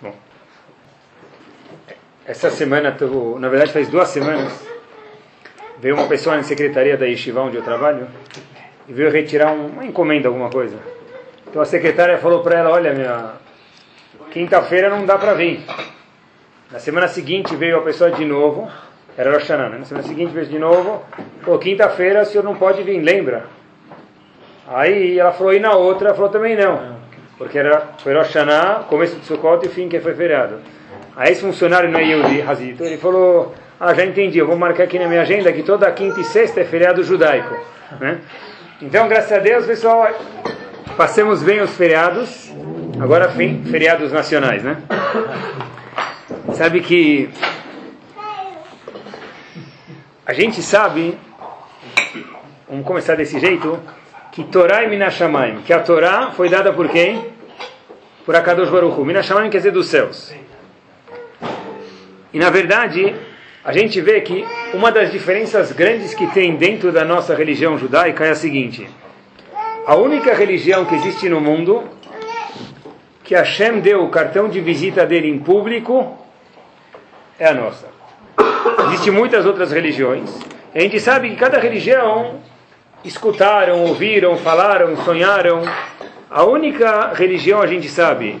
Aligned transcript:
Bom, 0.00 0.14
essa 2.24 2.50
semana, 2.50 2.96
na 3.40 3.48
verdade 3.48 3.72
faz 3.72 3.88
duas 3.88 4.08
semanas, 4.08 4.52
veio 5.78 5.96
uma 5.96 6.06
pessoa 6.06 6.36
na 6.36 6.42
secretaria 6.42 6.96
da 6.96 7.06
Yeshiva 7.06 7.40
onde 7.40 7.56
eu 7.56 7.62
trabalho 7.62 8.06
e 8.86 8.92
veio 8.92 9.10
retirar 9.10 9.52
uma 9.52 9.84
encomenda, 9.84 10.28
alguma 10.28 10.50
coisa. 10.50 10.76
Então 11.48 11.60
a 11.60 11.64
secretária 11.64 12.18
falou 12.18 12.42
para 12.42 12.58
ela, 12.58 12.70
olha, 12.70 12.92
minha 12.92 13.32
quinta-feira 14.30 14.88
não 14.88 15.04
dá 15.04 15.18
para 15.18 15.34
vir. 15.34 15.64
Na 16.70 16.78
semana 16.78 17.08
seguinte 17.08 17.56
veio 17.56 17.78
a 17.78 17.82
pessoa 17.82 18.10
de 18.10 18.24
novo, 18.24 18.70
era 19.16 19.32
Rosh 19.32 19.48
né? 19.48 19.78
Na 19.78 19.84
semana 19.84 20.06
seguinte 20.06 20.32
veio 20.32 20.46
de 20.46 20.58
novo, 20.58 21.02
falou, 21.40 21.58
quinta-feira 21.58 22.22
o 22.22 22.26
senhor 22.26 22.44
não 22.44 22.54
pode 22.54 22.82
vir, 22.82 23.00
lembra? 23.00 23.46
Aí 24.68 25.18
ela 25.18 25.32
falou, 25.32 25.54
e 25.54 25.58
na 25.58 25.72
outra? 25.72 26.08
Ela 26.08 26.14
falou, 26.14 26.30
também 26.30 26.54
não. 26.54 26.97
Porque 27.38 27.56
era, 27.58 27.90
foi 28.02 28.12
Rosh 28.14 28.34
começo 28.88 29.16
de 29.16 29.24
Sukkot 29.24 29.64
e 29.64 29.68
fim 29.68 29.88
que 29.88 30.00
foi 30.00 30.14
feriado. 30.14 30.60
Aí 31.16 31.32
esse 31.32 31.40
funcionário 31.40 31.90
não 31.90 31.98
é 31.98 32.04
Yehudi, 32.04 32.42
Hazito, 32.42 32.84
ele 32.84 32.98
falou, 32.98 33.54
ah, 33.80 33.94
já 33.94 34.04
entendi, 34.04 34.38
eu 34.38 34.46
vou 34.46 34.56
marcar 34.56 34.84
aqui 34.84 34.98
na 34.98 35.06
minha 35.06 35.22
agenda 35.22 35.52
que 35.52 35.62
toda 35.62 35.90
quinta 35.92 36.20
e 36.20 36.24
sexta 36.24 36.60
é 36.60 36.64
feriado 36.64 37.02
judaico. 37.04 37.56
Né? 38.00 38.18
Então, 38.82 39.08
graças 39.08 39.32
a 39.32 39.38
Deus, 39.38 39.66
pessoal, 39.66 40.08
passemos 40.96 41.42
bem 41.42 41.60
os 41.60 41.74
feriados. 41.76 42.52
Agora, 43.00 43.28
fim, 43.30 43.62
feriados 43.64 44.12
nacionais, 44.12 44.62
né? 44.64 44.76
Sabe 46.54 46.80
que 46.80 47.30
a 50.26 50.32
gente 50.32 50.60
sabe, 50.60 51.16
vamos 52.68 52.84
começar 52.84 53.14
desse 53.14 53.38
jeito, 53.38 53.78
que 54.38 54.44
Torá 54.44 54.84
e 54.84 54.88
Minashamayim, 54.88 55.62
que 55.62 55.72
a 55.72 55.80
Torá 55.80 56.30
foi 56.30 56.48
dada 56.48 56.72
por 56.72 56.88
quem? 56.88 57.26
Por 58.24 58.36
Akadosh 58.36 58.70
Baruch 58.70 58.96
Hu. 58.96 59.04
Minashamayim 59.04 59.50
quer 59.50 59.56
dizer 59.56 59.72
dos 59.72 59.88
céus. 59.88 60.32
E 62.32 62.38
na 62.38 62.48
verdade, 62.48 63.16
a 63.64 63.72
gente 63.72 64.00
vê 64.00 64.20
que 64.20 64.46
uma 64.72 64.92
das 64.92 65.10
diferenças 65.10 65.72
grandes 65.72 66.14
que 66.14 66.24
tem 66.28 66.54
dentro 66.54 66.92
da 66.92 67.04
nossa 67.04 67.34
religião 67.34 67.76
judaica 67.76 68.26
é 68.26 68.30
a 68.30 68.36
seguinte: 68.36 68.88
a 69.84 69.96
única 69.96 70.32
religião 70.32 70.84
que 70.84 70.94
existe 70.94 71.28
no 71.28 71.40
mundo 71.40 71.82
que 73.24 73.34
Hashem 73.34 73.80
deu 73.80 74.04
o 74.04 74.08
cartão 74.08 74.48
de 74.48 74.60
visita 74.60 75.04
dele 75.04 75.28
em 75.28 75.40
público 75.40 76.16
é 77.40 77.48
a 77.48 77.54
nossa. 77.54 77.88
Existem 78.86 79.12
muitas 79.12 79.44
outras 79.44 79.72
religiões. 79.72 80.30
A 80.72 80.78
gente 80.78 81.00
sabe 81.00 81.30
que 81.30 81.34
cada 81.34 81.58
religião 81.58 82.38
escutaram, 83.04 83.84
ouviram, 83.84 84.36
falaram, 84.36 84.96
sonharam. 85.04 85.62
A 86.30 86.44
única 86.44 87.12
religião 87.14 87.60
a 87.60 87.66
gente 87.66 87.88
sabe 87.88 88.40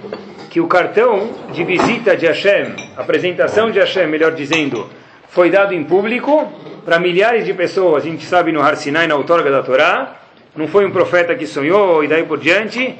que 0.50 0.60
o 0.60 0.66
cartão 0.66 1.30
de 1.52 1.64
visita 1.64 2.16
de 2.16 2.26
Hashem, 2.26 2.74
apresentação 2.96 3.70
de 3.70 3.78
Hashem, 3.78 4.06
melhor 4.06 4.32
dizendo, 4.32 4.88
foi 5.28 5.50
dado 5.50 5.74
em 5.74 5.84
público 5.84 6.50
para 6.84 6.98
milhares 6.98 7.44
de 7.44 7.54
pessoas. 7.54 8.04
A 8.04 8.06
gente 8.06 8.24
sabe 8.24 8.50
no 8.50 8.60
Har 8.60 8.76
Sinai, 8.76 9.06
na 9.06 9.14
outorga 9.14 9.50
da 9.50 9.62
Torá. 9.62 10.16
Não 10.56 10.66
foi 10.66 10.84
um 10.84 10.90
profeta 10.90 11.34
que 11.34 11.46
sonhou 11.46 12.02
e 12.02 12.08
daí 12.08 12.24
por 12.24 12.38
diante. 12.38 12.96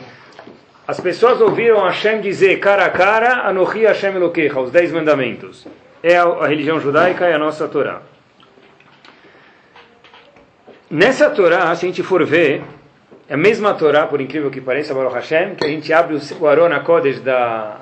As 0.86 1.00
pessoas 1.00 1.40
ouviram 1.40 1.84
Hashem 1.84 2.20
dizer 2.20 2.60
cara 2.60 2.84
a 2.84 2.90
cara, 2.90 3.46
Anohi 3.48 3.84
Hashem 3.84 4.14
Elokecha, 4.14 4.60
os 4.60 4.70
dez 4.70 4.92
mandamentos. 4.92 5.66
É 6.02 6.16
a, 6.16 6.46
religião 6.46 6.80
judaica, 6.80 7.26
é 7.26 7.34
a 7.34 7.38
nossa 7.38 7.66
Torá. 7.66 8.00
Nessa 10.90 11.28
Torá, 11.28 11.74
se 11.74 11.84
a 11.84 11.88
gente 11.88 12.02
for 12.02 12.24
ver, 12.24 12.62
é 13.28 13.34
a 13.34 13.36
mesma 13.36 13.74
Torá, 13.74 14.06
por 14.06 14.22
incrível 14.22 14.50
que 14.50 14.58
pareça, 14.58 14.94
Baruch 14.94 15.16
Hashem, 15.16 15.54
que 15.54 15.66
a 15.66 15.68
gente 15.68 15.92
abre 15.92 16.18
o 16.40 16.46
Arona 16.46 16.80
Kodesh 16.80 17.20
da, 17.20 17.76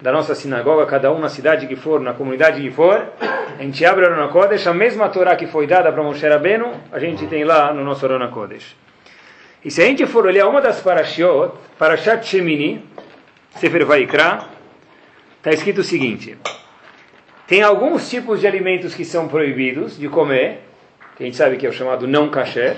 da 0.00 0.10
nossa 0.10 0.34
sinagoga, 0.34 0.86
cada 0.86 1.12
um 1.12 1.18
na 1.18 1.28
cidade 1.28 1.66
que 1.66 1.76
for, 1.76 2.00
na 2.00 2.14
comunidade 2.14 2.58
que 2.58 2.70
for, 2.70 3.06
a 3.20 3.62
gente 3.62 3.84
abre 3.84 4.06
o 4.06 4.08
Arona 4.08 4.28
Kodesh, 4.28 4.66
a 4.66 4.72
mesma 4.72 5.10
Torá 5.10 5.36
que 5.36 5.46
foi 5.46 5.66
dada 5.66 5.92
para 5.92 6.02
Moshe 6.02 6.26
Rabbeinu, 6.26 6.72
a 6.90 6.98
gente 6.98 7.26
tem 7.26 7.44
lá 7.44 7.70
no 7.74 7.84
nosso 7.84 8.06
Arona 8.06 8.28
Kodesh. 8.28 8.74
E 9.62 9.70
se 9.70 9.82
a 9.82 9.84
gente 9.84 10.06
for 10.06 10.24
olhar 10.24 10.48
uma 10.48 10.62
das 10.62 10.80
parashiot, 10.80 11.52
Parashat 11.78 12.26
Shemini, 12.26 12.82
Sefer 13.58 13.84
Vaikra, 13.84 14.46
está 15.36 15.50
escrito 15.50 15.82
o 15.82 15.84
seguinte, 15.84 16.38
tem 17.46 17.60
alguns 17.60 18.08
tipos 18.08 18.40
de 18.40 18.46
alimentos 18.46 18.94
que 18.94 19.04
são 19.04 19.28
proibidos 19.28 19.98
de 19.98 20.08
comer, 20.08 20.71
que 21.22 21.26
a 21.26 21.28
gente 21.28 21.36
sabe 21.36 21.56
que 21.56 21.64
é 21.64 21.68
o 21.68 21.72
chamado 21.72 22.08
não 22.08 22.28
kasher, 22.28 22.76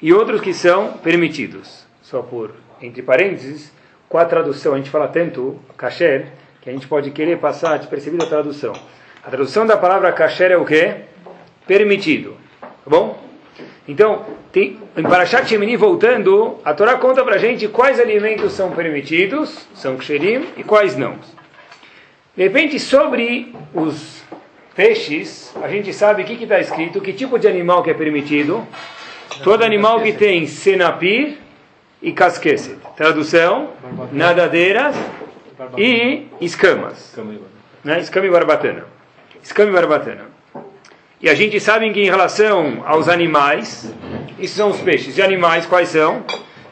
e 0.00 0.12
outros 0.12 0.40
que 0.40 0.54
são 0.54 0.92
permitidos. 0.92 1.84
Só 2.00 2.22
por, 2.22 2.54
entre 2.80 3.02
parênteses, 3.02 3.72
com 4.08 4.16
a 4.16 4.24
tradução, 4.24 4.74
a 4.74 4.76
gente 4.76 4.88
fala 4.88 5.08
tanto 5.08 5.58
kasher, 5.76 6.26
que 6.62 6.70
a 6.70 6.72
gente 6.72 6.86
pode 6.86 7.10
querer 7.10 7.38
passar 7.38 7.78
despercebido 7.78 8.24
a 8.24 8.28
tradução. 8.28 8.72
A 9.24 9.28
tradução 9.28 9.66
da 9.66 9.76
palavra 9.76 10.12
kasher 10.12 10.52
é 10.52 10.56
o 10.56 10.64
quê? 10.64 10.98
Permitido. 11.66 12.36
Tá 12.60 12.68
bom? 12.86 13.20
Então, 13.88 14.24
tem, 14.52 14.78
em 14.96 15.02
Parashat 15.02 15.48
Shemini, 15.48 15.76
voltando, 15.76 16.58
a 16.64 16.72
Torá 16.72 16.94
conta 16.96 17.24
para 17.24 17.34
a 17.34 17.38
gente 17.38 17.66
quais 17.66 17.98
alimentos 17.98 18.52
são 18.52 18.70
permitidos, 18.70 19.66
são 19.74 19.96
ksherim, 19.96 20.46
e 20.56 20.62
quais 20.62 20.96
não. 20.96 21.16
De 22.36 22.44
repente, 22.44 22.78
sobre 22.78 23.52
os 23.74 24.22
peixes, 24.74 25.54
a 25.62 25.68
gente 25.68 25.92
sabe 25.92 26.22
o 26.22 26.24
que 26.24 26.42
está 26.42 26.58
escrito, 26.58 27.00
que 27.00 27.12
tipo 27.12 27.38
de 27.38 27.48
animal 27.48 27.82
que 27.82 27.90
é 27.90 27.94
permitido. 27.94 28.66
Todo 29.44 29.64
animal 29.64 30.00
que 30.00 30.12
tem 30.12 30.46
senapir 30.46 31.38
e 32.02 32.12
casqueset. 32.12 32.78
Tradução, 32.96 33.70
nadadeiras 34.12 34.94
e 35.76 36.26
escamas. 36.40 37.16
Né? 37.84 38.00
Escama 38.00 38.26
e 38.26 38.30
barbatana. 38.30 38.84
Escama 39.42 39.70
e 39.70 39.72
barbatana. 39.72 40.30
E 41.22 41.28
a 41.28 41.34
gente 41.34 41.60
sabe 41.60 41.90
que 41.92 42.00
em 42.00 42.06
relação 42.06 42.82
aos 42.86 43.08
animais, 43.08 43.92
esses 44.38 44.56
são 44.56 44.70
os 44.70 44.80
peixes. 44.80 45.18
E 45.18 45.22
animais 45.22 45.66
quais 45.66 45.90
são? 45.90 46.24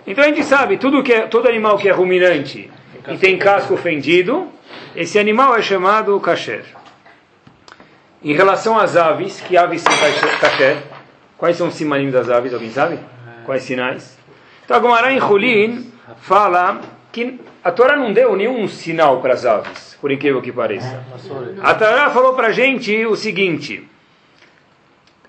Então 0.07 0.25
a 0.25 0.27
gente 0.29 0.43
sabe, 0.43 0.79
tudo 0.79 1.03
que 1.03 1.13
é, 1.13 1.27
todo 1.27 1.47
animal 1.47 1.77
que 1.77 1.87
é 1.87 1.93
ruminante 1.93 2.71
e 3.07 3.19
tem 3.19 3.37
casco 3.37 3.77
fendido, 3.77 4.49
esse 4.97 5.19
animal 5.19 5.55
é 5.55 5.61
chamado 5.61 6.19
kasher. 6.19 6.65
Em 8.23 8.33
relação 8.33 8.77
às 8.79 8.97
aves, 8.97 9.41
que 9.41 9.57
aves 9.57 9.81
são 9.81 9.93
kasher? 10.41 10.77
Quais 11.37 11.57
são 11.57 11.69
os 11.69 11.75
simanim 11.75 12.11
das 12.11 12.29
aves? 12.29 12.53
Alguém 12.53 12.71
sabe? 12.71 12.99
Quais 13.45 13.63
sinais? 13.63 14.19
Então 14.65 14.77
a 14.77 14.81
Gomara 14.81 15.13
em 15.13 15.23
Hulin 15.23 15.93
fala 16.21 16.81
que 17.13 17.41
a 17.63 17.71
Torá 17.71 17.97
não 17.97 18.13
deu 18.13 18.35
nenhum 18.35 18.67
sinal 18.67 19.21
para 19.21 19.35
as 19.35 19.47
aves, 19.47 19.97
por 20.01 20.11
incrível 20.11 20.43
que 20.43 20.51
pareça. 20.51 21.01
A 21.63 21.75
Torá 21.75 22.11
falou 22.11 22.35
para 22.35 22.49
a 22.49 22.53
gente 22.53 23.07
o 23.07 23.15
seguinte: 23.15 23.87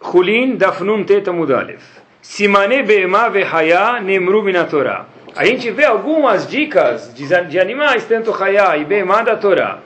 Hulin 0.01 0.55
dafnun 0.55 1.03
teta 1.03 1.31
mudalev. 1.31 1.81
Simane 2.21 2.81
be'ema 2.83 3.29
ve'haya 3.29 3.99
nemru 4.01 4.43
Torá. 4.69 5.05
A 5.35 5.45
gente 5.45 5.69
vê 5.69 5.85
algumas 5.85 6.47
dicas 6.47 7.13
de, 7.13 7.27
de 7.45 7.59
animais, 7.59 8.05
tanto 8.05 8.33
Hayá 8.33 8.77
e 8.77 8.83
Be'ema 8.83 9.23
da 9.23 9.37
Torá. 9.37 9.79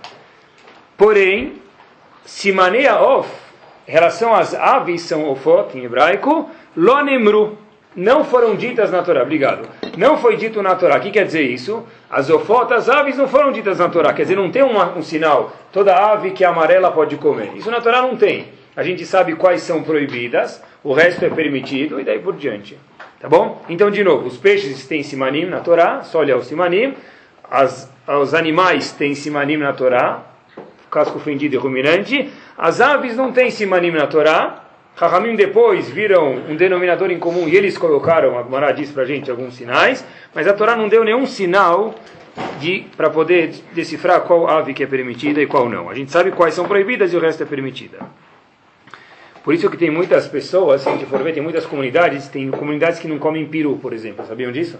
Porém, 0.97 1.61
Simaneia 2.25 3.01
of, 3.01 3.29
em 3.87 3.91
relação 3.91 4.33
às 4.33 4.53
aves, 4.53 5.01
são 5.01 5.29
ofot 5.29 5.77
em 5.77 5.83
hebraico, 5.83 6.49
lonemru, 6.75 7.57
não 7.95 8.23
foram 8.23 8.55
ditas 8.55 8.91
na 8.91 9.03
Torá. 9.03 9.21
Obrigado. 9.21 9.67
Não 9.97 10.17
foi 10.17 10.35
dito 10.35 10.61
na 10.63 10.75
Torá. 10.75 10.97
O 10.97 10.99
que 10.99 11.11
quer 11.11 11.25
dizer 11.25 11.43
isso? 11.43 11.85
As 12.09 12.29
ofot, 12.29 12.73
as 12.73 12.89
aves 12.89 13.17
não 13.17 13.27
foram 13.27 13.51
ditas 13.51 13.77
na 13.77 13.87
Torá. 13.87 14.13
Quer 14.13 14.23
dizer, 14.23 14.35
não 14.35 14.49
tem 14.49 14.63
uma, 14.63 14.97
um 14.97 15.03
sinal. 15.03 15.53
Toda 15.71 15.95
ave 15.95 16.31
que 16.31 16.43
é 16.43 16.47
amarela 16.47 16.91
pode 16.91 17.17
comer. 17.17 17.51
Isso 17.55 17.69
na 17.69 17.81
Torá 17.81 18.01
não 18.01 18.15
tem. 18.15 18.47
A 18.75 18.81
gente 18.81 19.05
sabe 19.05 19.35
quais 19.35 19.61
são 19.61 19.83
proibidas, 19.83 20.61
o 20.83 20.93
resto 20.93 21.23
é 21.23 21.29
permitido 21.29 21.99
e 21.99 22.03
daí 22.03 22.17
por 22.17 22.35
diante. 22.35 22.77
Tá 23.19 23.29
bom? 23.29 23.61
Então, 23.69 23.91
de 23.91 24.03
novo, 24.03 24.27
os 24.27 24.37
peixes 24.37 24.87
têm 24.87 25.03
simanim 25.03 25.45
na 25.45 25.59
Torá, 25.59 26.01
só 26.01 26.19
olhar 26.19 26.37
o 26.37 26.43
simanim. 26.43 26.95
As, 27.49 27.91
os 28.07 28.33
animais 28.33 28.91
têm 28.91 29.13
simanim 29.13 29.57
na 29.57 29.73
Torá, 29.73 30.23
casco 30.93 31.19
fendido 31.19 31.55
e 31.55 31.57
ruminante. 31.57 32.29
As 32.55 32.79
aves 32.79 33.17
não 33.17 33.31
têm 33.31 33.49
simanim 33.49 33.91
na 33.91 34.05
Torá. 34.05 34.59
Rahamim 34.95 35.35
depois 35.35 35.89
viram 35.89 36.35
um 36.47 36.55
denominador 36.55 37.09
em 37.09 37.17
comum 37.17 37.49
e 37.49 37.55
eles 37.55 37.75
colocaram, 37.79 38.37
a 38.37 38.43
Gemara 38.43 38.71
diz 38.71 38.91
para 38.91 39.01
a 39.01 39.05
gente, 39.05 39.31
alguns 39.31 39.55
sinais, 39.55 40.05
mas 40.35 40.47
a 40.47 40.53
Torá 40.53 40.75
não 40.75 40.87
deu 40.87 41.03
nenhum 41.03 41.25
sinal 41.25 41.95
de 42.59 42.85
para 42.95 43.09
poder 43.09 43.55
decifrar 43.73 44.21
qual 44.21 44.47
ave 44.47 44.71
que 44.71 44.83
é 44.83 44.87
permitida 44.87 45.41
e 45.41 45.47
qual 45.47 45.67
não. 45.67 45.89
A 45.89 45.95
gente 45.95 46.11
sabe 46.11 46.29
quais 46.29 46.53
são 46.53 46.67
proibidas 46.67 47.11
e 47.11 47.17
o 47.17 47.19
resto 47.19 47.41
é 47.41 47.45
permitida. 47.45 47.97
Por 49.43 49.53
isso 49.53 49.67
que 49.69 49.77
tem 49.77 49.89
muitas 49.89 50.27
pessoas, 50.27 50.81
se 50.81 50.89
a 50.89 50.91
gente 50.93 51.05
for 51.07 51.21
ver, 51.23 51.33
tem 51.33 51.43
muitas 51.43 51.65
comunidades, 51.65 52.27
tem 52.27 52.49
comunidades 52.51 52.99
que 52.99 53.07
não 53.07 53.17
comem 53.17 53.45
peru, 53.47 53.77
por 53.81 53.93
exemplo. 53.93 54.25
Sabiam 54.27 54.51
disso? 54.51 54.79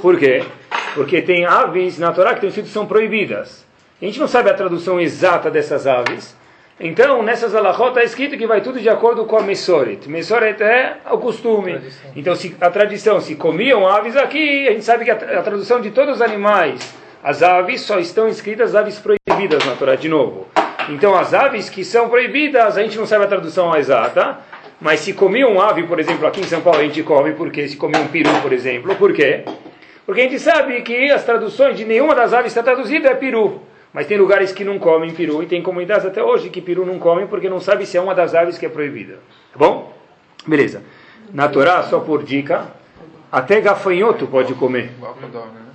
Por 0.00 0.18
quê? 0.18 0.42
Porque 0.94 1.20
tem 1.20 1.44
aves 1.44 1.98
na 1.98 2.12
Torá 2.12 2.34
que 2.34 2.40
tem 2.40 2.50
sido 2.50 2.66
são 2.66 2.86
proibidas. 2.86 3.67
A 4.00 4.04
gente 4.04 4.20
não 4.20 4.28
sabe 4.28 4.48
a 4.48 4.54
tradução 4.54 5.00
exata 5.00 5.50
dessas 5.50 5.84
aves. 5.86 6.36
Então, 6.78 7.20
nessas 7.20 7.52
alahot 7.56 7.88
está 7.88 8.04
escrito 8.04 8.38
que 8.38 8.46
vai 8.46 8.60
tudo 8.60 8.78
de 8.78 8.88
acordo 8.88 9.24
com 9.24 9.36
a 9.36 9.42
Mesoret. 9.42 10.08
Mesoret 10.08 10.62
é 10.62 10.98
o 11.10 11.18
costume. 11.18 11.72
Tradição. 11.72 12.10
Então, 12.14 12.36
se, 12.36 12.56
a 12.60 12.70
tradição, 12.70 13.20
se 13.20 13.34
comiam 13.34 13.88
aves 13.88 14.16
aqui, 14.16 14.68
a 14.68 14.70
gente 14.70 14.84
sabe 14.84 15.04
que 15.04 15.10
a, 15.10 15.14
a 15.14 15.42
tradução 15.42 15.80
de 15.80 15.90
todos 15.90 16.16
os 16.16 16.22
animais 16.22 16.94
As 17.20 17.42
aves 17.42 17.80
só 17.80 17.98
estão 17.98 18.28
escritas 18.28 18.76
aves 18.76 19.00
proibidas 19.00 19.64
na 19.64 19.74
Torá, 19.74 19.96
de 19.96 20.08
novo. 20.08 20.46
Então, 20.88 21.18
as 21.18 21.34
aves 21.34 21.68
que 21.68 21.84
são 21.84 22.08
proibidas, 22.08 22.78
a 22.78 22.82
gente 22.82 22.96
não 22.96 23.06
sabe 23.06 23.24
a 23.24 23.28
tradução 23.28 23.76
exata, 23.76 24.38
mas 24.80 25.00
se 25.00 25.12
comia 25.12 25.48
um 25.48 25.60
ave, 25.60 25.82
por 25.82 25.98
exemplo, 25.98 26.24
aqui 26.28 26.40
em 26.40 26.44
São 26.44 26.60
Paulo 26.60 26.78
a 26.78 26.84
gente 26.84 27.02
come, 27.02 27.32
porque 27.32 27.66
se 27.66 27.76
comia 27.76 28.00
um 28.00 28.06
peru, 28.06 28.30
por 28.40 28.52
exemplo, 28.52 28.94
por 28.94 29.12
quê? 29.12 29.44
Porque 30.06 30.20
a 30.20 30.24
gente 30.24 30.38
sabe 30.38 30.80
que 30.82 31.10
as 31.10 31.24
traduções 31.24 31.76
de 31.76 31.84
nenhuma 31.84 32.14
das 32.14 32.32
aves 32.32 32.52
está 32.52 32.62
traduzida 32.62 33.08
é 33.08 33.14
peru. 33.14 33.60
Mas 33.98 34.06
tem 34.06 34.16
lugares 34.16 34.52
que 34.52 34.62
não 34.62 34.78
comem 34.78 35.10
peru 35.10 35.42
e 35.42 35.46
tem 35.46 35.60
comunidades 35.60 36.06
até 36.06 36.22
hoje 36.22 36.50
que 36.50 36.60
peru 36.60 36.86
não 36.86 37.00
comem 37.00 37.26
porque 37.26 37.48
não 37.48 37.58
sabe 37.58 37.84
se 37.84 37.96
é 37.96 38.00
uma 38.00 38.14
das 38.14 38.32
aves 38.32 38.56
que 38.56 38.64
é 38.64 38.68
proibida. 38.68 39.14
Tá 39.52 39.58
bom? 39.58 39.92
Beleza. 40.46 40.84
Na 41.34 41.48
Torá, 41.48 41.82
só 41.82 41.98
por 41.98 42.22
dica, 42.22 42.68
até 43.32 43.60
gafanhoto 43.60 44.28
pode 44.28 44.54
comer. 44.54 44.92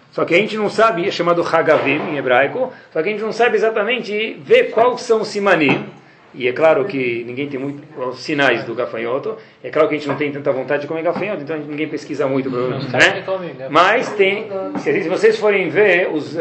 Só 0.09 0.23
que 0.23 0.33
a 0.33 0.37
gente 0.37 0.55
não 0.55 0.69
sabe, 0.69 1.05
é 1.05 1.11
chamado 1.11 1.45
Hagavim 1.45 2.11
em 2.11 2.17
hebraico, 2.17 2.71
só 2.93 3.03
que 3.03 3.09
a 3.09 3.11
gente 3.11 3.21
não 3.21 3.33
sabe 3.33 3.57
exatamente 3.57 4.35
ver 4.41 4.71
quais 4.71 5.01
são 5.01 5.19
os 5.19 5.27
simanim. 5.27 5.85
E 6.35 6.47
é 6.47 6.51
claro 6.51 6.85
que 6.85 7.23
ninguém 7.25 7.47
tem 7.47 7.59
muito 7.59 7.83
os 7.99 8.19
sinais 8.19 8.63
do 8.63 8.73
gafanhoto. 8.73 9.37
É 9.63 9.69
claro 9.69 9.87
que 9.87 9.95
a 9.95 9.97
gente 9.97 10.07
não 10.07 10.15
tem 10.15 10.31
tanta 10.31 10.51
vontade 10.51 10.81
de 10.81 10.87
comer 10.87 11.03
gafanhoto, 11.03 11.43
então 11.43 11.57
ninguém 11.57 11.87
pesquisa 11.87 12.27
muito, 12.27 12.49
né? 12.49 13.23
Mas 13.69 14.11
tem, 14.13 14.47
se 14.77 15.07
vocês 15.09 15.37
forem 15.37 15.69
ver 15.69 16.09
os 16.11 16.35
uh, 16.35 16.39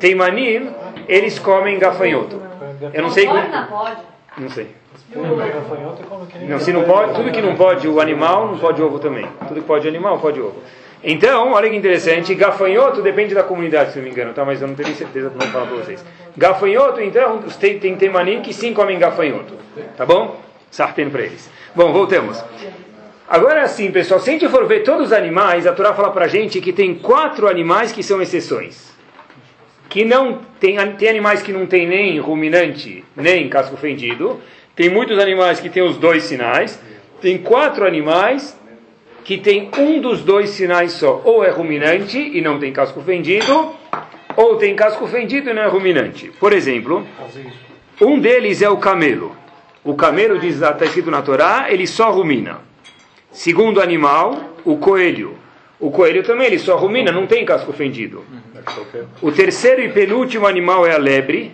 teimanim, 0.00 0.70
eles 1.08 1.38
comem 1.38 1.78
gafanhoto. 1.78 2.40
Eu 2.92 3.02
não 3.02 3.10
sei. 3.10 3.28
Não 4.36 4.48
sei. 4.48 4.68
Não, 6.48 6.60
se 6.60 6.72
não 6.72 6.84
pode, 6.84 7.14
tudo 7.14 7.30
que 7.30 7.40
não 7.40 7.54
pode 7.54 7.88
o 7.88 8.00
animal, 8.00 8.48
não 8.48 8.58
pode 8.58 8.82
o 8.82 8.86
ovo 8.86 8.98
também. 8.98 9.26
Tudo 9.46 9.60
que 9.60 9.66
pode 9.66 9.86
o 9.86 9.88
animal, 9.88 10.18
pode 10.18 10.40
o 10.40 10.46
ovo. 10.46 10.62
Então, 11.02 11.52
olha 11.52 11.70
que 11.70 11.76
interessante, 11.76 12.34
gafanhoto 12.34 13.00
depende 13.02 13.34
da 13.34 13.42
comunidade, 13.42 13.92
se 13.92 13.98
não 13.98 14.04
me 14.04 14.10
engano, 14.10 14.32
tá? 14.32 14.44
mas 14.44 14.60
eu 14.60 14.66
não 14.66 14.74
tenho 14.74 14.94
certeza 14.94 15.30
não 15.30 15.46
falar 15.46 15.66
para 15.66 15.76
vocês. 15.76 16.04
Gafanhoto, 16.36 17.00
então, 17.00 17.42
tem, 17.60 17.78
tem 17.78 17.96
temanim 17.96 18.42
que 18.42 18.52
sim 18.52 18.74
comem 18.74 18.98
gafanhoto, 18.98 19.54
tá 19.96 20.04
bom? 20.04 20.40
Sartendo 20.70 21.10
para 21.10 21.22
eles. 21.22 21.48
Bom, 21.74 21.92
voltemos. 21.92 22.42
Agora 23.28 23.68
sim, 23.68 23.90
pessoal, 23.92 24.18
se 24.18 24.30
a 24.30 24.32
gente 24.32 24.48
for 24.48 24.66
ver 24.66 24.82
todos 24.82 25.08
os 25.08 25.12
animais, 25.12 25.66
a 25.66 25.72
Torá 25.72 25.94
fala 25.94 26.10
para 26.10 26.24
a 26.24 26.28
gente 26.28 26.60
que 26.60 26.72
tem 26.72 26.94
quatro 26.94 27.46
animais 27.46 27.92
que 27.92 28.02
são 28.02 28.20
exceções. 28.20 28.88
Que 29.88 30.04
não 30.04 30.40
tem, 30.58 30.76
tem 30.96 31.08
animais 31.08 31.42
que 31.42 31.52
não 31.52 31.66
tem 31.66 31.86
nem 31.86 32.18
ruminante, 32.18 33.04
nem 33.14 33.48
casco 33.48 33.76
fendido. 33.76 34.40
Tem 34.74 34.88
muitos 34.88 35.18
animais 35.18 35.60
que 35.60 35.70
têm 35.70 35.82
os 35.82 35.96
dois 35.96 36.24
sinais. 36.24 36.80
Tem 37.20 37.38
quatro 37.38 37.86
animais 37.86 38.57
que 39.28 39.36
tem 39.36 39.68
um 39.76 40.00
dos 40.00 40.22
dois 40.22 40.48
sinais 40.48 40.92
só, 40.92 41.20
ou 41.22 41.44
é 41.44 41.50
ruminante 41.50 42.18
e 42.18 42.40
não 42.40 42.58
tem 42.58 42.72
casco 42.72 43.02
fendido, 43.02 43.74
ou 44.34 44.56
tem 44.56 44.74
casco 44.74 45.06
fendido 45.06 45.50
e 45.50 45.52
não 45.52 45.60
é 45.60 45.66
ruminante. 45.66 46.32
Por 46.40 46.50
exemplo, 46.50 47.06
um 48.00 48.18
deles 48.18 48.62
é 48.62 48.70
o 48.70 48.78
camelo. 48.78 49.36
O 49.84 49.92
camelo, 49.92 50.42
está 50.42 50.82
escrito 50.82 51.10
na 51.10 51.20
Torá, 51.20 51.66
ele 51.68 51.86
só 51.86 52.10
rumina. 52.10 52.60
Segundo 53.30 53.82
animal, 53.82 54.54
o 54.64 54.78
coelho. 54.78 55.36
O 55.78 55.90
coelho 55.90 56.22
também, 56.22 56.46
ele 56.46 56.58
só 56.58 56.78
rumina, 56.78 57.12
não 57.12 57.26
tem 57.26 57.44
casco 57.44 57.70
fendido. 57.74 58.24
O 59.20 59.30
terceiro 59.30 59.82
e 59.82 59.90
penúltimo 59.90 60.46
animal 60.46 60.86
é 60.86 60.94
a 60.94 60.98
lebre. 60.98 61.52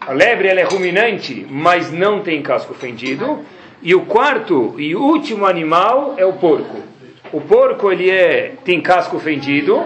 A 0.00 0.12
lebre 0.12 0.48
ela 0.48 0.60
é 0.60 0.64
ruminante, 0.64 1.46
mas 1.50 1.92
não 1.92 2.22
tem 2.22 2.40
casco 2.40 2.72
fendido. 2.72 3.44
E 3.82 3.94
o 3.94 4.06
quarto 4.06 4.74
e 4.78 4.96
último 4.96 5.44
animal 5.44 6.14
é 6.16 6.24
o 6.24 6.32
porco. 6.32 6.88
O 7.32 7.40
porco 7.40 7.92
ele 7.92 8.10
é, 8.10 8.54
tem 8.64 8.80
casco 8.80 9.18
fendido, 9.18 9.84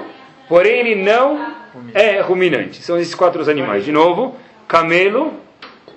porém 0.49 0.79
ele 0.79 0.94
não 1.02 1.55
é 1.93 2.20
ruminante. 2.20 2.82
São 2.82 2.99
esses 2.99 3.14
quatro 3.14 3.49
animais. 3.50 3.85
De 3.85 3.93
novo, 3.93 4.37
camelo, 4.67 5.32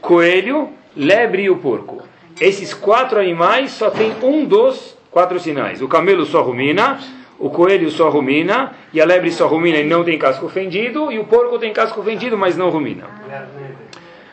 coelho, 0.02 0.70
lebre 0.96 1.44
e 1.44 1.50
o 1.50 1.58
porco. 1.58 2.04
Esses 2.40 2.74
quatro 2.74 3.20
animais 3.20 3.72
só 3.72 3.90
tem 3.90 4.14
um 4.22 4.46
dos 4.46 4.98
quatro 5.10 5.40
sinais. 5.40 5.82
O 5.82 5.88
camelo 5.88 6.26
só 6.26 6.42
rumina, 6.42 7.00
o 7.40 7.50
coelho 7.50 7.90
só 7.90 8.10
rumina, 8.10 8.74
e 8.94 9.00
a 9.00 9.06
lebre 9.06 9.32
só 9.32 9.48
rumina 9.48 9.78
e 9.78 9.86
não 9.86 10.04
tem 10.04 10.18
casco 10.18 10.50
fendido, 10.50 11.12
e 11.12 11.18
o 11.18 11.26
porco 11.26 11.58
tem 11.58 11.72
casco 11.72 12.04
fendido, 12.04 12.38
mas 12.38 12.58
não 12.58 12.70
rumina. 12.70 13.06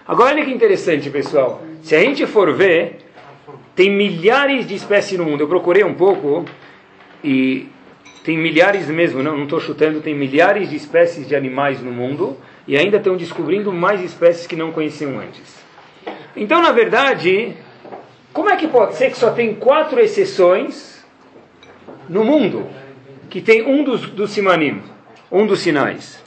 Agora 0.06 0.34
olha 0.34 0.44
que 0.44 0.50
interessante, 0.50 1.08
pessoal. 1.10 1.62
Se 1.82 1.94
a 1.94 2.00
gente 2.00 2.26
for 2.26 2.52
ver, 2.52 2.98
tem 3.74 3.90
milhares 3.90 4.66
de 4.66 4.74
espécies 4.74 5.18
no 5.18 5.24
mundo. 5.24 5.42
Eu 5.42 5.48
procurei 5.48 5.84
um 5.84 5.94
pouco 5.94 6.44
e 7.24 7.66
tem 8.22 8.36
milhares 8.36 8.86
mesmo, 8.88 9.22
não 9.22 9.44
estou 9.44 9.58
chutando, 9.58 10.00
tem 10.00 10.14
milhares 10.14 10.68
de 10.68 10.76
espécies 10.76 11.26
de 11.26 11.34
animais 11.34 11.80
no 11.80 11.90
mundo 11.90 12.36
e 12.68 12.76
ainda 12.76 12.98
estão 12.98 13.16
descobrindo 13.16 13.72
mais 13.72 14.02
espécies 14.02 14.46
que 14.46 14.54
não 14.54 14.70
conheciam 14.70 15.18
antes. 15.18 15.64
Então, 16.36 16.60
na 16.60 16.70
verdade, 16.70 17.54
como 18.32 18.50
é 18.50 18.56
que 18.56 18.68
pode 18.68 18.96
ser 18.96 19.10
que 19.10 19.16
só 19.16 19.30
tem 19.30 19.54
quatro 19.54 19.98
exceções 19.98 21.04
no 22.08 22.24
mundo 22.24 22.66
que 23.30 23.40
tem 23.40 23.66
um 23.66 23.82
dos, 23.82 24.10
dos 24.10 24.30
simanim, 24.30 24.82
um 25.32 25.46
dos 25.46 25.60
sinais? 25.60 26.22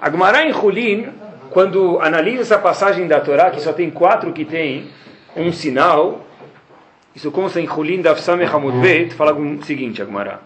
Agmará 0.00 0.46
em 0.46 0.52
Hulin, 0.52 1.08
quando 1.50 1.98
analisa 2.00 2.42
essa 2.42 2.58
passagem 2.58 3.08
da 3.08 3.20
Torá, 3.20 3.50
que 3.50 3.60
só 3.60 3.72
tem 3.72 3.90
quatro 3.90 4.32
que 4.32 4.44
tem 4.44 4.88
um 5.36 5.52
sinal, 5.52 6.24
isso 7.14 7.30
consta 7.32 7.60
em 7.60 7.68
Hulin 7.68 8.02
da 8.02 8.14
Samech 8.16 8.54
Hamud 8.54 8.78
Bet, 8.80 9.14
fala 9.14 9.34
o 9.34 9.64
seguinte, 9.64 10.00
Agmará. 10.00 10.40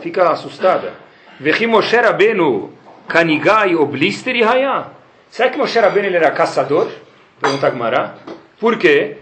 Fica 0.00 0.28
assustada. 0.30 0.92
Vechi 1.38 1.66
Moshe 1.66 1.96
Rabbeinu 1.96 2.70
Kanigai 3.06 3.76
Oblister 3.76 4.34
e. 4.36 4.42
Será 5.30 5.50
que 5.50 5.58
Moshe 5.58 5.78
Rabbeinu 5.78 6.08
ele 6.08 6.16
era 6.16 6.30
caçador? 6.32 6.88
Pergunta 7.40 7.66
Agmará. 7.66 8.14
Por 8.58 8.76
quê? 8.76 9.18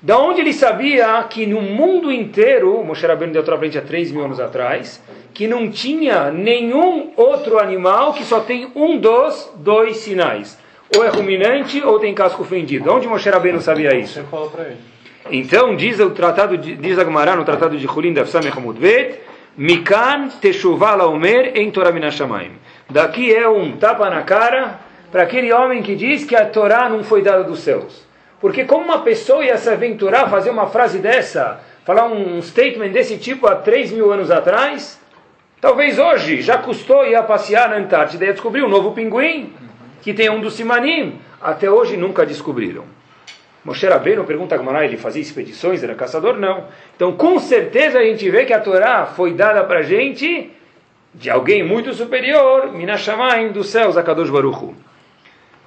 Da 0.00 0.18
onde 0.18 0.40
ele 0.40 0.52
sabia 0.52 1.22
que 1.24 1.46
no 1.46 1.60
mundo 1.60 2.10
inteiro, 2.10 2.82
Moshe 2.82 3.06
Rabbeinu 3.06 3.32
deu 3.32 3.42
outra 3.42 3.58
frente 3.58 3.76
há 3.76 3.82
3 3.82 4.12
mil 4.12 4.24
anos 4.24 4.40
atrás, 4.40 5.02
que 5.34 5.46
não 5.46 5.70
tinha 5.70 6.30
nenhum 6.30 7.12
outro 7.16 7.58
animal 7.58 8.14
que 8.14 8.24
só 8.24 8.40
tem 8.40 8.70
um 8.74 8.98
dos 8.98 9.52
dois 9.56 9.98
sinais. 9.98 10.58
Ou 10.96 11.04
é 11.04 11.08
ruminante 11.08 11.82
ou 11.82 11.98
tem 11.98 12.14
casco 12.14 12.44
fendido. 12.44 12.90
Onde 12.90 13.06
Moshe 13.06 13.28
Rabbeinu 13.28 13.60
sabia 13.60 13.94
isso? 13.94 14.14
Você 14.14 14.22
falou 14.22 14.48
para 14.48 14.64
ele. 14.64 14.95
Então, 15.30 15.74
diz 15.74 15.98
o 15.98 16.10
tratado, 16.10 16.56
de, 16.56 16.76
diz 16.76 16.98
Agmará 16.98 17.34
no 17.34 17.44
tratado 17.44 17.76
de 17.76 17.86
Hulin 17.86 18.12
da 18.12 18.24
Samech 18.24 18.56
Hamudvet, 18.56 19.20
Mikan 19.56 20.28
Teshuva 20.40 21.04
Omer 21.06 21.52
em 21.54 21.70
Torah 21.70 21.90
Minashamayim. 21.90 22.52
Daqui 22.88 23.34
é 23.34 23.48
um 23.48 23.76
tapa 23.76 24.08
na 24.08 24.22
cara 24.22 24.78
para 25.10 25.22
aquele 25.22 25.52
homem 25.52 25.82
que 25.82 25.96
diz 25.96 26.24
que 26.24 26.36
a 26.36 26.44
Torá 26.44 26.88
não 26.88 27.02
foi 27.02 27.22
dada 27.22 27.42
dos 27.42 27.60
céus. 27.60 28.06
Porque 28.40 28.64
como 28.64 28.84
uma 28.84 29.00
pessoa 29.00 29.44
ia 29.44 29.56
se 29.56 29.68
aventurar 29.68 30.24
a 30.24 30.28
fazer 30.28 30.50
uma 30.50 30.66
frase 30.66 30.98
dessa, 30.98 31.60
falar 31.84 32.06
um 32.06 32.40
statement 32.42 32.90
desse 32.90 33.16
tipo 33.16 33.46
há 33.46 33.56
3 33.56 33.92
mil 33.92 34.12
anos 34.12 34.30
atrás, 34.30 35.00
talvez 35.60 35.98
hoje 35.98 36.42
já 36.42 36.58
custou 36.58 37.04
ir 37.04 37.16
a 37.16 37.22
passear 37.22 37.70
na 37.70 37.76
Antártida 37.76 38.26
e 38.26 38.32
descobrir 38.32 38.62
um 38.62 38.68
novo 38.68 38.92
pinguim, 38.92 39.52
que 40.02 40.14
tem 40.14 40.30
um 40.30 40.40
do 40.40 40.50
Simanim. 40.50 41.18
Até 41.40 41.70
hoje 41.70 41.96
nunca 41.96 42.24
descobriram. 42.24 42.95
Moshe 43.66 43.84
Rabbeinu 43.84 44.22
pergunta 44.22 44.54
a 44.54 44.58
Gemara, 44.58 44.84
ele 44.84 44.96
fazia 44.96 45.20
expedições, 45.20 45.82
era 45.82 45.92
caçador? 45.96 46.36
Não. 46.36 46.68
Então, 46.94 47.10
com 47.16 47.36
certeza 47.40 47.98
a 47.98 48.04
gente 48.04 48.30
vê 48.30 48.44
que 48.44 48.52
a 48.52 48.60
Torá 48.60 49.06
foi 49.06 49.34
dada 49.34 49.64
para 49.64 49.80
a 49.80 49.82
gente 49.82 50.52
de 51.12 51.28
alguém 51.28 51.64
muito 51.64 51.92
superior, 51.92 52.72
Minashamayim, 52.72 53.50
dos 53.50 53.68
céus, 53.68 53.96
a 53.96 54.04
Kadosh 54.04 54.30
Baruch 54.30 54.72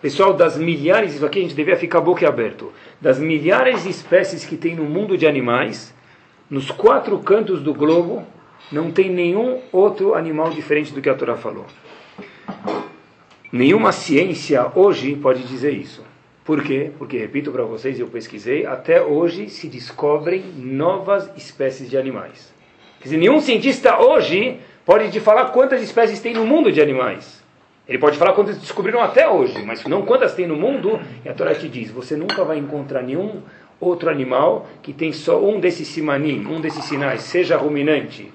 Pessoal, 0.02 0.32
das 0.32 0.58
milhares, 0.58 1.16
isso 1.16 1.26
aqui 1.26 1.40
a 1.40 1.42
gente 1.42 1.54
devia 1.54 1.76
ficar 1.76 2.00
boca 2.00 2.26
aberto, 2.26 2.72
das 3.02 3.20
milhares 3.20 3.84
de 3.84 3.90
espécies 3.90 4.46
que 4.46 4.56
tem 4.56 4.78
no 4.78 4.86
mundo 4.86 5.18
de 5.18 5.28
animais, 5.28 5.94
nos 6.50 6.72
quatro 6.72 7.20
cantos 7.20 7.62
do 7.62 7.74
globo, 7.74 8.26
não 8.72 8.92
tem 8.92 9.10
nenhum 9.10 9.60
outro 9.74 10.14
animal 10.16 10.52
diferente 10.52 10.94
do 10.94 11.02
que 11.02 11.10
a 11.10 11.16
Torá 11.16 11.36
falou. 11.36 11.66
Nenhuma 13.52 13.92
ciência 13.92 14.72
hoje 14.74 15.18
pode 15.18 15.44
dizer 15.44 15.74
isso. 15.74 16.09
Por 16.50 16.64
quê? 16.64 16.90
Porque, 16.98 17.16
repito 17.16 17.52
para 17.52 17.64
vocês, 17.64 18.00
eu 18.00 18.08
pesquisei, 18.08 18.66
até 18.66 19.00
hoje 19.00 19.50
se 19.50 19.68
descobrem 19.68 20.44
novas 20.58 21.30
espécies 21.38 21.88
de 21.88 21.96
animais. 21.96 22.52
Quer 22.98 23.04
dizer, 23.04 23.18
nenhum 23.18 23.40
cientista 23.40 24.00
hoje 24.00 24.58
pode 24.84 25.12
te 25.12 25.20
falar 25.20 25.52
quantas 25.52 25.80
espécies 25.80 26.20
tem 26.20 26.34
no 26.34 26.48
mundo 26.48 26.72
de 26.72 26.82
animais. 26.82 27.44
Ele 27.88 28.00
pode 28.00 28.18
falar 28.18 28.34
quantas 28.34 28.58
descobriram 28.58 29.00
até 29.00 29.30
hoje, 29.30 29.64
mas 29.64 29.86
não 29.86 30.02
quantas 30.02 30.34
tem 30.34 30.48
no 30.48 30.56
mundo. 30.56 31.00
E 31.24 31.30
a 31.30 31.36
Torá 31.36 31.54
te 31.54 31.70
diz: 31.70 31.92
você 31.92 32.16
nunca 32.16 32.44
vai 32.44 32.58
encontrar 32.58 33.04
nenhum 33.04 33.44
outro 33.80 34.10
animal 34.10 34.66
que 34.82 34.92
tem 34.92 35.14
só 35.14 35.40
um 35.40 35.60
desses 35.60 35.88
simanim, 35.88 36.48
um 36.48 36.60
desses 36.60 36.84
sinais, 36.86 37.22
seja 37.22 37.58
ruminante 37.58 38.34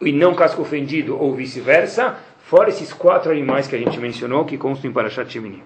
e 0.00 0.10
não 0.10 0.34
casco 0.34 0.64
fendido 0.64 1.16
ou 1.16 1.36
vice-versa, 1.36 2.18
fora 2.40 2.68
esses 2.68 2.92
quatro 2.92 3.30
animais 3.30 3.68
que 3.68 3.76
a 3.76 3.78
gente 3.78 3.96
mencionou 4.00 4.44
que 4.44 4.58
constam 4.58 4.90
em 4.90 4.92
Parashat 4.92 5.32
Shemini. 5.32 5.62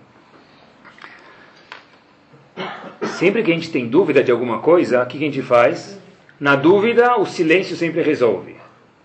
Sempre 3.23 3.45
que 3.45 3.53
a 3.53 3.55
gente 3.55 3.71
tem 3.71 3.87
dúvida 3.87 4.21
de 4.21 4.33
alguma 4.33 4.59
coisa, 4.59 5.01
o 5.01 5.07
que 5.07 5.17
a 5.17 5.21
gente 5.21 5.41
faz? 5.43 5.97
Na 6.41 6.57
dúvida, 6.57 7.21
o 7.21 7.25
silêncio 7.25 7.77
sempre 7.77 8.03
resolve. 8.03 8.57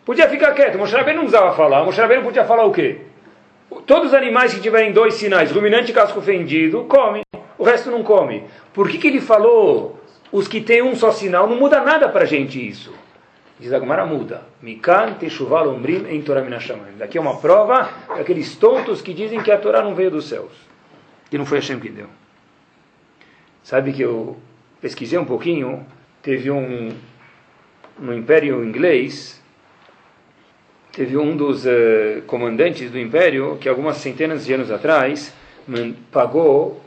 Podia 0.04 0.28
ficar 0.28 0.54
quieto, 0.54 0.76
Moshe 0.76 0.96
Rabbeinu 0.96 1.22
não 1.22 1.30
precisava 1.30 1.56
falar. 1.56 1.86
Moshe 1.86 2.02
Rabbeinu 2.02 2.24
podia 2.24 2.44
falar 2.44 2.66
o 2.66 2.72
quê? 2.72 3.02
Todos 3.86 4.08
os 4.08 4.14
animais 4.16 4.56
que 4.56 4.60
tiverem 4.60 4.92
dois 4.92 5.14
sinais, 5.14 5.52
ruminante 5.52 5.92
e 5.92 5.94
casco 5.94 6.20
fendido, 6.20 6.86
comem. 6.86 7.22
O 7.60 7.64
resto 7.64 7.92
não 7.92 8.02
come. 8.02 8.46
Por 8.74 8.90
que, 8.90 8.98
que 8.98 9.06
ele 9.06 9.22
falou 9.22 10.00
os 10.32 10.48
que 10.48 10.62
têm 10.62 10.82
um 10.82 10.96
só 10.96 11.12
sinal? 11.12 11.48
Não 11.48 11.56
muda 11.56 11.82
nada 11.82 12.10
para 12.10 12.24
a 12.24 12.28
gente 12.28 12.58
isso. 12.68 12.92
Diz 13.60 13.72
a 13.72 13.80
Gemara 13.80 14.04
muda. 14.04 14.42
Mikan 14.64 15.14
teshuval 15.14 15.70
ombrim 15.70 16.08
em 16.10 16.24
Torah 16.24 16.42
minashamayim. 16.42 16.98
Daqui 16.98 17.20
é 17.20 17.22
uma 17.22 17.38
prova 17.38 17.88
daqueles 18.08 18.56
tontos 18.56 19.00
que 19.00 19.14
dizem 19.14 19.44
que 19.44 19.52
a 19.52 19.60
Torá 19.60 19.84
não 19.84 19.94
veio 19.94 20.10
dos 20.10 20.28
céus. 20.28 20.54
Que 21.30 21.38
não 21.38 21.46
foi 21.46 21.60
Hashem 21.60 21.80
que 21.80 21.90
deu. 21.90 22.08
Sabe 23.68 23.92
que 23.92 24.02
eu 24.02 24.38
pesquisei 24.80 25.20
um 25.20 25.26
pouquinho. 25.26 25.86
Teve 26.22 26.50
um 26.50 26.90
no 28.00 28.14
Império 28.14 28.64
Inglês 28.64 29.44
teve 30.94 31.18
um 31.18 31.36
dos 31.36 31.66
uh, 31.66 32.22
comandantes 32.28 32.90
do 32.90 32.98
império 32.98 33.58
que 33.60 33.68
algumas 33.68 33.98
centenas 33.98 34.46
de 34.46 34.54
anos 34.54 34.72
atrás 34.72 35.34
pagou 36.14 36.82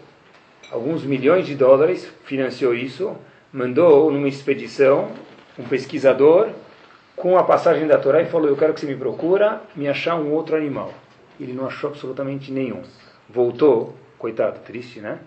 alguns 0.73 1.05
milhões 1.05 1.47
de 1.47 1.55
dólares, 1.55 2.11
financiou 2.25 2.75
isso, 2.75 3.15
mandou 3.53 4.11
numa 4.11 4.27
expedição 4.27 5.13
um 5.59 5.65
pesquisador 5.65 6.49
com 7.15 7.37
a 7.37 7.45
passagem 7.45 7.87
da 7.87 7.99
Torá 7.99 8.23
e 8.23 8.31
falou: 8.31 8.49
Eu 8.49 8.57
quero 8.57 8.73
que 8.73 8.81
você 8.81 8.87
me 8.87 8.97
procura 8.97 9.61
me 9.77 9.87
achar 9.87 10.15
um 10.15 10.33
outro 10.33 10.57
animal. 10.57 10.95
Ele 11.39 11.53
não 11.53 11.67
achou 11.67 11.91
absolutamente 11.91 12.51
nenhum. 12.51 12.81
Voltou, 13.29 13.95
coitado, 14.19 14.61
triste, 14.61 14.99
né? 14.99 15.19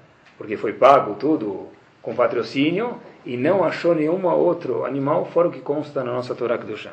Porque 0.44 0.58
foi 0.58 0.74
pago 0.74 1.16
tudo 1.16 1.70
com 2.02 2.14
patrocínio 2.14 2.98
e 3.26 3.38
não 3.38 3.64
achou 3.64 3.96
nenhum 3.96 4.28
outro 4.28 4.84
animal 4.84 5.24
fora 5.24 5.48
o 5.48 5.52
que 5.52 5.62
consta 5.62 6.04
na 6.04 6.12
nossa 6.12 6.36
Torá 6.36 6.58
Kedoshá. 6.58 6.92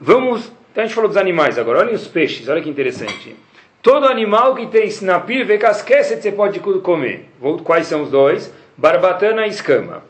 Vamos, 0.00 0.50
a 0.74 0.80
gente 0.80 0.94
falou 0.94 1.08
dos 1.08 1.18
animais 1.18 1.58
agora, 1.58 1.80
olhem 1.80 1.94
os 1.94 2.08
peixes, 2.08 2.48
olha 2.48 2.62
que 2.62 2.70
interessante. 2.70 3.36
Todo 3.82 4.06
animal 4.06 4.54
que 4.54 4.66
tem 4.68 4.86
snapir, 4.86 5.44
vecasquece, 5.44 6.16
você 6.16 6.32
pode 6.32 6.58
comer. 6.58 7.28
Quais 7.62 7.86
são 7.86 8.04
os 8.04 8.10
dois? 8.10 8.50
Barbatana 8.74 9.46
e 9.46 9.50
escama. 9.50 10.02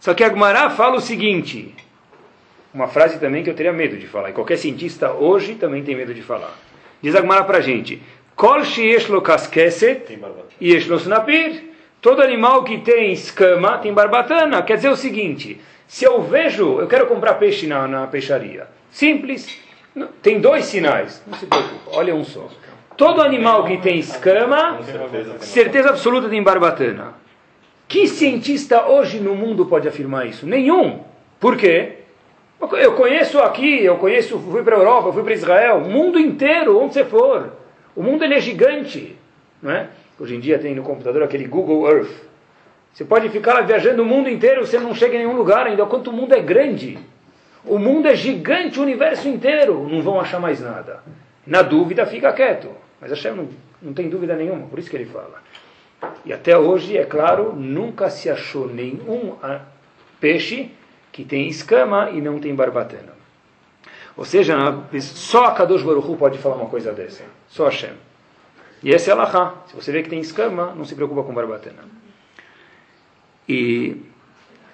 Só 0.00 0.12
que 0.12 0.24
a 0.24 0.26
Agmará 0.26 0.70
fala 0.70 0.96
o 0.96 1.00
seguinte, 1.00 1.72
uma 2.74 2.88
frase 2.88 3.20
também 3.20 3.44
que 3.44 3.50
eu 3.50 3.54
teria 3.54 3.72
medo 3.72 3.96
de 3.96 4.08
falar, 4.08 4.30
e 4.30 4.32
qualquer 4.32 4.56
cientista 4.56 5.12
hoje 5.12 5.54
também 5.54 5.84
tem 5.84 5.94
medo 5.94 6.12
de 6.12 6.22
falar. 6.22 6.52
Diz 7.00 7.14
a 7.14 7.20
Agmará 7.20 7.44
pra 7.44 7.60
gente, 7.60 8.02
Kol 8.36 8.64
sheyeshlo 8.64 9.22
kaskeset 9.22 10.18
yeshlo 10.60 10.98
snapir. 10.98 11.74
Todo 12.02 12.22
animal 12.22 12.62
que 12.62 12.78
tem 12.78 13.12
escama 13.12 13.78
tem 13.78 13.92
barbatana. 13.92 14.62
Quer 14.62 14.76
dizer 14.76 14.90
o 14.90 14.96
seguinte, 14.96 15.58
se 15.88 16.04
eu 16.04 16.22
vejo, 16.22 16.78
eu 16.78 16.86
quero 16.86 17.06
comprar 17.06 17.34
peixe 17.34 17.66
na, 17.66 17.88
na 17.88 18.06
peixaria. 18.06 18.68
Simples. 18.90 19.58
Tem 20.22 20.38
dois 20.38 20.66
sinais. 20.66 21.22
Não 21.26 21.36
se 21.38 21.46
preocupe, 21.46 21.80
olha 21.86 22.14
um 22.14 22.22
só. 22.22 22.48
Todo 22.96 23.22
animal 23.22 23.64
que 23.64 23.78
tem 23.78 23.98
escama, 23.98 24.78
certeza 25.40 25.88
absoluta 25.88 26.28
tem 26.28 26.42
barbatana. 26.42 27.14
Que 27.88 28.06
cientista 28.06 28.86
hoje 28.86 29.18
no 29.18 29.34
mundo 29.34 29.64
pode 29.64 29.88
afirmar 29.88 30.26
isso? 30.26 30.46
Nenhum. 30.46 31.00
Por 31.40 31.56
quê? 31.56 32.00
Eu 32.72 32.92
conheço 32.92 33.38
aqui, 33.38 33.82
eu 33.82 33.96
conheço, 33.96 34.38
fui 34.38 34.62
para 34.62 34.76
a 34.76 34.78
Europa, 34.78 35.12
fui 35.12 35.22
para 35.22 35.34
Israel, 35.34 35.78
o 35.78 35.90
mundo 35.90 36.18
inteiro, 36.18 36.78
onde 36.78 36.94
você 36.94 37.04
for. 37.04 37.52
O 37.96 38.02
mundo 38.02 38.22
ele 38.22 38.34
é 38.34 38.40
gigante. 38.40 39.16
Não 39.60 39.72
é? 39.72 39.88
Hoje 40.20 40.36
em 40.36 40.40
dia 40.40 40.58
tem 40.58 40.74
no 40.74 40.82
computador 40.82 41.22
aquele 41.22 41.46
Google 41.46 41.90
Earth. 41.90 42.26
Você 42.92 43.04
pode 43.04 43.28
ficar 43.30 43.54
lá 43.54 43.60
viajando 43.62 44.02
o 44.02 44.06
mundo 44.06 44.28
inteiro, 44.28 44.66
você 44.66 44.78
não 44.78 44.94
chega 44.94 45.16
em 45.16 45.18
nenhum 45.18 45.36
lugar 45.36 45.66
ainda, 45.66 45.84
quanto 45.86 46.10
o 46.10 46.12
mundo 46.12 46.34
é 46.34 46.40
grande. 46.40 46.98
O 47.64 47.78
mundo 47.78 48.06
é 48.06 48.14
gigante, 48.14 48.78
o 48.78 48.82
universo 48.82 49.28
inteiro. 49.28 49.88
Não 49.90 50.00
vão 50.00 50.20
achar 50.20 50.38
mais 50.38 50.60
nada. 50.60 51.02
Na 51.46 51.62
dúvida, 51.62 52.06
fica 52.06 52.32
quieto. 52.32 52.70
Mas 53.00 53.10
Hashem 53.10 53.34
não, 53.34 53.48
não 53.82 53.92
tem 53.92 54.08
dúvida 54.08 54.34
nenhuma, 54.36 54.66
por 54.66 54.78
isso 54.78 54.88
que 54.88 54.96
ele 54.96 55.06
fala. 55.06 55.42
E 56.24 56.32
até 56.32 56.56
hoje, 56.56 56.96
é 56.96 57.04
claro, 57.04 57.54
nunca 57.54 58.08
se 58.08 58.30
achou 58.30 58.68
nenhum 58.68 59.36
ah, 59.42 59.60
peixe 60.20 60.70
que 61.12 61.24
tem 61.24 61.48
escama 61.48 62.10
e 62.10 62.20
não 62.20 62.38
tem 62.38 62.54
barbatana. 62.54 63.15
Ou 64.16 64.24
seja, 64.24 64.56
só 65.00 65.44
a 65.44 65.52
Kadosh 65.52 65.82
Baruch 65.82 66.16
pode 66.16 66.38
falar 66.38 66.56
uma 66.56 66.70
coisa 66.70 66.92
dessa. 66.92 67.22
Só 67.48 67.66
Hashem. 67.66 67.92
E 68.82 68.90
esse 68.90 69.10
é 69.10 69.12
Allahá. 69.12 69.62
Se 69.66 69.74
você 69.74 69.92
vê 69.92 70.02
que 70.02 70.08
tem 70.08 70.20
escama, 70.20 70.72
não 70.74 70.84
se 70.84 70.94
preocupa 70.94 71.22
com 71.22 71.34
barbatana. 71.34 71.84
E 73.48 73.96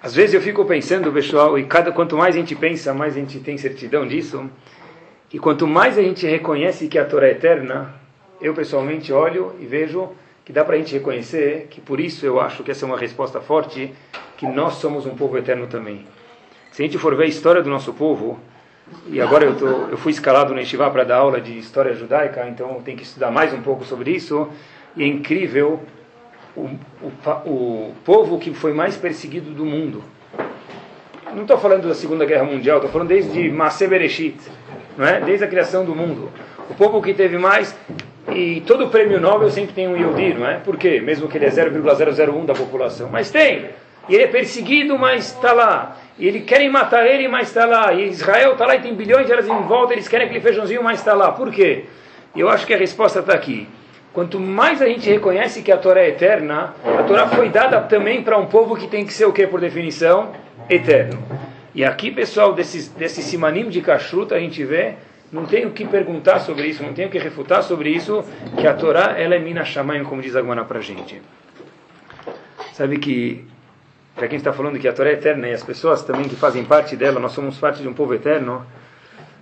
às 0.01 0.15
vezes 0.15 0.33
eu 0.33 0.41
fico 0.41 0.63
pensando, 0.65 1.11
pessoal, 1.11 1.57
e 1.57 1.65
cada 1.65 1.91
quanto 1.91 2.17
mais 2.17 2.35
a 2.35 2.39
gente 2.39 2.55
pensa, 2.55 2.93
mais 2.93 3.15
a 3.15 3.19
gente 3.19 3.39
tem 3.39 3.57
certidão 3.57 4.07
disso. 4.07 4.49
E 5.31 5.39
quanto 5.39 5.67
mais 5.67 5.97
a 5.97 6.01
gente 6.01 6.25
reconhece 6.25 6.87
que 6.87 6.97
a 6.97 7.05
Torá 7.05 7.27
é 7.27 7.31
eterna, 7.31 7.93
eu 8.39 8.53
pessoalmente 8.53 9.11
olho 9.11 9.55
e 9.59 9.65
vejo 9.65 10.11
que 10.45 10.51
dá 10.51 10.63
para 10.63 10.75
a 10.75 10.77
gente 10.77 10.93
reconhecer 10.93 11.67
que 11.69 11.79
por 11.79 11.99
isso 11.99 12.25
eu 12.25 12.39
acho 12.39 12.63
que 12.63 12.71
essa 12.71 12.85
é 12.85 12.87
uma 12.87 12.97
resposta 12.97 13.39
forte, 13.39 13.93
que 14.37 14.45
nós 14.45 14.75
somos 14.75 15.05
um 15.05 15.15
povo 15.15 15.37
eterno 15.37 15.67
também. 15.67 16.05
Se 16.71 16.81
a 16.81 16.85
gente 16.85 16.97
for 16.97 17.15
ver 17.15 17.23
a 17.23 17.27
história 17.27 17.61
do 17.61 17.69
nosso 17.69 17.93
povo, 17.93 18.39
e 19.07 19.21
agora 19.21 19.45
eu, 19.45 19.55
tô, 19.55 19.65
eu 19.91 19.97
fui 19.97 20.11
escalado 20.11 20.53
no 20.53 20.59
Yeshiva 20.59 20.89
para 20.89 21.03
dar 21.03 21.17
aula 21.17 21.39
de 21.39 21.57
história 21.57 21.93
judaica, 21.93 22.47
então 22.47 22.81
tem 22.83 22.95
que 22.95 23.03
estudar 23.03 23.31
mais 23.31 23.53
um 23.53 23.61
pouco 23.61 23.83
sobre 23.83 24.11
isso, 24.11 24.49
e 24.95 25.03
é 25.03 25.07
incrível 25.07 25.81
o, 26.55 26.69
o, 27.01 27.49
o 27.49 27.93
povo 28.03 28.37
que 28.37 28.53
foi 28.53 28.73
mais 28.73 28.95
perseguido 28.95 29.51
do 29.51 29.65
mundo. 29.65 30.03
Não 31.33 31.41
estou 31.41 31.57
falando 31.57 31.87
da 31.87 31.95
Segunda 31.95 32.25
Guerra 32.25 32.43
Mundial, 32.43 32.77
estou 32.77 32.91
falando 32.91 33.07
desde 33.07 33.49
Masé 33.49 33.87
Bereshit, 33.87 34.37
não 34.97 35.05
é? 35.05 35.19
desde 35.19 35.43
a 35.43 35.47
criação 35.47 35.83
do 35.83 35.95
mundo. 35.95 36.31
O 36.69 36.75
povo 36.75 37.01
que 37.01 37.13
teve 37.13 37.37
mais, 37.37 37.75
e 38.31 38.61
todo 38.61 38.87
prêmio 38.89 39.19
Nobel 39.19 39.49
sempre 39.49 39.73
tem 39.73 39.87
um 39.87 39.97
Yehudi, 39.97 40.35
não 40.35 40.47
é? 40.47 40.59
Por 40.59 40.77
quê? 40.77 41.01
Mesmo 41.01 41.27
que 41.27 41.37
ele 41.37 41.45
é 41.45 41.49
0,001 41.49 42.45
da 42.45 42.53
população. 42.53 43.09
Mas 43.11 43.31
tem! 43.31 43.69
E 44.07 44.15
ele 44.15 44.23
é 44.23 44.27
perseguido, 44.27 44.97
mas 44.97 45.33
está 45.33 45.53
lá. 45.53 45.97
E 46.17 46.27
eles 46.27 46.43
querem 46.45 46.69
matar 46.69 47.05
ele, 47.05 47.27
mas 47.27 47.47
está 47.47 47.65
lá. 47.65 47.93
E 47.93 48.07
Israel 48.07 48.53
está 48.53 48.65
lá 48.65 48.75
e 48.75 48.81
tem 48.81 48.93
bilhões 48.93 49.25
de 49.25 49.31
elas 49.31 49.47
em 49.47 49.61
volta, 49.63 49.93
eles 49.93 50.07
querem 50.07 50.25
aquele 50.25 50.41
feijãozinho, 50.41 50.83
mas 50.83 50.99
está 50.99 51.13
lá. 51.13 51.31
Por 51.31 51.51
quê? 51.51 51.85
Eu 52.35 52.49
acho 52.49 52.65
que 52.65 52.73
a 52.73 52.77
resposta 52.77 53.19
está 53.19 53.33
aqui. 53.33 53.67
Quanto 54.13 54.39
mais 54.39 54.81
a 54.81 54.85
gente 54.85 55.09
reconhece 55.09 55.63
que 55.63 55.71
a 55.71 55.77
Torá 55.77 56.01
é 56.01 56.09
eterna, 56.09 56.75
a 56.85 57.03
Torá 57.03 57.27
foi 57.27 57.49
dada 57.49 57.81
também 57.81 58.21
para 58.21 58.37
um 58.37 58.45
povo 58.45 58.75
que 58.75 58.87
tem 58.87 59.05
que 59.05 59.13
ser 59.13 59.25
o 59.25 59.33
que 59.33 59.47
por 59.47 59.59
definição? 59.59 60.31
Eterno. 60.69 61.21
E 61.73 61.83
aqui, 61.83 62.11
pessoal, 62.11 62.53
desses, 62.53 62.89
desse 62.89 63.23
simanim 63.23 63.69
de 63.69 63.81
kashrut, 63.81 64.31
a 64.31 64.39
gente 64.39 64.63
vê, 64.63 64.93
não 65.31 65.45
tem 65.45 65.65
o 65.65 65.71
que 65.71 65.85
perguntar 65.85 66.39
sobre 66.39 66.67
isso, 66.67 66.83
não 66.83 66.93
tem 66.93 67.07
o 67.07 67.09
que 67.09 67.17
refutar 67.17 67.63
sobre 67.63 67.89
isso, 67.89 68.23
que 68.55 68.67
a 68.67 68.73
Torá, 68.75 69.15
ela 69.17 69.33
é 69.33 69.39
mina 69.39 69.65
shamayim, 69.65 70.03
como 70.03 70.21
diz 70.21 70.35
a 70.35 70.43
para 70.63 70.77
a 70.77 70.81
gente. 70.81 71.19
Sabe 72.73 72.99
que, 72.99 73.43
já 74.15 74.21
que 74.21 74.25
a 74.25 74.29
gente 74.29 74.37
está 74.37 74.53
falando 74.53 74.79
que 74.79 74.87
a 74.87 74.93
Torá 74.93 75.09
é 75.09 75.13
eterna 75.13 75.47
e 75.47 75.53
as 75.53 75.63
pessoas 75.63 76.03
também 76.03 76.27
que 76.27 76.35
fazem 76.35 76.63
parte 76.63 76.95
dela, 76.95 77.19
nós 77.19 77.31
somos 77.31 77.57
parte 77.57 77.81
de 77.81 77.87
um 77.87 77.93
povo 77.93 78.13
eterno, 78.13 78.65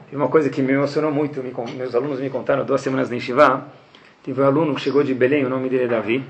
tem 0.09 0.17
uma 0.17 0.27
coisa 0.27 0.49
que 0.49 0.61
me 0.61 0.73
emocionou 0.73 1.11
muito, 1.11 1.41
me, 1.41 1.53
meus 1.75 1.93
alunos 1.93 2.19
me 2.19 2.29
contaram 2.29 2.65
duas 2.65 2.81
semanas 2.81 3.09
na 3.09 3.19
Shivá, 3.19 3.65
Teve 4.23 4.39
um 4.39 4.45
aluno 4.45 4.75
que 4.75 4.81
chegou 4.81 5.01
de 5.01 5.15
Belém, 5.15 5.45
o 5.45 5.49
nome 5.49 5.67
dele 5.67 5.85
é 5.85 5.87
Davi. 5.87 6.23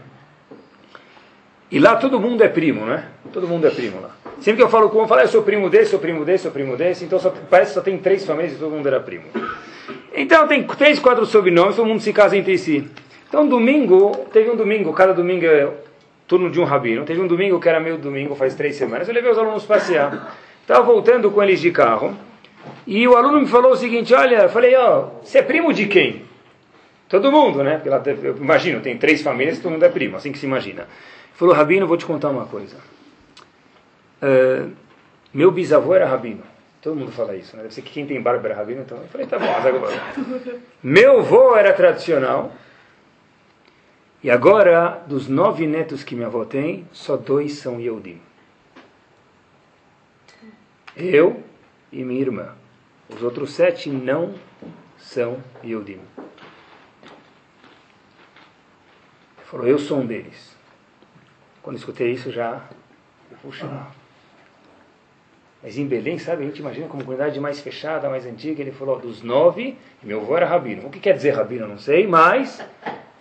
E 1.69 1.77
lá 1.77 1.97
todo 1.97 2.21
mundo 2.21 2.41
é 2.41 2.47
primo, 2.47 2.85
né? 2.85 3.09
Todo 3.33 3.45
mundo 3.45 3.67
é 3.67 3.69
primo 3.69 3.99
lá. 3.99 4.11
Sempre 4.39 4.57
que 4.57 4.63
eu 4.63 4.69
falo 4.69 4.89
com 4.89 4.99
um, 4.99 5.01
eu 5.01 5.07
falo, 5.09 5.19
ah, 5.19 5.23
eu 5.25 5.27
sou 5.27 5.43
primo 5.43 5.69
desse, 5.69 5.91
sou 5.91 5.99
primo 5.99 6.23
desse, 6.23 6.43
sou 6.43 6.51
primo 6.51 6.77
desse. 6.77 7.03
Então 7.03 7.19
só, 7.19 7.33
parece 7.49 7.71
que 7.71 7.75
só 7.75 7.81
tem 7.81 7.97
três 7.97 8.25
famílias 8.25 8.53
e 8.53 8.55
todo 8.55 8.71
mundo 8.71 8.87
era 8.87 9.01
primo. 9.01 9.25
Então 10.15 10.47
tem 10.47 10.63
três, 10.63 10.99
quatro 10.99 11.25
sobrenomes, 11.25 11.75
todo 11.75 11.85
mundo 11.85 11.99
se 11.99 12.13
casa 12.13 12.37
entre 12.37 12.57
si. 12.57 12.89
Então 13.27 13.45
domingo, 13.45 14.25
teve 14.31 14.49
um 14.49 14.55
domingo, 14.55 14.93
cada 14.93 15.13
domingo 15.13 15.45
é 15.45 15.69
turno 16.31 16.49
de 16.49 16.61
um 16.61 16.63
rabino. 16.63 17.03
Teve 17.03 17.19
um 17.19 17.27
domingo 17.27 17.59
que 17.59 17.67
era 17.67 17.77
meio 17.77 17.97
domingo, 17.97 18.35
faz 18.35 18.55
três 18.55 18.77
semanas. 18.77 19.05
Eu 19.05 19.13
levei 19.13 19.29
os 19.29 19.37
alunos 19.37 19.65
passear. 19.65 20.33
Estava 20.61 20.81
voltando 20.81 21.29
com 21.29 21.43
eles 21.43 21.59
de 21.59 21.71
carro. 21.71 22.15
E 22.87 23.05
o 23.05 23.17
aluno 23.17 23.41
me 23.41 23.47
falou 23.47 23.73
o 23.73 23.75
seguinte: 23.75 24.13
Olha, 24.13 24.43
eu 24.43 24.49
falei, 24.49 24.73
ó, 24.77 24.99
oh, 24.99 25.25
você 25.25 25.39
é 25.39 25.41
primo 25.41 25.73
de 25.73 25.87
quem? 25.87 26.23
Todo 27.09 27.29
mundo, 27.33 27.61
né? 27.61 27.81
Eu 28.23 28.37
imagino, 28.37 28.79
tem 28.79 28.97
três 28.97 29.21
famílias, 29.21 29.59
todo 29.59 29.73
mundo 29.73 29.83
é 29.83 29.89
primo, 29.89 30.15
assim 30.15 30.31
que 30.31 30.37
se 30.37 30.45
imagina. 30.45 30.83
Ele 30.83 31.33
falou, 31.33 31.53
Rabino, 31.53 31.85
vou 31.85 31.97
te 31.97 32.05
contar 32.05 32.29
uma 32.29 32.45
coisa. 32.45 32.77
Uh, 34.23 34.71
meu 35.33 35.51
bisavô 35.51 35.93
era 35.93 36.07
Rabino. 36.07 36.43
Todo 36.81 36.95
mundo 36.95 37.11
fala 37.11 37.35
isso, 37.35 37.57
né? 37.57 37.63
Deve 37.63 37.73
ser 37.73 37.81
que 37.81 37.91
quem 37.91 38.05
tem 38.05 38.21
barba 38.21 38.47
era 38.47 38.55
Rabino, 38.55 38.83
então. 38.83 38.97
Eu 38.97 39.07
falei, 39.09 39.27
tá 39.27 39.37
bom, 39.37 39.47
Meu 40.81 41.19
avô 41.19 41.57
era 41.57 41.73
tradicional. 41.73 42.53
E 44.23 44.29
agora, 44.29 45.03
dos 45.07 45.27
nove 45.27 45.65
netos 45.65 46.03
que 46.03 46.13
minha 46.13 46.27
avó 46.27 46.45
tem, 46.45 46.87
só 46.91 47.17
dois 47.17 47.53
são 47.53 47.79
Yehudim. 47.79 48.21
Eu 50.95 51.41
e 51.91 52.03
minha 52.03 52.21
irmã. 52.21 52.55
Os 53.09 53.23
outros 53.23 53.51
sete 53.53 53.89
não 53.89 54.35
são 54.97 55.41
Yehudim. 55.63 55.99
falou, 59.51 59.67
eu 59.67 59.77
sou 59.77 59.99
um 59.99 60.05
deles. 60.05 60.55
Quando 61.61 61.75
escutei 61.75 62.11
isso 62.11 62.31
já, 62.31 62.63
puxa, 63.41 63.67
Mas 65.61 65.77
em 65.77 65.85
Belém, 65.85 66.17
sabe, 66.17 66.43
a 66.43 66.45
gente 66.47 66.59
imagina 66.59 66.87
como 66.87 67.03
comunidade 67.03 67.39
mais 67.39 67.59
fechada, 67.59 68.09
mais 68.09 68.25
antiga. 68.25 68.61
Ele 68.61 68.71
falou, 68.71 68.97
dos 68.97 69.21
nove, 69.21 69.77
meu 70.01 70.21
avô 70.21 70.37
era 70.37 70.45
rabino. 70.45 70.87
O 70.87 70.89
que 70.89 70.99
quer 70.99 71.13
dizer 71.13 71.31
rabino, 71.31 71.67
não 71.67 71.77
sei, 71.77 72.07
mas 72.07 72.63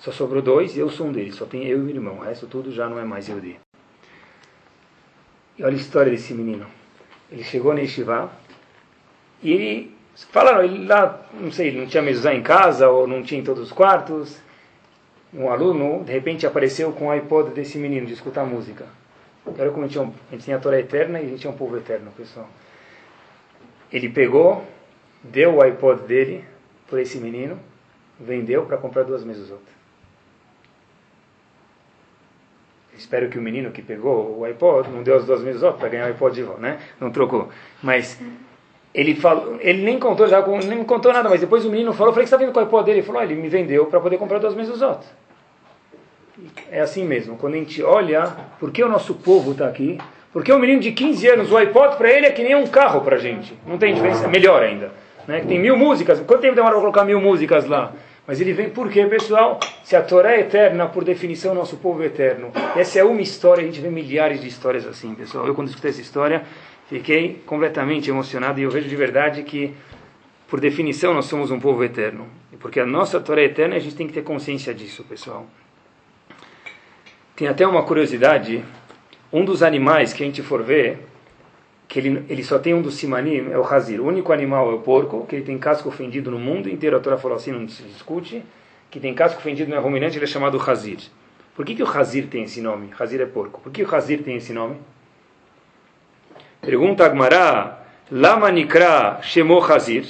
só 0.01 0.11
sobrou 0.11 0.41
dois 0.41 0.77
e 0.77 0.81
eu 0.81 0.89
sou 0.89 1.07
um 1.07 1.13
deles. 1.13 1.35
Só 1.35 1.45
tem 1.45 1.65
eu 1.67 1.79
e 1.79 1.83
o 1.83 1.91
irmão. 1.91 2.17
O 2.17 2.21
resto 2.21 2.47
tudo 2.47 2.73
já 2.73 2.89
não 2.89 2.99
é 2.99 3.05
mais 3.05 3.29
Yehudi. 3.29 3.61
E 5.59 5.63
olha 5.63 5.75
a 5.75 5.79
história 5.79 6.11
desse 6.11 6.33
menino. 6.33 6.67
Ele 7.31 7.45
chegou 7.45 7.75
na 7.75 7.81
Yeshiva 7.81 8.33
e 9.43 9.53
ele, 9.53 9.95
falaram, 10.31 10.65
ele 10.65 10.87
lá, 10.87 11.27
não 11.35 11.53
sei, 11.53 11.71
não 11.71 11.87
tinha 11.87 12.03
mesa 12.03 12.33
em 12.33 12.43
casa 12.43 12.89
ou 12.89 13.07
não 13.07 13.23
tinha 13.23 13.41
em 13.41 13.45
todos 13.45 13.63
os 13.63 13.73
quartos. 13.73 14.41
Um 15.33 15.51
aluno, 15.51 16.03
de 16.03 16.13
repente, 16.13 16.47
apareceu 16.47 16.91
com 16.93 17.09
o 17.09 17.11
iPod 17.11 17.51
desse 17.51 17.79
menino 17.79 18.07
de 18.07 18.15
escutar 18.15 18.45
música. 18.45 18.87
Era 19.57 19.71
como 19.71 19.85
a 19.85 19.87
gente, 19.87 19.93
tinha, 19.93 20.05
a 20.05 20.33
gente 20.33 20.45
tinha 20.45 20.57
a 20.57 20.61
Torá 20.61 20.81
eterna 20.81 21.21
e 21.21 21.27
a 21.27 21.29
gente 21.29 21.41
tinha 21.41 21.53
um 21.53 21.57
povo 21.57 21.77
eterno, 21.77 22.11
pessoal. 22.17 22.49
Ele 23.93 24.09
pegou, 24.09 24.65
deu 25.23 25.57
o 25.57 25.63
iPod 25.63 26.03
dele 26.03 26.45
por 26.89 26.99
esse 26.99 27.19
menino, 27.19 27.59
vendeu 28.19 28.65
para 28.65 28.77
comprar 28.77 29.05
duas 29.05 29.23
mesas 29.23 29.51
outras. 29.51 29.80
Espero 33.01 33.31
que 33.31 33.39
o 33.39 33.43
menino 33.43 33.71
que 33.71 33.81
pegou 33.81 34.39
o 34.39 34.45
iPod 34.45 34.91
não 34.91 35.03
deu 35.03 35.17
as 35.17 35.25
duas 35.25 35.41
outras 35.41 35.77
para 35.77 35.89
ganhar 35.89 36.05
o 36.05 36.09
iPod 36.09 36.35
de 36.35 36.43
volta, 36.43 36.61
né? 36.61 36.79
Não 37.01 37.11
trocou. 37.11 37.49
Mas 37.83 38.21
ele 38.93 39.15
falou, 39.15 39.57
ele 39.59 39.83
nem 39.83 39.99
contou, 39.99 40.29
já 40.29 40.47
nem 40.47 40.85
contou 40.85 41.11
nada, 41.11 41.27
mas 41.31 41.41
depois 41.41 41.65
o 41.65 41.71
menino 41.71 41.95
falou, 41.95 42.13
falei 42.13 42.25
que 42.25 42.35
está 42.35 42.37
vendo 42.37 42.53
com 42.53 42.61
o 42.61 42.63
iPod 42.63 42.85
dele? 42.85 42.99
Ele 42.99 43.07
falou, 43.07 43.23
ah, 43.23 43.25
ele 43.25 43.37
me 43.37 43.49
vendeu 43.49 43.87
para 43.87 43.99
poder 44.01 44.19
comprar 44.19 44.39
duas 44.39 44.55
mesas 44.55 44.83
outras. 44.83 45.11
É 46.71 46.81
assim 46.81 47.03
mesmo, 47.07 47.39
quando 47.39 47.55
a 47.55 47.57
gente 47.57 47.83
olha, 47.83 48.27
por 48.59 48.71
que 48.71 48.85
o 48.85 48.89
nosso 48.89 49.15
povo 49.15 49.53
está 49.53 49.67
aqui? 49.67 49.97
Porque 50.31 50.53
um 50.53 50.59
menino 50.59 50.81
de 50.81 50.93
15 50.93 51.27
anos, 51.27 51.51
o 51.51 51.57
iPod 51.57 51.97
para 51.97 52.11
ele 52.11 52.27
é 52.27 52.31
que 52.31 52.43
nem 52.43 52.55
um 52.55 52.67
carro 52.67 53.01
para 53.01 53.17
gente. 53.17 53.59
Não 53.67 53.79
tem 53.79 53.95
diferença, 53.95 54.27
é 54.27 54.29
melhor 54.29 54.63
ainda. 54.63 54.93
Né? 55.27 55.41
Tem 55.41 55.59
mil 55.59 55.77
músicas, 55.79 56.21
quanto 56.21 56.43
tempo 56.43 56.55
demora 56.55 56.75
para 56.75 56.81
colocar 56.81 57.05
mil 57.05 57.21
músicas 57.21 57.65
lá? 57.65 57.95
Mas 58.31 58.41
ele 58.41 58.53
vem 58.53 58.71
por 58.71 58.89
quê, 58.89 59.05
pessoal? 59.07 59.59
Se 59.83 59.97
a 59.97 60.03
Torá 60.03 60.35
é 60.35 60.43
eterna, 60.43 60.87
por 60.87 61.03
definição, 61.03 61.53
nosso 61.53 61.79
povo 61.79 62.01
é 62.05 62.07
eterno. 62.07 62.53
Essa 62.77 63.01
é 63.01 63.05
uma 63.05 63.21
história, 63.21 63.61
a 63.61 63.67
gente 63.67 63.81
vê 63.81 63.91
milhares 63.91 64.41
de 64.41 64.47
histórias 64.47 64.87
assim, 64.87 65.13
pessoal. 65.17 65.49
Eu, 65.49 65.53
quando 65.53 65.67
escutei 65.67 65.91
essa 65.91 66.01
história, 66.01 66.45
fiquei 66.89 67.43
completamente 67.45 68.09
emocionado 68.09 68.61
e 68.61 68.63
eu 68.63 68.71
vejo 68.71 68.89
de 68.89 68.95
verdade 68.95 69.43
que, 69.43 69.75
por 70.47 70.61
definição, 70.61 71.13
nós 71.13 71.25
somos 71.25 71.51
um 71.51 71.59
povo 71.59 71.83
eterno. 71.83 72.29
E 72.53 72.57
porque 72.57 72.79
a 72.79 72.87
nossa 72.87 73.19
Torá 73.19 73.41
é 73.41 73.47
eterna, 73.47 73.75
a 73.75 73.81
gente 73.81 73.97
tem 73.97 74.07
que 74.07 74.13
ter 74.13 74.23
consciência 74.23 74.73
disso, 74.73 75.03
pessoal. 75.03 75.45
Tem 77.35 77.49
até 77.49 77.67
uma 77.67 77.83
curiosidade: 77.83 78.63
um 79.33 79.45
dos 79.45 79.61
animais 79.61 80.13
que 80.13 80.23
a 80.23 80.27
gente 80.27 80.41
for 80.41 80.63
ver, 80.63 81.01
que 81.91 81.99
ele, 81.99 82.25
ele 82.29 82.45
só 82.45 82.57
tem 82.57 82.73
um 82.73 82.81
dos 82.81 82.95
simanim, 82.95 83.51
é 83.51 83.59
o 83.59 83.63
razir. 83.63 84.01
O 84.01 84.07
único 84.07 84.33
animal 84.33 84.71
é 84.71 84.75
o 84.75 84.79
porco, 84.79 85.27
que 85.27 85.35
ele 85.35 85.45
tem 85.45 85.59
casco 85.59 85.91
fendido 85.91 86.31
no 86.31 86.39
mundo 86.39 86.71
inteiro. 86.71 86.97
A 86.97 87.01
Torá 87.01 87.19
falou 87.19 87.37
assim, 87.37 87.51
não 87.51 87.69
se 87.69 87.83
discute. 87.83 88.45
Que 88.89 89.01
tem 89.01 89.13
casco 89.13 89.43
fendido, 89.43 89.69
não 89.69 89.77
é 89.77 89.81
ruminante, 89.81 90.17
ele 90.17 90.25
é 90.25 90.29
chamado 90.29 90.57
razir. 90.57 90.99
Por 91.53 91.65
que, 91.65 91.75
que 91.75 91.83
o 91.83 91.87
razir 91.87 92.29
tem 92.29 92.45
esse 92.45 92.61
nome? 92.61 92.91
Razir 92.97 93.21
é 93.21 93.27
porco. 93.27 93.61
Por 93.61 93.73
que 93.73 93.83
o 93.83 93.87
razir 93.87 94.23
tem 94.23 94.37
esse 94.37 94.53
nome? 94.53 94.77
Pergunta 96.61 97.05
Agmará, 97.05 97.83
Lama 98.09 98.53
Nikra 98.53 99.19
Shemo 99.23 99.61
Hazir? 99.61 100.07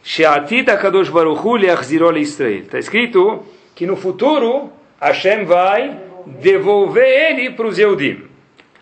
Sheatit 0.00 0.70
HaKadosh 0.70 1.10
Baruch 1.10 1.44
Hu 1.44 1.56
Leachzirol 1.56 2.16
Israel. 2.18 2.60
Está 2.60 2.78
escrito 2.78 3.44
que 3.74 3.84
no 3.84 3.96
futuro 3.96 4.72
Hashem 5.00 5.44
vai 5.44 5.98
devolver 6.24 7.32
ele 7.32 7.50
para 7.50 7.66
os 7.66 7.76
Yehudim. 7.76 8.22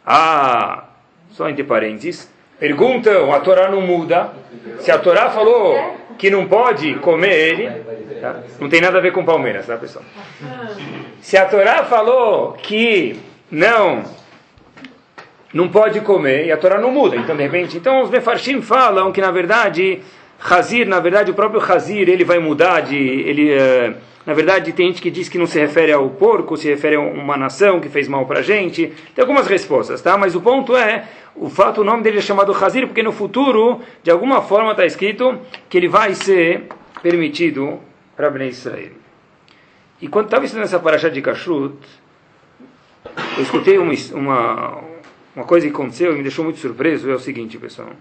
Ah, 0.04 0.87
só 1.30 1.48
entre 1.48 1.64
parênteses, 1.64 2.30
perguntam, 2.58 3.32
a 3.32 3.40
Torá 3.40 3.70
não 3.70 3.80
muda. 3.80 4.30
Se 4.80 4.90
a 4.90 4.98
Torá 4.98 5.30
falou 5.30 5.96
que 6.18 6.30
não 6.30 6.46
pode 6.46 6.94
comer 6.96 7.32
ele, 7.32 7.70
tá? 8.20 8.40
não 8.60 8.68
tem 8.68 8.80
nada 8.80 8.98
a 8.98 9.00
ver 9.00 9.12
com 9.12 9.24
Palmeiras, 9.24 9.66
tá 9.66 9.76
pessoal? 9.76 10.04
Se 11.20 11.36
a 11.36 11.46
Torá 11.46 11.84
falou 11.84 12.52
que 12.52 13.18
não 13.50 14.02
não 15.52 15.68
pode 15.68 16.00
comer, 16.02 16.46
e 16.46 16.52
a 16.52 16.58
Torá 16.58 16.78
não 16.78 16.90
muda, 16.90 17.16
então 17.16 17.34
de 17.34 17.42
repente, 17.42 17.78
então 17.78 18.02
os 18.02 18.10
Mefarshim 18.10 18.60
falam 18.60 19.10
que 19.10 19.20
na 19.20 19.30
verdade 19.30 20.02
Hazir, 20.38 20.86
na 20.86 21.00
verdade 21.00 21.30
o 21.30 21.34
próprio 21.34 21.60
Hazir, 21.60 22.08
ele 22.08 22.22
vai 22.22 22.38
mudar 22.38 22.80
de 22.80 22.96
ele 22.96 23.56
uh, 23.56 23.94
na 24.28 24.34
verdade, 24.34 24.74
tem 24.74 24.88
gente 24.88 25.00
que 25.00 25.10
diz 25.10 25.26
que 25.26 25.38
não 25.38 25.46
se 25.46 25.58
refere 25.58 25.90
ao 25.90 26.10
porco, 26.10 26.54
se 26.54 26.68
refere 26.68 26.96
a 26.96 27.00
uma 27.00 27.34
nação 27.34 27.80
que 27.80 27.88
fez 27.88 28.06
mal 28.06 28.26
para 28.26 28.40
a 28.40 28.42
gente. 28.42 28.92
Tem 29.14 29.22
algumas 29.22 29.46
respostas, 29.46 30.02
tá? 30.02 30.18
Mas 30.18 30.34
o 30.34 30.40
ponto 30.42 30.76
é, 30.76 31.08
o 31.34 31.48
fato, 31.48 31.80
o 31.80 31.84
nome 31.84 32.02
dele 32.02 32.18
é 32.18 32.20
chamado 32.20 32.52
Hazir, 32.52 32.86
porque 32.86 33.02
no 33.02 33.10
futuro, 33.10 33.80
de 34.02 34.10
alguma 34.10 34.42
forma, 34.42 34.72
está 34.72 34.84
escrito 34.84 35.40
que 35.66 35.78
ele 35.78 35.88
vai 35.88 36.12
ser 36.12 36.66
permitido 37.02 37.80
para 38.14 38.28
Bnei 38.28 38.48
Israel. 38.48 38.92
E 39.98 40.06
quando 40.06 40.26
estava 40.26 40.44
estudando 40.44 40.66
essa 40.66 40.78
paraxá 40.78 41.08
de 41.08 41.22
Kashrut, 41.22 41.78
eu 43.34 43.42
escutei 43.42 43.78
uma, 43.78 43.94
uma, 44.12 44.84
uma 45.34 45.44
coisa 45.46 45.66
que 45.66 45.72
aconteceu 45.72 46.12
e 46.12 46.16
me 46.16 46.22
deixou 46.22 46.44
muito 46.44 46.60
surpreso, 46.60 47.10
é 47.10 47.14
o 47.14 47.18
seguinte, 47.18 47.56
pessoal. 47.56 47.92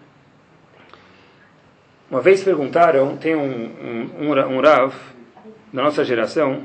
Uma 2.12 2.20
vez 2.20 2.44
perguntaram, 2.44 3.16
tem 3.16 3.34
um, 3.34 3.72
um, 4.20 4.28
um, 4.28 4.58
um 4.58 4.60
Rav, 4.60 4.94
na 5.78 5.84
nossa 5.84 6.04
geração 6.04 6.64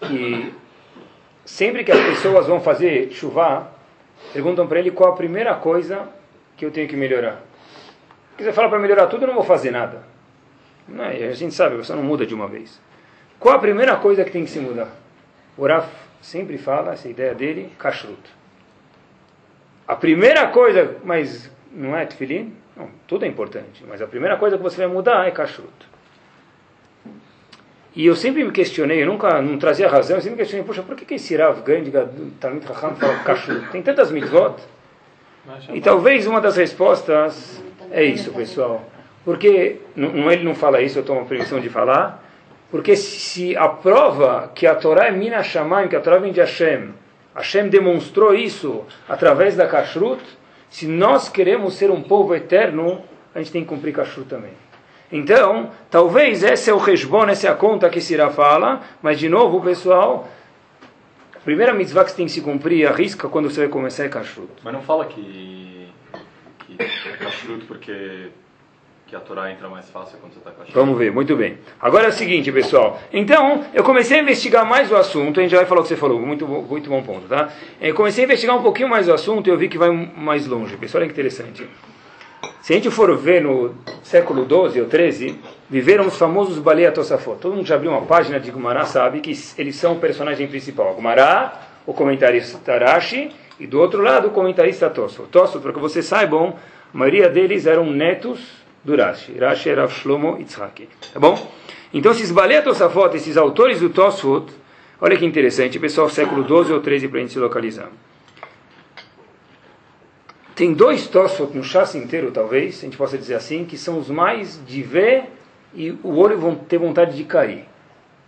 que 0.00 0.52
sempre 1.46 1.82
que 1.82 1.90
as 1.90 1.98
pessoas 1.98 2.46
vão 2.46 2.60
fazer 2.60 3.10
chuva, 3.10 3.72
perguntam 4.34 4.66
para 4.66 4.78
ele 4.80 4.90
qual 4.90 5.14
a 5.14 5.16
primeira 5.16 5.54
coisa 5.54 6.10
que 6.54 6.66
eu 6.66 6.70
tenho 6.70 6.86
que 6.86 6.94
melhorar. 6.94 7.40
Se 8.32 8.36
quiser 8.36 8.52
falar 8.52 8.68
para 8.68 8.78
melhorar 8.78 9.06
tudo, 9.06 9.22
eu 9.22 9.28
não 9.28 9.34
vou 9.36 9.44
fazer 9.44 9.70
nada. 9.70 10.02
Não, 10.86 11.04
a 11.04 11.32
gente 11.32 11.54
sabe, 11.54 11.76
você 11.76 11.94
não 11.94 12.02
muda 12.02 12.26
de 12.26 12.34
uma 12.34 12.46
vez. 12.46 12.78
Qual 13.40 13.54
a 13.54 13.58
primeira 13.58 13.96
coisa 13.96 14.22
que 14.22 14.30
tem 14.30 14.44
que 14.44 14.50
se 14.50 14.60
mudar? 14.60 14.90
O 15.56 15.66
Raf 15.66 15.88
sempre 16.20 16.58
fala, 16.58 16.92
essa 16.92 17.08
ideia 17.08 17.34
dele, 17.34 17.72
kashrut. 17.78 18.20
A 19.88 19.96
primeira 19.96 20.48
coisa, 20.48 20.98
mas 21.02 21.50
não 21.72 21.96
é 21.96 22.04
tefilim? 22.04 22.54
Não, 22.76 22.90
tudo 23.06 23.24
é 23.24 23.28
importante, 23.28 23.82
mas 23.88 24.02
a 24.02 24.06
primeira 24.06 24.36
coisa 24.36 24.58
que 24.58 24.62
você 24.62 24.76
vai 24.76 24.94
mudar 24.94 25.26
é 25.26 25.30
kashrut. 25.30 25.93
E 27.96 28.06
eu 28.06 28.16
sempre 28.16 28.42
me 28.42 28.50
questionei, 28.50 29.02
eu 29.02 29.06
nunca 29.06 29.40
não 29.40 29.56
trazia 29.56 29.88
razão, 29.88 30.16
eu 30.16 30.20
sempre 30.20 30.36
me 30.36 30.38
questionei, 30.38 30.66
poxa, 30.66 30.82
por 30.82 30.96
que, 30.96 31.04
que 31.04 31.14
esse 31.14 31.36
Rav 31.36 31.62
Gandhi, 31.62 31.92
Talmud 32.40 32.66
Raham, 32.66 32.96
fala 32.96 33.18
cachorro? 33.18 33.62
Tem 33.70 33.82
tantas 33.82 34.10
mitzvot. 34.10 34.56
E 35.72 35.80
talvez 35.80 36.26
uma 36.26 36.40
das 36.40 36.56
respostas 36.56 37.62
é 37.92 38.02
isso, 38.02 38.32
pessoal. 38.32 38.82
Porque, 39.24 39.76
não, 39.94 40.30
ele 40.30 40.42
não 40.42 40.54
fala 40.54 40.82
isso, 40.82 40.98
eu 40.98 41.04
tomo 41.04 41.20
a 41.20 41.24
permissão 41.24 41.60
de 41.60 41.68
falar, 41.68 42.24
porque 42.70 42.96
se 42.96 43.56
a 43.56 43.68
prova 43.68 44.50
que 44.52 44.66
a 44.66 44.74
Torá 44.74 45.06
é 45.06 45.12
Mina 45.12 45.42
Shamayim, 45.42 45.88
que 45.88 45.94
a 45.94 46.00
Torá 46.00 46.18
vem 46.18 46.32
de 46.32 46.40
Hashem, 46.40 46.92
Hashem 47.34 47.68
demonstrou 47.68 48.34
isso 48.34 48.84
através 49.08 49.54
da 49.54 49.68
Kashrut, 49.68 50.20
se 50.68 50.88
nós 50.88 51.28
queremos 51.28 51.74
ser 51.74 51.90
um 51.90 52.02
povo 52.02 52.34
eterno, 52.34 53.02
a 53.32 53.38
gente 53.38 53.52
tem 53.52 53.62
que 53.62 53.68
cumprir 53.68 53.94
Kashrut 53.94 54.28
também. 54.28 54.50
Então, 55.14 55.70
talvez 55.88 56.42
esse 56.42 56.68
é 56.68 56.74
o 56.74 56.76
resbon, 56.76 57.26
essa 57.28 57.46
é 57.46 57.50
a 57.50 57.54
conta 57.54 57.88
que 57.88 58.00
Sira 58.00 58.30
fala, 58.30 58.80
mas 59.00 59.16
de 59.16 59.28
novo, 59.28 59.60
pessoal, 59.60 60.28
a 61.32 61.38
primeira 61.38 61.72
mitzvah 61.72 62.02
que 62.02 62.10
você 62.10 62.16
tem 62.16 62.26
que 62.26 62.32
se 62.32 62.40
cumprir, 62.40 62.84
arrisca 62.84 63.28
quando 63.28 63.48
você 63.48 63.60
vai 63.60 63.68
começar 63.68 64.02
é 64.02 64.08
kashrut. 64.08 64.50
Mas 64.64 64.72
não 64.72 64.82
fala 64.82 65.04
que, 65.04 65.88
que 66.66 66.76
é 66.82 67.16
kashrut 67.16 67.64
porque 67.66 68.30
que 69.06 69.14
a 69.14 69.20
Torá 69.20 69.52
entra 69.52 69.68
mais 69.68 69.88
fácil 69.88 70.18
quando 70.18 70.32
você 70.32 70.40
está 70.40 70.50
kashrut. 70.50 70.74
Vamos 70.74 70.98
ver, 70.98 71.12
muito 71.12 71.36
bem. 71.36 71.58
Agora 71.80 72.06
é 72.06 72.08
o 72.08 72.12
seguinte, 72.12 72.50
pessoal. 72.50 73.00
Então, 73.12 73.64
eu 73.72 73.84
comecei 73.84 74.18
a 74.18 74.20
investigar 74.20 74.66
mais 74.66 74.90
o 74.90 74.96
assunto, 74.96 75.38
a 75.38 75.44
gente 75.44 75.52
já 75.52 75.58
vai 75.58 75.66
falar 75.66 75.82
o 75.82 75.84
que 75.84 75.90
você 75.90 75.96
falou, 75.96 76.18
muito, 76.18 76.44
muito 76.44 76.90
bom 76.90 77.00
ponto, 77.04 77.28
tá? 77.28 77.52
Eu 77.80 77.94
comecei 77.94 78.24
a 78.24 78.26
investigar 78.26 78.56
um 78.58 78.62
pouquinho 78.64 78.88
mais 78.88 79.08
o 79.08 79.12
assunto 79.12 79.46
e 79.46 79.50
eu 79.50 79.56
vi 79.56 79.68
que 79.68 79.78
vai 79.78 79.90
mais 79.90 80.44
longe, 80.48 80.76
pessoal, 80.76 81.02
olha 81.02 81.06
que 81.08 81.12
interessante. 81.12 81.68
Se 82.64 82.72
a 82.72 82.76
gente 82.76 82.90
for 82.90 83.14
ver 83.14 83.42
no 83.42 83.74
século 84.02 84.46
XII 84.46 84.80
ou 84.80 84.88
XIII, 84.88 85.38
viveram 85.68 86.06
os 86.06 86.16
famosos 86.16 86.58
Balei 86.58 86.90
Tosafot. 86.90 87.36
Todo 87.38 87.56
mundo 87.56 87.66
já 87.66 87.74
abriu 87.74 87.90
uma 87.90 88.00
página 88.06 88.40
de 88.40 88.50
Gumará 88.50 88.86
sabe 88.86 89.20
que 89.20 89.38
eles 89.58 89.76
são 89.76 89.92
o 89.92 90.00
personagem 90.00 90.46
principal. 90.46 90.94
Gumará, 90.94 91.60
o 91.84 91.92
comentarista 91.92 92.78
Rashi, 92.78 93.30
e 93.60 93.66
do 93.66 93.78
outro 93.78 94.00
lado 94.00 94.28
o 94.28 94.30
comentarista 94.30 94.88
Tosfot. 94.88 95.28
Tosfot, 95.28 95.60
para 95.60 95.74
que 95.74 95.78
vocês 95.78 96.06
saibam, 96.06 96.54
a 96.94 96.96
maioria 96.96 97.28
deles 97.28 97.66
eram 97.66 97.84
netos 97.84 98.40
do 98.82 98.96
Rashi. 98.96 99.36
Rashi 99.38 99.68
era 99.68 99.86
Shlomo 99.86 100.38
Yitzhak. 100.38 100.88
Tá 101.12 101.20
bom? 101.20 101.36
Então 101.92 102.12
esses 102.12 102.32
Balei 102.32 102.62
Tosafot, 102.62 103.14
esses 103.14 103.36
autores 103.36 103.80
do 103.80 103.90
Tosfot, 103.90 104.46
olha 105.02 105.18
que 105.18 105.26
interessante, 105.26 105.78
pessoal, 105.78 106.08
século 106.08 106.42
XII 106.42 106.72
ou 106.72 106.82
XIII 106.82 107.08
para 107.08 107.18
a 107.18 107.20
gente 107.20 107.32
se 107.34 107.38
localizar. 107.38 107.90
Tem 110.54 110.72
dois 110.72 111.08
Tosfot 111.08 111.56
no 111.56 111.64
chassi 111.64 111.98
inteiro, 111.98 112.30
talvez, 112.30 112.78
a 112.78 112.80
gente 112.82 112.96
possa 112.96 113.18
dizer 113.18 113.34
assim, 113.34 113.64
que 113.64 113.76
são 113.76 113.98
os 113.98 114.08
mais 114.08 114.60
de 114.64 114.82
ver 114.82 115.24
e 115.74 115.90
o 115.90 116.16
olho 116.16 116.38
vão 116.38 116.54
ter 116.54 116.78
vontade 116.78 117.16
de 117.16 117.24
cair. 117.24 117.64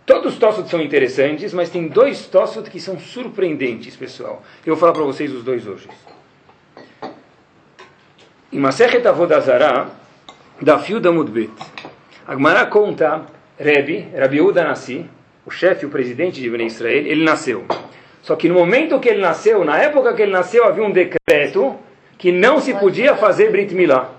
Todos 0.05 0.33
os 0.33 0.39
Tosfot 0.39 0.69
são 0.69 0.81
interessantes, 0.81 1.53
mas 1.53 1.69
tem 1.69 1.87
dois 1.87 2.27
Tosfot 2.27 2.69
que 2.69 2.81
são 2.81 2.99
surpreendentes, 2.99 3.95
pessoal. 3.95 4.43
Eu 4.65 4.75
vou 4.75 4.79
falar 4.79 4.91
para 4.91 5.03
vocês 5.03 5.31
os 5.33 5.43
dois 5.43 5.65
hoje. 5.65 5.87
Em 8.51 8.59
Masechet 8.59 9.05
Avodazara, 9.07 9.87
da 10.61 10.79
Fio 10.79 10.99
da 10.99 11.11
Mudbet, 11.11 11.51
a 12.27 12.33
Gemara 12.33 12.65
conta, 12.65 13.25
Rebbe, 13.57 14.09
Rabi 14.13 14.41
Uda 14.41 14.65
Nassi, 14.65 15.09
o 15.45 15.51
chefe, 15.51 15.85
o 15.85 15.89
presidente 15.89 16.41
de 16.41 16.49
Bnei 16.49 16.67
Israel, 16.67 17.05
ele 17.05 17.23
nasceu. 17.23 17.65
Só 18.21 18.35
que 18.35 18.49
no 18.49 18.55
momento 18.55 18.99
que 18.99 19.07
ele 19.07 19.21
nasceu, 19.21 19.63
na 19.63 19.77
época 19.77 20.13
que 20.13 20.21
ele 20.21 20.31
nasceu, 20.31 20.65
havia 20.65 20.83
um 20.83 20.91
decreto 20.91 21.77
que 22.17 22.31
não 22.31 22.59
se 22.59 22.73
podia 22.73 23.15
fazer 23.15 23.51
Brit 23.51 23.73
Milá. 23.75 24.09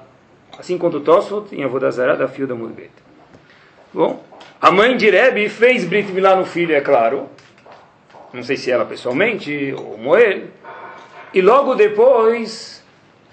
Assim 0.58 0.78
quanto 0.78 1.00
Tosfot 1.00 1.54
em 1.54 1.64
Avodazara 1.64 2.16
da 2.16 2.28
Fio 2.28 2.46
da 2.46 2.54
Mudbet. 2.54 2.90
Bom, 3.92 4.22
a 4.60 4.70
mãe 4.70 4.96
de 4.96 5.08
Rebbe 5.10 5.48
fez 5.48 5.84
Brit 5.84 6.10
Milá 6.12 6.36
no 6.36 6.44
filho, 6.44 6.74
é 6.74 6.80
claro. 6.80 7.28
Não 8.32 8.42
sei 8.42 8.56
se 8.56 8.70
ela 8.70 8.84
pessoalmente 8.84 9.74
ou 9.76 9.96
Moel. 9.96 10.42
E 11.32 11.40
logo 11.40 11.74
depois, 11.74 12.84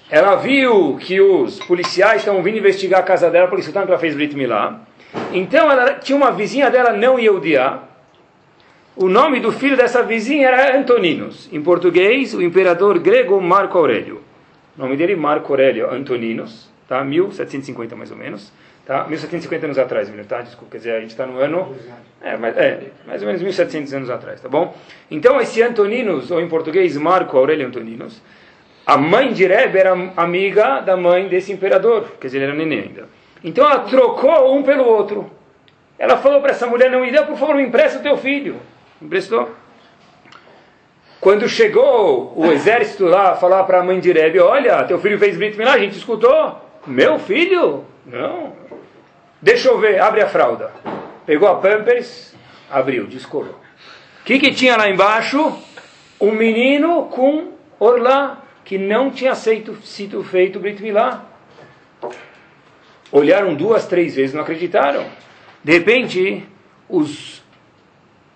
ela 0.10 0.36
viu 0.36 0.98
que 0.98 1.20
os 1.20 1.60
policiais 1.60 2.22
estavam 2.22 2.44
vindo 2.44 2.58
investigar 2.58 3.00
a 3.00 3.04
casa 3.04 3.30
dela, 3.30 3.48
por 3.48 3.60
isso 3.60 3.72
tanto 3.72 3.90
ela 3.90 4.00
fez 4.00 4.16
Brit 4.16 4.36
Milá. 4.36 4.82
Então 5.34 5.72
ela 5.72 5.94
tinha 5.96 6.16
uma 6.16 6.32
vizinha 6.32 6.70
dela 6.70 6.94
não 6.94 7.20
Yehudiá. 7.20 7.80
O 8.96 9.10
nome 9.10 9.40
do 9.40 9.52
filho 9.52 9.76
dessa 9.76 10.04
vizinha 10.04 10.48
era 10.48 10.78
Antoninos. 10.78 11.50
Em 11.52 11.62
português, 11.62 12.34
o 12.34 12.42
imperador 12.42 13.00
grego 13.00 13.42
Marco 13.42 13.78
Aurélio. 13.78 14.22
O 14.78 14.82
nome 14.82 14.98
dele 14.98 15.16
Marco 15.16 15.52
Aurélio 15.54 15.90
Antoninos, 15.92 16.70
tá? 16.88 17.04
1750 17.04 17.96
mais 17.96 18.12
ou 18.12 18.18
menos. 18.18 18.52
Tá? 18.86 19.04
1750 19.08 19.66
anos 19.66 19.78
atrás, 19.80 20.12
tá? 20.28 20.42
Desculpa, 20.42 20.74
quer 20.74 20.78
dizer, 20.78 20.92
a 20.92 21.00
gente 21.00 21.10
está 21.10 21.26
no 21.26 21.40
ano... 21.40 21.76
É, 22.22 22.38
mas, 22.38 22.56
é, 22.56 22.92
mais 23.08 23.20
ou 23.22 23.28
menos 23.28 23.42
1700 23.42 23.94
anos 23.96 24.10
atrás, 24.12 24.40
tá 24.40 24.48
bom? 24.48 24.76
Então, 25.10 25.42
esse 25.42 25.60
Antoninos, 25.64 26.30
ou 26.30 26.40
em 26.40 26.48
português, 26.48 26.96
Marco 26.96 27.36
Aurélio 27.36 27.66
Antoninos, 27.66 28.22
a 28.86 28.96
mãe 28.96 29.34
de 29.34 29.48
Rebbe 29.48 29.80
era 29.80 29.92
amiga 30.16 30.82
da 30.82 30.96
mãe 30.96 31.28
desse 31.28 31.52
imperador, 31.52 32.12
quer 32.22 32.28
dizer, 32.28 32.38
ele 32.38 32.46
era 32.46 32.54
neném 32.54 32.82
ainda. 32.82 33.10
Então, 33.44 33.66
ela 33.66 33.80
trocou 33.80 34.56
um 34.56 34.62
pelo 34.62 34.86
outro. 34.86 35.32
Ela 35.98 36.18
falou 36.18 36.40
para 36.40 36.52
essa 36.52 36.68
mulher, 36.68 36.92
não 36.92 37.02
me 37.02 37.12
dê, 37.12 37.24
por 37.24 37.38
favor, 37.38 37.56
me 37.56 37.64
empresta 37.64 37.98
o 37.98 38.04
teu 38.04 38.18
filho. 38.18 38.58
Emprestou. 39.02 39.50
Quando 41.26 41.50
chegou 41.50 42.34
o 42.36 42.46
exército 42.54 43.06
lá 43.06 43.36
falar 43.36 43.64
para 43.64 43.80
a 43.80 43.84
mãe 43.84 44.00
de 44.00 44.12
Rebbe, 44.12 44.40
olha, 44.40 44.84
teu 44.84 45.00
filho 45.00 45.18
fez 45.18 45.36
Brit 45.36 45.58
Milá, 45.58 45.74
a 45.74 45.80
gente 45.80 45.98
escutou. 45.98 46.62
Meu 46.86 47.18
filho? 47.18 47.84
Não. 48.06 48.54
Deixa 49.42 49.70
eu 49.70 49.80
ver, 49.80 50.00
abre 50.00 50.22
a 50.22 50.28
fralda. 50.28 50.72
Pegou 51.26 51.50
a 51.50 51.56
Pampers, 51.56 52.36
abriu, 52.70 53.08
descolou. 53.08 53.60
O 54.22 54.24
que, 54.24 54.38
que 54.38 54.54
tinha 54.54 54.78
lá 54.78 54.88
embaixo? 54.88 55.60
Um 56.22 56.30
menino 56.32 57.06
com 57.06 57.54
orlá, 57.80 58.44
que 58.64 58.78
não 58.78 59.10
tinha 59.10 59.32
aceito, 59.32 59.76
sido 59.82 60.24
feito 60.24 60.60
Brit 60.60 60.80
Milá. 60.80 61.26
Olharam 63.12 63.56
duas, 63.56 63.88
três 63.88 64.16
vezes, 64.16 64.36
não 64.36 64.44
acreditaram. 64.44 65.04
De 65.64 65.72
repente, 65.72 66.48
os, 66.88 67.44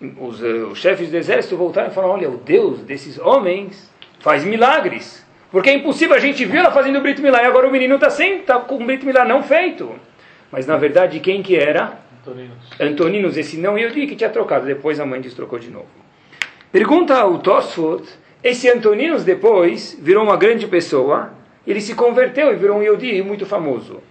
os, 0.01 0.41
uh, 0.41 0.67
os 0.71 0.79
chefes 0.79 1.11
do 1.11 1.17
exército 1.17 1.57
voltaram 1.57 1.89
e 1.89 1.93
falaram: 1.93 2.13
Olha, 2.13 2.29
o 2.29 2.37
Deus 2.37 2.79
desses 2.79 3.19
homens 3.19 3.91
faz 4.19 4.43
milagres. 4.43 5.25
Porque 5.51 5.69
é 5.69 5.73
impossível, 5.73 6.15
a 6.15 6.19
gente 6.19 6.45
viu 6.45 6.59
ela 6.59 6.71
fazendo 6.71 6.99
o 6.99 7.01
Brit 7.01 7.21
Milá 7.21 7.41
e 7.41 7.45
agora 7.45 7.67
o 7.67 7.71
menino 7.71 7.95
está 7.95 8.09
sem, 8.09 8.39
está 8.39 8.59
com 8.59 8.75
o 8.75 8.85
Brit 8.85 9.03
Milá 9.03 9.25
não 9.25 9.41
feito. 9.41 9.91
Mas 10.51 10.67
na 10.67 10.77
verdade, 10.77 11.19
quem 11.19 11.41
que 11.41 11.55
era? 11.55 11.99
Antoninos. 12.21 12.57
Antoninos, 12.79 13.37
esse 13.37 13.57
não 13.57 13.77
Yehudi 13.77 14.05
que 14.05 14.15
tinha 14.15 14.29
trocado. 14.29 14.65
Depois 14.65 14.99
a 14.99 15.05
mãe 15.05 15.19
destrocou 15.19 15.57
de 15.57 15.69
novo. 15.69 15.87
Pergunta 16.71 17.15
ao 17.15 17.39
Tosfot, 17.39 18.03
esse 18.43 18.69
Antoninos 18.69 19.23
depois 19.23 19.97
virou 19.99 20.23
uma 20.23 20.37
grande 20.37 20.67
pessoa, 20.67 21.33
ele 21.65 21.81
se 21.81 21.95
converteu 21.95 22.53
e 22.53 22.55
virou 22.55 22.77
um 22.77 22.83
Yehudi 22.83 23.21
muito 23.23 23.45
famoso. 23.45 24.01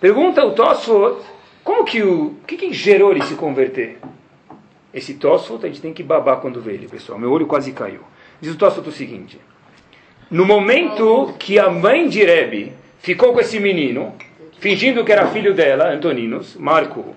Pergunta 0.00 0.40
ao 0.40 0.52
Tosfot, 0.52 1.22
como 1.62 1.84
que 1.84 2.02
o 2.02 2.34
que, 2.46 2.56
que 2.56 2.72
gerou 2.72 3.12
ele 3.12 3.22
se 3.22 3.34
converter? 3.34 3.98
Esse 4.92 5.14
Tosfot 5.14 5.64
a 5.64 5.68
gente 5.68 5.80
tem 5.80 5.92
que 5.92 6.02
babar 6.02 6.38
quando 6.38 6.60
vê 6.60 6.72
ele, 6.72 6.88
pessoal. 6.88 7.18
Meu 7.18 7.30
olho 7.30 7.46
quase 7.46 7.72
caiu. 7.72 8.00
Diz 8.40 8.54
o 8.54 8.56
Tosfot 8.56 8.88
o 8.88 8.92
seguinte: 8.92 9.38
no 10.30 10.44
momento 10.44 11.34
que 11.38 11.58
a 11.58 11.70
mãe 11.70 12.08
de 12.08 12.24
Rebbe 12.24 12.72
ficou 12.98 13.32
com 13.32 13.40
esse 13.40 13.58
menino, 13.60 14.14
fingindo 14.58 15.04
que 15.04 15.12
era 15.12 15.26
filho 15.28 15.54
dela, 15.54 15.92
Antoninos, 15.92 16.56
Marco 16.56 17.16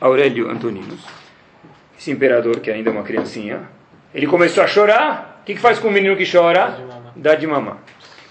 Aurélio 0.00 0.50
Antoninos, 0.50 1.00
esse 1.98 2.10
imperador 2.10 2.60
que 2.60 2.70
ainda 2.70 2.90
é 2.90 2.92
uma 2.92 3.02
criancinha, 3.02 3.68
ele 4.14 4.26
começou 4.26 4.62
a 4.62 4.66
chorar. 4.66 5.40
O 5.42 5.46
que, 5.46 5.54
que 5.54 5.60
faz 5.60 5.78
com 5.78 5.88
o 5.88 5.92
menino 5.92 6.16
que 6.16 6.30
chora? 6.30 6.76
Dá 7.14 7.34
de 7.36 7.46
mamar. 7.46 7.78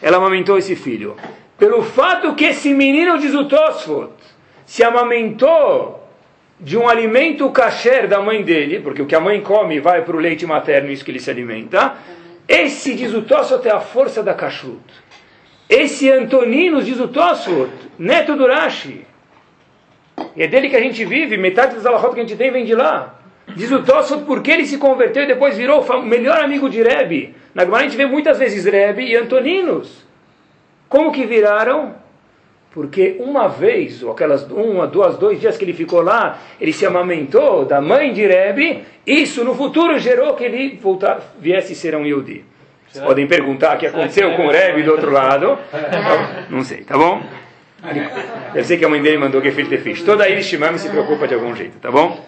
Ela 0.02 0.18
amamentou 0.18 0.58
esse 0.58 0.76
filho. 0.76 1.16
Pelo 1.58 1.82
fato 1.82 2.36
que 2.36 2.44
esse 2.44 2.74
menino, 2.74 3.18
diz 3.18 3.34
o 3.34 3.46
Tosfot, 3.46 4.12
se 4.66 4.84
amamentou 4.84 6.05
de 6.60 6.78
um 6.78 6.88
alimento 6.88 7.50
kasher 7.52 8.08
da 8.08 8.22
mãe 8.22 8.44
dele, 8.44 8.80
porque 8.80 9.02
o 9.02 9.06
que 9.06 9.16
a 9.16 9.20
mãe 9.20 9.42
come 9.42 9.80
vai 9.80 10.04
para 10.04 10.16
o 10.16 10.20
leite 10.20 10.46
materno, 10.46 10.90
isso 10.90 11.04
que 11.04 11.12
ele 11.12 11.20
se 11.20 11.30
alimenta, 11.30 11.96
esse, 12.48 12.94
diz 12.94 13.14
o 13.14 13.22
Tosfot, 13.22 13.68
é 13.68 13.72
a 13.72 13.80
força 13.80 14.22
da 14.22 14.34
kashrut. 14.34 14.82
Esse 15.68 16.10
Antoninos, 16.12 16.86
diz 16.86 17.00
o 17.00 17.08
Tosfot, 17.08 17.72
neto 17.98 18.36
do 18.36 18.48
Rashi. 18.48 19.06
E 20.36 20.44
é 20.44 20.48
dele 20.48 20.70
que 20.70 20.76
a 20.76 20.82
gente 20.82 21.04
vive, 21.04 21.38
metade 21.38 21.76
das 21.76 21.86
alahot 21.86 22.14
que 22.14 22.20
a 22.20 22.24
gente 22.24 22.38
tem 22.38 22.52
vem 22.52 22.64
de 22.64 22.76
lá. 22.76 23.20
Diz 23.56 23.72
o 23.72 23.84
Tosfot 23.84 24.24
porque 24.26 24.52
ele 24.52 24.66
se 24.66 24.78
converteu 24.78 25.24
e 25.24 25.28
depois 25.28 25.58
virou 25.58 25.82
o 25.82 26.02
melhor 26.04 26.40
amigo 26.42 26.70
de 26.70 26.82
Rebbe. 26.82 27.36
Na 27.54 27.64
Gemara 27.66 27.84
a 27.84 27.88
gente 27.88 27.98
vê 27.98 28.06
muitas 28.06 28.38
vezes 28.38 28.66
Rebbe 28.66 29.04
e 29.04 29.16
Antoninos. 29.16 30.06
Como 30.88 31.12
que 31.12 31.26
viraram? 31.26 31.96
Porque 32.76 33.16
uma 33.22 33.48
vez, 33.48 34.04
ou 34.04 34.12
aquelas 34.12 34.44
uma, 34.52 34.86
duas, 34.86 35.18
dois 35.18 35.40
dias 35.40 35.58
que 35.58 35.64
ele 35.64 35.72
ficou 35.72 36.02
lá, 36.02 36.40
ele 36.60 36.74
se 36.74 36.86
amamentou 36.86 37.64
da 37.64 37.80
mãe 37.80 38.12
de 38.12 38.28
Rebbe, 38.28 38.84
isso 39.08 39.46
no 39.46 39.56
futuro 39.56 39.98
gerou 39.98 40.34
que 40.34 40.44
ele 40.44 40.78
voltar, 40.84 41.22
viesse 41.40 41.74
ser 41.74 41.96
um 41.96 42.06
Yehudi. 42.06 42.44
Vocês 42.90 43.02
podem 43.02 43.26
perguntar 43.28 43.78
o 43.78 43.80
que 43.80 43.88
aconteceu 43.88 44.36
com 44.36 44.48
o 44.48 44.52
Rebbe 44.52 44.84
do 44.84 44.92
outro 44.92 45.10
lado. 45.10 45.58
Não 46.52 46.66
sei, 46.66 46.84
tá 46.84 46.98
bom? 46.98 47.24
Deve 48.54 48.68
ser 48.68 48.78
que 48.78 48.84
a 48.84 48.90
mãe 48.90 49.02
dele 49.02 49.20
mandou 49.20 49.42
que 49.42 49.52
filho 49.52 49.80
fish. 49.80 50.02
Toda 50.02 50.28
Irishimami 50.28 50.78
se 50.78 50.90
preocupa 50.90 51.30
de 51.30 51.34
algum 51.34 51.56
jeito, 51.56 51.80
tá 51.80 51.90
bom? 51.90 52.20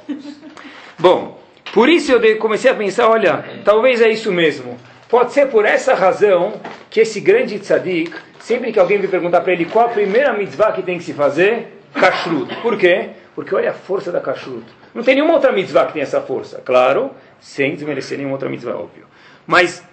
Bom, 0.98 1.42
por 1.74 1.90
isso 1.90 2.14
eu 2.14 2.38
comecei 2.38 2.72
a 2.72 2.74
pensar, 2.74 3.10
olha, 3.10 3.44
talvez 3.66 4.02
é 4.02 4.10
isso 4.10 4.32
mesmo. 4.32 4.78
Pode 5.10 5.34
ser 5.34 5.48
por 5.48 5.66
essa 5.66 5.94
razão 5.94 6.54
que 6.90 7.02
esse 7.02 7.20
grande 7.20 7.60
tzadik, 7.60 8.14
sempre 8.40 8.72
que 8.72 8.80
alguém 8.80 9.00
me 9.00 9.08
perguntar 9.08 9.42
para 9.42 9.54
ele 9.54 9.66
qual 9.66 9.86
a 9.86 9.90
primeira 9.90 10.34
mitzvah 10.34 10.72
que 10.72 10.82
tem 10.82 10.98
que 10.98 11.04
se 11.04 11.14
fazer, 11.14 11.80
kashrut. 11.94 12.56
Por 12.62 12.78
quê? 12.78 13.10
Porque 13.36 13.54
olha 13.54 13.72
a 13.72 13.74
força 13.74 14.12
da 14.12 14.20
kashrut. 14.20 14.66
Não 14.94 15.04
tem 15.04 15.16
nenhuma 15.16 15.34
outra 15.34 15.52
mitzvah 15.52 15.86
que 15.86 15.94
tenha 15.94 16.04
essa 16.04 16.22
força. 16.22 16.62
Claro, 16.64 17.12
sem 17.40 17.74
desmerecer 17.76 18.18
nenhuma 18.18 18.36
outra 18.36 18.50
mitzvah, 18.50 18.76
óbvio. 18.76 19.06
Mas, 19.46 19.84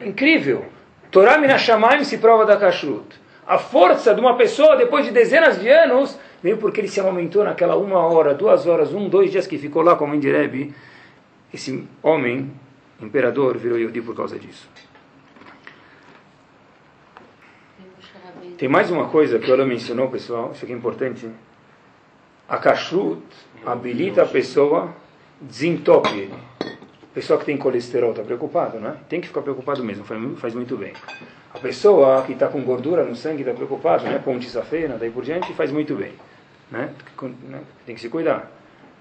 incrível. 0.00 0.64
Torah 1.10 1.38
Minashamayim 1.38 2.04
se 2.04 2.18
prova 2.18 2.44
da 2.44 2.56
kashrut. 2.56 3.20
A 3.46 3.58
força 3.58 4.14
de 4.14 4.20
uma 4.20 4.36
pessoa, 4.36 4.76
depois 4.76 5.04
de 5.04 5.10
dezenas 5.10 5.60
de 5.60 5.68
anos, 5.68 6.18
vem 6.42 6.56
porque 6.56 6.80
ele 6.80 6.88
se 6.88 7.00
amamentou 7.00 7.42
naquela 7.42 7.76
uma 7.76 7.98
hora, 7.98 8.34
duas 8.34 8.66
horas, 8.66 8.92
um, 8.94 9.08
dois 9.08 9.30
dias 9.32 9.46
que 9.46 9.58
ficou 9.58 9.82
lá 9.82 9.96
com 9.96 10.18
de 10.18 10.30
Rebbe. 10.30 10.74
Esse 11.52 11.84
homem 12.02 12.52
imperador 13.00 13.56
virou 13.56 13.78
Yehudi 13.78 14.02
por 14.02 14.14
causa 14.14 14.38
disso. 14.38 14.68
Tem 18.60 18.68
mais 18.68 18.90
uma 18.90 19.08
coisa 19.08 19.38
que 19.38 19.50
ela 19.50 19.64
mencionou, 19.64 20.08
pessoal, 20.08 20.52
isso 20.52 20.66
aqui 20.66 20.74
é 20.74 20.76
importante. 20.76 21.26
A 22.46 22.58
kashrut 22.58 23.22
habilita 23.64 24.22
a 24.22 24.26
pessoa, 24.26 24.94
desentope 25.40 26.10
ele. 26.10 26.34
Pessoa 27.14 27.38
que 27.38 27.46
tem 27.46 27.56
colesterol 27.56 28.10
está 28.10 28.22
preocupado, 28.22 28.78
né? 28.78 28.98
Tem 29.08 29.18
que 29.18 29.28
ficar 29.28 29.40
preocupado 29.40 29.82
mesmo, 29.82 30.04
faz 30.04 30.54
muito 30.54 30.76
bem. 30.76 30.92
A 31.54 31.58
pessoa 31.58 32.22
que 32.24 32.32
está 32.32 32.48
com 32.48 32.60
gordura 32.60 33.02
no 33.02 33.16
sangue 33.16 33.40
está 33.40 33.54
preocupado, 33.54 34.04
né? 34.04 34.20
Ponte 34.22 34.50
safena, 34.50 34.98
daí 34.98 35.10
por 35.10 35.24
diante, 35.24 35.54
faz 35.54 35.72
muito 35.72 35.94
bem. 35.94 36.12
Né? 36.70 36.92
Tem 37.86 37.94
que 37.94 38.00
se 38.02 38.10
cuidar. 38.10 38.52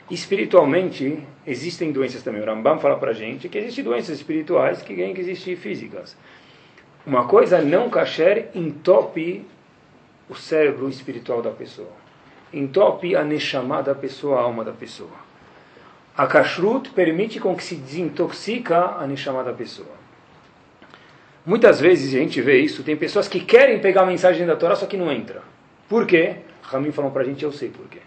Espiritualmente, 0.10 1.22
existem 1.46 1.92
doenças 1.92 2.24
também. 2.24 2.42
O 2.42 2.46
Rambam 2.46 2.80
fala 2.80 2.96
para 2.96 3.12
gente 3.12 3.50
que 3.50 3.58
existem 3.58 3.84
doenças 3.84 4.16
espirituais 4.16 4.82
que, 4.82 4.96
que 4.96 5.20
existem 5.20 5.58
físicas. 5.58 6.16
Uma 7.06 7.28
coisa 7.28 7.62
não 7.62 7.90
kasher 7.90 8.50
entope 8.54 9.46
o 10.30 10.36
cérebro 10.36 10.88
espiritual 10.90 11.42
da 11.42 11.50
pessoa. 11.50 11.92
Entope 12.54 13.16
a 13.16 13.24
neshama 13.24 13.82
da 13.82 13.96
pessoa, 13.96 14.40
a 14.40 14.44
alma 14.44 14.64
da 14.64 14.72
pessoa. 14.72 15.10
A 16.16 16.28
kashrut 16.28 16.90
permite 16.90 17.40
com 17.40 17.56
que 17.56 17.64
se 17.64 17.76
desintoxica 17.76 18.98
a 19.00 19.08
neshama 19.08 19.44
da 19.44 19.54
pessoa. 19.54 20.00
Muitas 21.46 21.80
vezes 21.80 22.14
a 22.14 22.20
gente 22.20 22.42
vê 22.42 22.60
isso, 22.60 22.84
tem 22.84 22.96
pessoas 22.96 23.28
que 23.28 23.40
querem 23.40 23.80
pegar 23.80 24.02
a 24.02 24.06
mensagem 24.06 24.46
da 24.46 24.56
Torá, 24.56 24.76
só 24.76 24.86
que 24.86 24.98
não 24.98 25.12
entra. 25.12 25.42
Por 25.88 26.06
quê? 26.06 26.36
Ramim 26.62 26.92
falou 26.92 27.10
para 27.10 27.24
a 27.24 27.26
gente, 27.26 27.44
eu 27.44 27.52
sei 27.52 27.70
por 27.70 27.88
quê. 27.88 28.02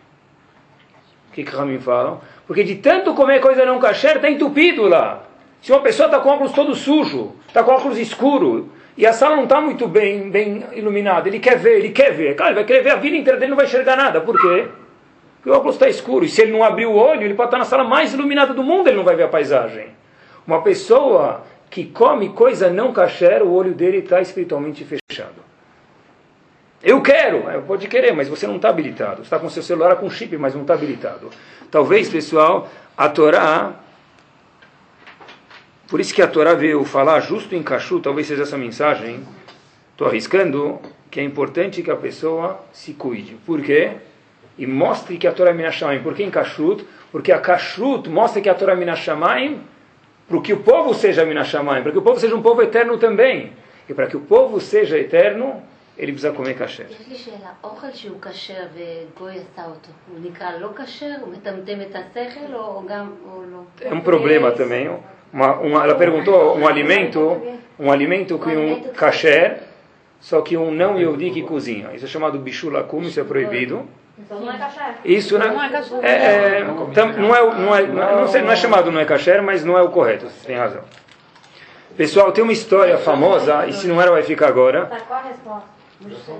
O 1.31 1.35
que 1.35 1.43
que 1.43 1.51
Ramim 1.51 1.81
falam? 1.81 2.21
Porque 2.47 2.63
de 2.63 2.77
tanto 2.77 3.15
comer 3.15 3.41
coisa 3.41 3.65
não 3.65 3.81
kasher, 3.81 4.17
está 4.17 4.31
entupido 4.31 4.87
lá. 4.87 5.25
Se 5.63 5.73
uma 5.73 5.81
pessoa 5.81 6.07
está 6.07 6.21
com 6.21 6.29
óculos 6.29 6.53
todo 6.53 6.75
sujo, 6.75 7.35
está 7.49 7.65
com 7.65 7.73
óculos 7.73 7.99
escuro, 7.99 8.71
e 8.97 9.07
a 9.07 9.13
sala 9.13 9.37
não 9.37 9.45
está 9.45 9.61
muito 9.61 9.89
bem, 9.89 10.31
bem 10.31 10.65
iluminada, 10.73 11.29
ele 11.29 11.39
quer 11.39 11.59
ver, 11.59 11.79
ele 11.79 11.91
quer 11.91 12.13
ver. 12.13 12.35
Claro, 12.35 12.51
ele 12.51 12.57
vai 12.57 12.65
querer 12.65 12.83
ver 12.83 12.91
a 12.91 12.97
vida 12.97 13.17
inteira 13.17 13.39
dele, 13.39 13.51
não 13.51 13.57
vai 13.57 13.67
enxergar 13.67 13.97
nada. 13.97 14.21
Por 14.21 14.39
quê? 14.41 14.69
Porque 15.37 15.51
o 15.51 15.55
óculos 15.55 15.77
está 15.77 15.89
escuro. 15.89 16.25
E 16.25 16.29
se 16.29 16.43
ele 16.43 16.53
não 16.53 16.63
abrir 16.63 16.87
o 16.87 16.95
olho, 16.95 17.23
ele 17.23 17.35
pode 17.35 17.49
estar 17.49 17.59
na 17.59 17.65
sala 17.65 17.85
mais 17.85 18.13
iluminada 18.13 18.53
do 18.53 18.63
mundo, 18.63 18.89
ele 18.89 18.97
não 18.97 19.05
vai 19.05 19.17
ver 19.17 19.25
a 19.25 19.29
paisagem. 19.29 19.89
Uma 20.47 20.63
pessoa 20.63 21.43
que 21.71 21.87
come 21.87 22.29
coisa 22.31 22.69
não 22.69 22.93
kasher, 22.93 23.43
o 23.43 23.51
olho 23.51 23.73
dele 23.73 23.99
está 23.99 24.21
espiritualmente 24.21 24.85
fechado. 24.85 25.43
Eu 26.83 27.01
quero, 27.01 27.63
pode 27.63 27.87
querer, 27.89 28.13
mas 28.13 28.29
você 28.29 28.47
não 28.47 28.57
está 28.57 28.69
habilitado. 28.69 29.19
Você 29.19 29.23
está 29.23 29.39
com 29.39 29.49
seu 29.49 29.63
celular 29.63 29.97
com 29.97 30.11
chip, 30.11 30.37
mas 30.37 30.55
não 30.55 30.63
está 30.63 30.75
habilitado. 30.75 31.31
Talvez, 31.71 32.09
pessoal, 32.09 32.69
a 32.97 33.09
Torá. 33.09 33.73
Por 35.92 36.00
isso 36.00 36.14
que 36.14 36.22
a 36.22 36.28
Torá 36.28 36.54
veio 36.54 36.84
falar 36.84 37.20
justo 37.22 37.56
em 37.56 37.64
Kashu, 37.64 38.00
talvez 38.00 38.28
seja 38.28 38.44
essa 38.44 38.58
mensagem. 38.58 39.22
Estou 39.92 40.08
arriscando 40.08 40.80
que 41.10 41.20
é 41.20 41.24
importante 41.24 41.82
que 41.82 41.90
a 41.90 41.96
pessoa 41.96 42.60
se 42.74 42.94
cuide. 42.94 43.36
Por 43.46 43.62
quê? 43.62 43.94
E 44.58 44.68
mostre 44.68 45.18
que 45.18 45.28
a 45.28 45.32
Torá 45.32 45.52
é 45.52 45.54
Minashamayim. 45.54 46.02
Por 46.04 46.14
que 46.14 46.24
em 46.24 46.32
Kashrut? 46.32 46.86
Porque 47.12 47.32
a 47.32 47.40
Kashrut 47.40 48.10
mostra 48.10 48.42
que 48.42 48.50
a 48.50 48.56
Torá 48.56 48.74
é 48.74 48.76
Minashamayim 48.76 49.62
para 50.28 50.42
que 50.42 50.52
o 50.52 50.58
povo 50.58 50.94
seja 50.94 51.24
Minashamayim, 51.26 51.84
para 51.84 51.92
que 51.92 51.98
o 51.98 52.02
povo 52.02 52.20
seja 52.20 52.36
um 52.36 52.42
povo 52.42 52.62
eterno 52.62 52.98
também. 52.98 53.54
E 53.88 53.94
para 53.94 54.08
que 54.08 54.18
o 54.18 54.20
povo 54.20 54.60
seja 54.60 54.98
eterno, 54.98 55.64
ele 55.98 56.12
precisa 56.12 56.34
comer 56.34 56.54
kasher. 56.56 56.86
יש 56.90 57.08
לי 57.08 57.16
שאלה, 57.16 57.50
אוכל 57.64 57.88
שהוא 57.94 58.22
כשר 58.22 58.64
וגוי 58.74 59.34
עשה 59.34 59.66
אותו, 59.66 59.90
הוא 60.12 60.20
נקרא 60.24 60.58
לא 60.60 60.70
כשר? 60.76 61.14
הוא 61.22 61.34
מטמטם 61.34 61.82
את 61.82 61.96
השכל 61.96 62.54
או 62.54 62.84
גם, 62.88 63.12
או 63.26 63.42
לא? 63.52 63.86
É 63.86 63.94
um 63.94 64.02
problema 64.02 64.52
também. 64.52 64.90
Uma, 65.33 65.53
uma, 65.57 65.85
ela 65.85 65.95
perguntou 65.95 66.57
um 66.59 66.67
alimento, 66.67 67.41
um 67.79 67.91
alimento 67.91 68.39
que 68.39 68.51
um 68.51 68.81
kasher, 68.93 69.61
só 70.21 70.41
que 70.43 70.57
um 70.57 70.71
não 70.71 70.99
yehudi 70.99 71.31
que 71.31 71.43
cozinha. 71.43 71.91
Isso 71.95 72.05
é 72.05 72.09
chamado 72.09 72.39
bishulakum, 72.39 73.03
isso 73.03 73.19
é 73.19 73.25
proibido. 73.25 73.89
Então 74.19 74.39
não 74.41 74.53
é. 74.53 74.71
Isso 75.05 75.39
né, 75.39 75.47
é, 76.03 76.65
não, 76.65 76.93
é, 76.93 77.17
não, 77.17 77.35
é, 77.35 77.83
não, 77.87 78.03
é, 78.03 78.17
não, 78.17 78.29
sei, 78.29 78.43
não 78.43 78.53
é 78.53 78.57
chamado 78.57 78.93
não 78.93 79.01
é 79.01 79.05
kasher, 79.07 79.43
mas 79.43 79.65
não 79.65 79.77
é 79.79 79.83
o 79.83 79.89
correto. 79.89 80.27
Você 80.27 80.47
tem 80.47 80.57
razão. 80.57 80.83
Pessoal, 81.97 82.31
tem 82.33 82.45
uma 82.45 82.53
história 82.53 82.97
famosa, 82.99 83.67
e 83.67 83.73
se 83.73 83.87
não 83.87 84.01
era 84.01 84.11
vai 84.11 84.23
ficar 84.23 84.49
agora. 84.49 84.87
Tá, 84.87 85.01
qual 85.01 85.21
a 85.21 85.23
resposta? 85.25 85.83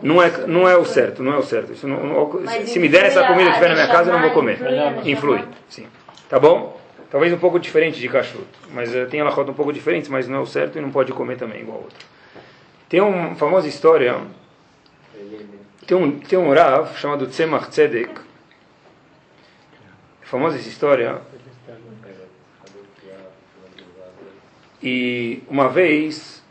Não 0.03 0.21
é, 0.23 0.31
não 0.47 0.69
é 0.69 0.77
o 0.77 0.85
certo, 0.85 1.23
não 1.23 1.33
é 1.33 1.37
o 1.39 1.43
certo. 1.43 1.73
Isso 1.73 1.87
não- 1.87 2.03
não- 2.03 2.47
se, 2.67 2.79
me 2.79 2.89
der 2.89 3.07
essa 3.07 3.25
comida 3.25 3.45
que 3.45 3.57
estiver 3.57 3.69
na 3.69 3.75
minha 3.75 3.87
casa, 3.89 4.11
eu 4.11 4.15
não 4.15 4.23
vou 4.23 4.31
comer. 4.33 4.59
Influi, 5.05 5.45
sim. 5.69 5.87
Tá 6.29 6.39
bom? 6.39 6.81
Talvez 7.13 7.31
um 7.31 7.39
pouco 7.39 7.61
diferente 7.61 8.01
de 8.01 8.09
cachorro, 8.09 8.47
mas 8.71 8.95
eh, 8.95 9.05
tem 9.05 9.21
ela 9.21 9.39
um 9.39 9.53
pouco 9.53 9.71
diferente, 9.71 10.11
mas 10.11 10.27
não 10.27 10.39
é 10.39 10.41
o 10.41 10.47
certo 10.47 10.79
e 10.79 10.81
não 10.81 10.91
pode 10.91 11.13
comer 11.13 11.37
também 11.37 11.61
igual 11.61 11.83
outro. 11.83 12.07
Tem 12.89 13.03
uma 13.03 13.35
famosa 13.35 13.69
história, 13.69 14.19
tem 15.87 15.95
um, 15.95 16.19
tem 16.19 16.39
um 16.39 16.51
Rav 16.55 16.97
chamado 16.97 17.27
Tzemach 17.27 17.69
Tzedek, 17.69 18.19
famosa 20.23 20.57
essa 20.57 20.71
história, 20.71 21.21
e 24.83 25.43
uma 25.51 25.69
vez, 25.69 26.43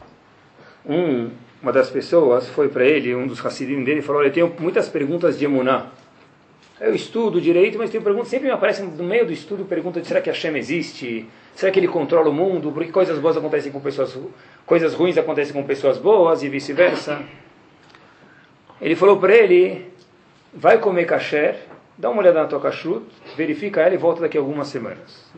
um, 0.86 1.32
uma 1.60 1.74
das 1.74 1.89
pessoas 1.89 2.47
foi 2.47 2.69
para 2.69 2.86
ele, 2.86 3.15
um 3.15 3.26
dos 3.26 3.43
Hassidim 3.43 3.84
dele, 3.84 4.02
e 4.02 4.04
falou: 4.04 4.21
Olha, 4.21 4.28
eu 4.28 4.34
tenho 4.34 4.56
muitas 4.60 4.88
perguntas 4.88 5.39
de 5.39 5.45
Emuná. 5.45 5.88
Eu 6.82 6.96
estudo 6.96 7.39
direito, 7.39 7.78
mas 7.78 7.91
tenho 7.91 8.04
perguntas, 8.04 8.30
sempre 8.30 8.48
me 8.48 8.52
aparecem 8.52 8.88
no 8.88 9.04
meio 9.04 9.24
do 9.24 9.32
estudo 9.32 9.63
perguntas 9.65 10.02
de 10.02 10.08
será 10.08 10.20
que 10.20 10.32
Hashem 10.32 10.58
existe? 10.58 11.30
Será 11.54 11.72
que 11.72 11.80
ele 11.80 11.88
controla 11.88 12.28
o 12.28 12.34
mundo? 12.34 12.72
Por 12.72 12.84
que 12.84 12.91
coisas 12.91 13.20
boas 13.20 13.38
acontecem 13.38 13.72
com 13.72 13.80
pessoas 13.80 14.17
coisas 14.65 14.96
ruins 14.96 15.15
acontecem 15.15 15.54
com 15.54 15.63
pessoas 15.63 16.00
boas 16.00 16.41
e 16.41 16.50
vice-versa? 16.50 17.22
Ele 18.82 18.96
falou 18.96 19.17
para 19.17 19.32
ele: 19.32 19.91
vai 20.52 20.80
comer 20.80 21.06
kasher, 21.06 21.56
dá 21.96 22.10
uma 22.10 22.20
olhada 22.20 22.41
na 22.41 22.48
tua 22.48 22.60
kashrut, 22.60 23.06
verifica 23.38 23.82
ela 23.82 23.94
e 23.94 23.98
volta 23.98 24.22
daqui 24.22 24.39
a 24.39 24.41
algumas 24.41 24.67
semanas. 24.67 25.30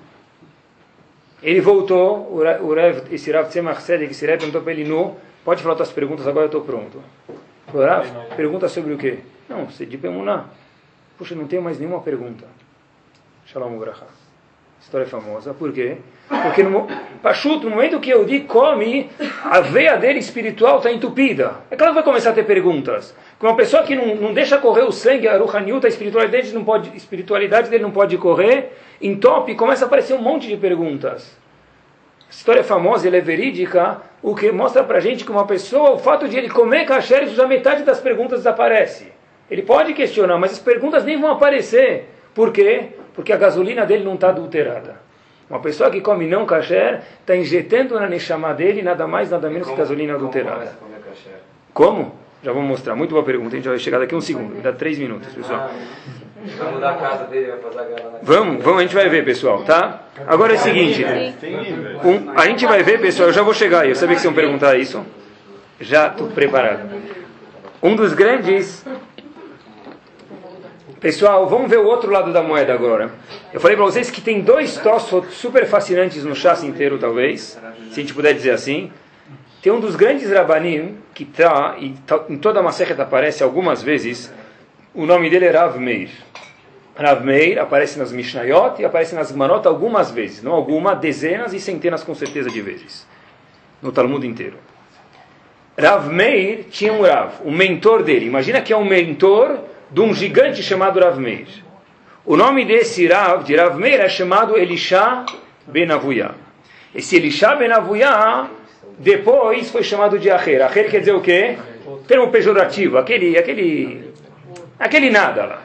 Ele 1.42 1.60
voltou, 1.60 2.38
o 2.38 2.74
Rav, 2.74 3.04
esse 3.12 3.30
Rav 3.34 3.50
Tzemach 3.50 3.82
Tzedek, 3.82 4.12
esse 4.12 4.26
Rav 4.26 4.38
perguntou 4.38 4.62
para 4.62 4.72
ele, 4.72 4.86
no, 4.86 5.18
pode 5.44 5.62
falar 5.62 5.76
tuas 5.76 5.92
perguntas, 5.92 6.26
agora 6.26 6.46
eu 6.46 6.48
estou 6.48 6.62
pronto. 6.62 7.04
O 7.74 7.80
Rav, 7.80 8.08
pergunta 8.38 8.70
sobre 8.70 8.94
o 8.94 8.98
quê? 8.98 9.20
Não, 9.50 9.66
você 9.66 9.86
de 9.86 9.98
Pemuná. 9.98 10.46
Puxa, 11.24 11.36
não 11.36 11.48
tenho 11.48 11.62
mais 11.62 11.80
nenhuma 11.80 12.02
pergunta. 12.02 12.44
Shalom 13.46 13.78
Ubraha. 13.78 14.08
História 14.82 15.08
famosa. 15.08 15.54
Por 15.54 15.72
quê? 15.72 15.96
Porque 16.28 16.62
no, 16.62 16.86
Pachuto, 17.22 17.70
no 17.70 17.78
momento 17.78 17.98
que 18.02 18.14
digo 18.26 18.46
come, 18.46 19.10
a 19.46 19.62
veia 19.62 19.96
dele 19.96 20.20
espiritual 20.20 20.80
está 20.80 20.92
entupida. 20.92 21.62
É 21.72 21.78
claro 21.78 21.94
que 21.94 21.96
vai 21.96 22.04
começar 22.04 22.32
a 22.32 22.34
ter 22.34 22.44
perguntas. 22.44 23.16
Que 23.40 23.46
uma 23.46 23.56
pessoa 23.56 23.84
que 23.84 23.96
não, 23.96 24.16
não 24.18 24.34
deixa 24.34 24.58
correr 24.58 24.82
o 24.82 24.92
sangue, 24.92 25.30
a 25.30 25.38
Ruhaniut, 25.38 25.86
a 25.86 25.88
espiritualidade 25.88 26.44
dele 26.44 26.56
não 26.56 26.66
pode, 26.66 26.94
espiritualidade 26.94 27.70
dele 27.70 27.84
não 27.84 27.92
pode 27.92 28.18
correr, 28.18 28.74
entope, 29.02 29.56
começa 29.56 29.86
a 29.86 29.88
aparecer 29.88 30.16
um 30.16 30.22
monte 30.22 30.50
de 30.50 30.58
perguntas. 30.58 31.38
História 32.30 32.66
famosa, 32.66 33.08
ela 33.08 33.16
é 33.16 33.22
verídica, 33.22 34.02
o 34.22 34.36
que 34.36 34.52
mostra 34.52 34.84
pra 34.84 35.00
gente 35.00 35.24
que 35.24 35.32
uma 35.32 35.48
pessoa, 35.48 35.92
o 35.92 35.98
fato 35.98 36.28
de 36.28 36.36
ele 36.36 36.50
comer 36.50 36.84
kasher, 36.86 37.30
já 37.30 37.48
metade 37.48 37.84
das 37.84 38.02
perguntas 38.02 38.40
desaparece. 38.40 39.23
Ele 39.50 39.62
pode 39.62 39.94
questionar, 39.94 40.38
mas 40.38 40.54
as 40.54 40.60
perguntas 40.60 41.04
nem 41.04 41.20
vão 41.20 41.32
aparecer. 41.32 42.10
Por 42.34 42.52
quê? 42.52 42.90
Porque 43.14 43.32
a 43.32 43.38
gasolina 43.38 43.86
dele 43.86 44.04
não 44.04 44.16
está 44.16 44.30
adulterada. 44.30 45.02
Uma 45.50 45.60
pessoa 45.60 45.92
que 45.92 46.02
come 46.02 46.26
não 46.26 46.46
kasher 46.46 47.02
está 47.20 47.36
injetando 47.36 48.00
na 48.00 48.08
neshama 48.08 48.54
dele 48.54 48.82
nada 48.82 49.06
mais, 49.06 49.30
nada 49.30 49.50
menos 49.50 49.70
que 49.70 49.76
gasolina 49.76 50.16
adulterada. 50.16 50.76
Como? 51.74 52.16
Já 52.42 52.52
vou 52.52 52.62
mostrar. 52.62 52.96
Muito 52.96 53.12
boa 53.12 53.24
pergunta. 53.24 53.56
A 53.56 53.58
gente 53.58 53.70
vai 53.70 53.78
chegar 53.78 54.00
daqui 54.00 54.14
a 54.14 54.18
um 54.18 54.22
segundo. 54.22 54.56
Me 54.56 54.62
dá 54.62 54.74
três 54.74 54.98
minutos, 54.98 55.32
pessoal. 55.34 55.70
Vai 56.58 56.74
mudar 56.74 56.90
a 56.92 56.96
casa 56.96 57.24
dele, 57.26 57.52
vai 57.52 57.60
fazer 57.60 57.80
a 57.80 57.84
galera. 57.84 58.20
Vamos, 58.22 58.64
vamos, 58.64 58.80
a 58.80 58.82
gente 58.82 58.96
vai 58.96 59.08
ver, 59.08 59.24
pessoal, 59.24 59.64
tá? 59.64 60.04
Agora 60.28 60.54
é 60.54 60.56
o 60.58 60.60
seguinte. 60.60 61.06
Um, 62.04 62.32
a 62.38 62.48
gente 62.48 62.66
vai 62.66 62.84
ver, 62.84 63.00
pessoal, 63.00 63.30
eu 63.30 63.34
já 63.34 63.42
vou 63.42 63.54
chegar 63.54 63.82
aí. 63.82 63.90
Eu 63.90 63.96
sabia 63.96 64.16
que 64.16 64.22
vocês 64.22 64.30
iam 64.30 64.34
perguntar 64.34 64.76
isso. 64.78 65.06
Já 65.80 66.08
estou 66.08 66.28
preparado. 66.28 66.90
Um 67.82 67.96
dos 67.96 68.14
grandes. 68.14 68.86
Pessoal, 71.04 71.46
vamos 71.50 71.70
ver 71.70 71.80
o 71.80 71.86
outro 71.86 72.10
lado 72.10 72.32
da 72.32 72.42
moeda 72.42 72.74
agora. 72.74 73.12
Eu 73.52 73.60
falei 73.60 73.76
para 73.76 73.86
vocês 73.86 74.10
que 74.10 74.22
tem 74.22 74.40
dois 74.40 74.78
tosfot 74.78 75.28
super 75.34 75.66
fascinantes 75.66 76.24
no 76.24 76.34
chassi 76.34 76.66
inteiro, 76.66 76.98
talvez, 76.98 77.60
se 77.92 78.00
a 78.00 78.02
gente 78.02 78.14
puder 78.14 78.34
dizer 78.34 78.52
assim. 78.52 78.90
Tem 79.62 79.70
um 79.70 79.82
dos 79.82 79.98
grandes 79.98 80.32
rabanim 80.32 80.98
que 81.14 81.24
está, 81.24 81.76
e 81.78 81.90
tá- 82.08 82.24
em 82.30 82.38
toda 82.38 82.62
a 82.62 82.64
Masechet 82.64 83.02
aparece 83.02 83.44
algumas 83.44 83.84
vezes, 83.84 84.32
o 84.96 85.06
nome 85.06 85.30
dele 85.30 85.44
é 85.44 85.52
Rav 85.52 85.78
Meir. 85.78 86.10
Rav 86.96 87.22
Meir 87.22 87.60
aparece 87.60 88.00
nas 88.00 88.14
Mishnayot 88.14 88.82
e 88.82 88.86
aparece 88.86 89.14
nas 89.14 89.28
Gemarot 89.28 89.68
algumas 89.68 90.10
vezes, 90.10 90.42
não 90.42 90.54
algumas, 90.54 90.98
dezenas 91.00 91.54
e 91.54 91.60
centenas 91.60 92.02
com 92.02 92.16
certeza 92.16 92.50
de 92.50 92.62
vezes, 92.62 93.06
no 93.82 93.92
Talmud 93.92 94.26
inteiro. 94.26 94.56
Rav 95.78 96.08
Meir 96.08 96.64
tinha 96.72 96.94
um 96.94 97.02
Rav, 97.02 97.42
um 97.44 97.52
mentor 97.52 98.04
dele. 98.04 98.26
Imagina 98.26 98.62
que 98.62 98.72
é 98.72 98.78
um 98.78 98.86
mentor 98.86 99.73
de 99.94 100.02
um 100.02 100.12
gigante 100.12 100.64
chamado 100.64 101.00
Rav 101.00 101.20
Meir. 101.20 101.48
O 102.26 102.36
nome 102.36 102.66
desse 102.66 103.06
Rav, 103.06 103.44
de 103.44 103.56
Rav 103.56 103.78
Meir, 103.78 104.02
é 104.02 104.10
chamado 104.10 104.58
Elisha 104.58 105.24
Ben. 105.68 105.88
Esse 106.96 107.16
Elisha 107.16 107.56
Ben 107.56 107.70
depois 108.98 109.70
foi 109.70 109.84
chamado 109.84 110.18
de 110.18 110.32
Acher. 110.32 110.64
Acher 110.64 110.90
quer 110.90 111.00
dizer 111.00 111.14
o 111.14 111.22
quê? 111.22 111.58
Termo 112.08 112.32
pejorativo, 112.32 112.98
aquele, 112.98 113.38
aquele, 113.38 114.12
aquele 114.80 115.12
nada 115.12 115.46
lá. 115.46 115.62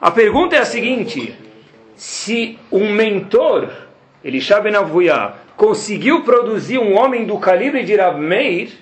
A 0.00 0.10
pergunta 0.10 0.56
é 0.56 0.60
a 0.60 0.64
seguinte: 0.64 1.34
se 1.94 2.58
um 2.72 2.90
mentor, 2.92 3.68
Elisha 4.24 4.58
Ben 4.58 4.72
conseguiu 5.54 6.22
produzir 6.22 6.78
um 6.78 6.96
homem 6.96 7.26
do 7.26 7.38
calibre 7.38 7.84
de 7.84 7.94
Rav 7.94 8.18
Meir, 8.18 8.72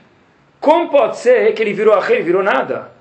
como 0.61 0.88
pode 0.88 1.18
ser 1.18 1.53
que 1.53 1.61
ele 1.61 1.72
virou 1.72 1.94
Acher, 1.94 2.22
virou 2.22 2.44
nada? 2.44 2.91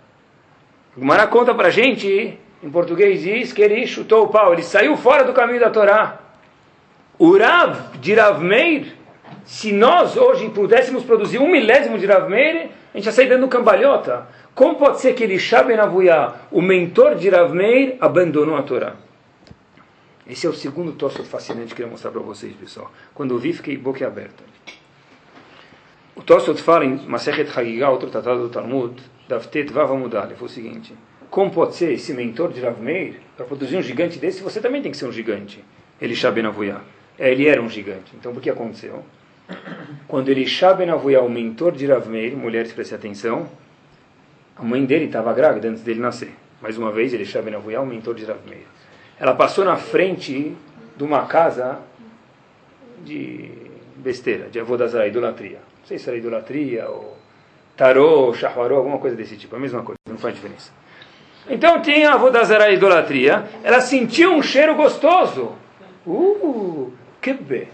O 0.95 0.99
Gemara 0.99 1.25
conta 1.27 1.54
pra 1.54 1.69
gente, 1.69 2.38
em 2.62 2.69
português 2.69 3.21
diz 3.21 3.54
que 3.54 3.62
ele 3.62 3.88
chutou 3.88 4.25
o 4.25 4.27
pau, 4.27 4.51
ele 4.54 4.63
saiu 4.63 4.97
fora 4.97 5.23
do 5.23 5.32
caminho 5.32 5.60
da 5.60 5.69
Torá. 5.69 6.19
O 7.17 7.38
Rav 7.38 7.97
de 7.99 8.13
Rav 8.13 8.41
Meir, 8.43 8.93
se 9.45 9.71
nós 9.71 10.17
hoje 10.17 10.49
pudéssemos 10.49 11.04
produzir 11.04 11.39
um 11.39 11.49
milésimo 11.49 11.97
de 11.97 12.06
Rav 12.06 12.30
Meir, 12.30 12.69
a 12.93 12.97
gente 12.97 13.06
ia 13.06 13.12
sair 13.12 13.30
dando 13.30 13.47
cambalhota. 13.47 14.27
Como 14.54 14.75
pode 14.75 14.99
ser 14.99 15.13
que 15.13 15.23
Elisha 15.23 15.63
Ben 15.63 15.77
o 16.51 16.62
mentor 16.62 17.15
de 17.15 17.30
Rav 17.30 17.54
Meir, 17.54 17.95
abandonou 18.01 18.58
a 18.58 18.63
Torá? 18.63 18.95
Esse 20.27 20.45
é 20.45 20.49
o 20.49 20.54
segundo 20.54 20.91
tosso 20.91 21.23
fascinante 21.23 21.67
que 21.67 21.73
eu 21.73 21.75
queria 21.75 21.91
mostrar 21.91 22.12
para 22.12 22.21
vocês, 22.21 22.54
pessoal. 22.54 22.91
Quando 23.13 23.34
eu 23.34 23.38
vi, 23.38 23.54
fiquei 23.54 23.77
boca 23.77 24.06
aberta. 24.06 24.43
O 26.15 26.21
Tosfot 26.21 26.62
fala 26.62 26.86
em 26.86 26.97
Masechet 27.08 27.49
Hagigah, 27.58 27.89
outro 27.89 28.10
tratado 28.10 28.43
do 28.43 28.49
Talmud, 28.49 29.01
Davtet 29.32 29.72
Vav 29.72 29.91
Amudal, 29.91 30.26
ele 30.26 30.36
foi 30.36 30.48
o 30.48 30.52
seguinte, 30.52 30.94
como 31.30 31.50
pode 31.50 31.76
ser 31.76 31.94
esse 31.94 32.13
mentor 32.13 32.52
de 32.52 32.60
Rav 32.60 32.82
Meir, 32.82 33.15
para 33.38 33.46
produzir 33.46 33.78
um 33.78 33.82
gigante 33.82 34.20
desse, 34.20 34.44
você 34.44 34.60
também 34.60 34.82
tem 34.82 34.91
que 34.91 34.98
ser 34.98 35.06
um 35.06 35.12
gigante. 35.12 35.63
Elisha 36.02 36.30
Ben 36.30 36.46
Avuyah. 36.46 36.82
É, 37.17 37.32
Ele 37.32 37.48
era 37.48 37.62
um 37.62 37.70
gigante. 37.70 38.13
Então, 38.15 38.34
o 38.34 38.41
que 38.41 38.50
aconteceu? 38.50 39.04
quando 40.08 40.30
Elisha 40.30 40.74
Ben 40.74 40.89
Avuya, 40.89 41.22
o 41.22 41.30
mentor 41.30 41.74
de 41.74 41.86
Rav 41.86 42.08
Meir, 42.08 42.36
mulheres 42.36 42.72
prestem 42.74 42.98
atenção, 42.98 43.50
a 44.56 44.63
mãe 44.63 44.86
dele 44.86 45.06
estava 45.06 45.34
grávida 45.34 45.70
antes 45.70 45.82
dele 45.82 46.00
nascer. 46.00 46.34
Mais 46.62 46.78
uma 46.78 46.91
vez, 46.91 47.13
Elisha 47.13 47.41
Ben 47.41 47.56
Avuya, 47.56 47.82
o 47.82 47.86
mentor 47.86 48.15
de 48.15 48.26
Rav 48.26 48.39
Meir. 48.48 48.65
Ela 49.20 49.34
passou 49.34 49.63
na 49.63 49.78
frente 49.78 50.56
de 50.98 51.04
uma 51.04 51.26
casa 51.26 51.80
de 53.04 53.50
besteira, 53.96 54.50
de 54.50 54.60
avodazara, 54.60 55.08
idolatria. 55.08 55.60
Não 55.80 55.88
sei 55.88 55.98
se 55.98 56.10
era 56.10 56.17
idolatria 56.17 56.88
ou 56.89 57.20
tarô, 57.82 58.32
shahuarô, 58.36 58.78
alguma 58.78 59.00
coisa 59.00 59.15
desse 59.15 59.36
tipo. 59.36 59.56
A 59.56 59.60
mesma 59.60 59.82
coisa, 59.82 59.98
não 60.08 60.17
faz 60.17 60.36
diferença. 60.36 60.72
Então 61.50 61.82
tinha 61.82 62.12
a 62.12 62.13
avodazara, 62.13 62.72
idolatria. 62.72 63.46
Ela 63.63 63.82
sentiu 63.82 64.34
um 64.34 64.44
cheiro 64.44 64.76
gostoso. 64.76 65.54
Uh, 66.06 66.94
kibbeh. 67.20 67.70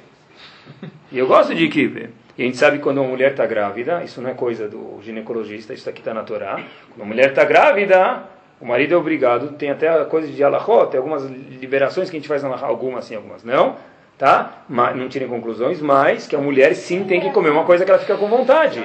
E 1.11 1.17
eu 1.17 1.27
gosto 1.27 1.53
de 1.53 1.67
kibbeh. 1.67 2.09
E 2.37 2.43
a 2.43 2.45
gente 2.45 2.55
sabe 2.55 2.77
que 2.77 2.83
quando 2.83 2.99
uma 2.99 3.09
mulher 3.09 3.31
está 3.31 3.45
grávida, 3.45 4.01
isso 4.01 4.21
não 4.21 4.29
é 4.29 4.33
coisa 4.33 4.69
do 4.69 5.01
ginecologista, 5.01 5.73
isso 5.73 5.89
aqui 5.89 5.99
está 5.99 6.13
na 6.13 6.23
Torá. 6.23 6.55
Quando 6.89 7.01
uma 7.01 7.07
mulher 7.07 7.31
está 7.31 7.43
grávida, 7.43 8.23
o 8.61 8.65
marido 8.65 8.93
é 8.93 8.97
obrigado, 8.97 9.57
tem 9.57 9.71
até 9.71 9.89
a 9.89 10.05
coisa 10.05 10.31
de 10.31 10.41
alahot, 10.41 10.91
tem 10.91 10.99
algumas 10.99 11.25
liberações 11.25 12.09
que 12.09 12.15
a 12.15 12.19
gente 12.19 12.29
faz 12.29 12.43
na 12.43 12.49
alahot, 12.49 12.65
algumas 12.65 13.03
sim, 13.03 13.15
algumas 13.15 13.43
não, 13.43 13.75
tá? 14.17 14.63
Mas, 14.67 14.95
não 14.95 15.07
tirem 15.07 15.27
conclusões, 15.27 15.79
mas 15.79 16.27
que 16.27 16.35
a 16.35 16.39
mulher 16.39 16.75
sim 16.75 17.03
tem 17.03 17.21
que 17.21 17.31
comer 17.31 17.49
uma 17.49 17.63
coisa 17.63 17.85
que 17.85 17.91
ela 17.91 17.99
fica 17.99 18.15
com 18.17 18.27
vontade. 18.27 18.83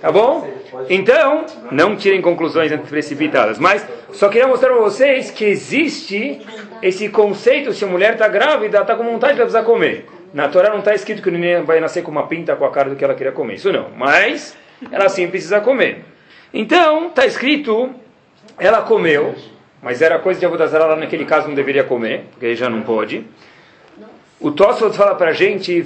Tá 0.00 0.12
bom? 0.12 0.48
Então, 0.88 1.44
não 1.70 1.96
tirem 1.96 2.22
conclusões 2.22 2.72
precipitadas. 2.88 3.58
Mas 3.58 3.86
só 4.12 4.28
queria 4.28 4.46
mostrar 4.46 4.70
para 4.70 4.80
vocês 4.80 5.30
que 5.30 5.44
existe 5.44 6.40
esse 6.80 7.08
conceito, 7.08 7.72
se 7.72 7.84
a 7.84 7.88
mulher 7.88 8.12
está 8.12 8.28
grávida, 8.28 8.80
está 8.80 8.94
com 8.94 9.04
vontade, 9.04 9.32
ela 9.32 9.42
precisa 9.42 9.62
comer. 9.62 10.06
Na 10.32 10.48
Torá 10.48 10.70
não 10.70 10.78
está 10.78 10.94
escrito 10.94 11.22
que 11.22 11.28
o 11.28 11.32
neném 11.32 11.62
vai 11.62 11.80
nascer 11.80 12.02
com 12.02 12.10
uma 12.10 12.26
pinta 12.26 12.56
com 12.56 12.64
a 12.64 12.70
cara 12.70 12.90
do 12.90 12.96
que 12.96 13.04
ela 13.04 13.14
queria 13.14 13.32
comer. 13.32 13.54
Isso 13.54 13.72
não. 13.72 13.90
Mas 13.96 14.56
ela 14.90 15.08
sim 15.08 15.28
precisa 15.28 15.60
comer. 15.60 16.04
Então, 16.52 17.08
está 17.08 17.26
escrito, 17.26 17.90
ela 18.58 18.82
comeu, 18.82 19.34
mas 19.82 20.00
era 20.00 20.18
coisa 20.18 20.38
de 20.38 20.46
Avodazara, 20.46 20.94
naquele 20.96 21.24
caso 21.24 21.48
não 21.48 21.54
deveria 21.54 21.82
comer, 21.82 22.26
porque 22.30 22.46
aí 22.46 22.54
já 22.54 22.68
não 22.68 22.82
pode. 22.82 23.24
O 24.44 24.52
Tosfot 24.52 24.94
fala 24.94 25.14
para 25.14 25.30
a 25.30 25.32
gente. 25.32 25.82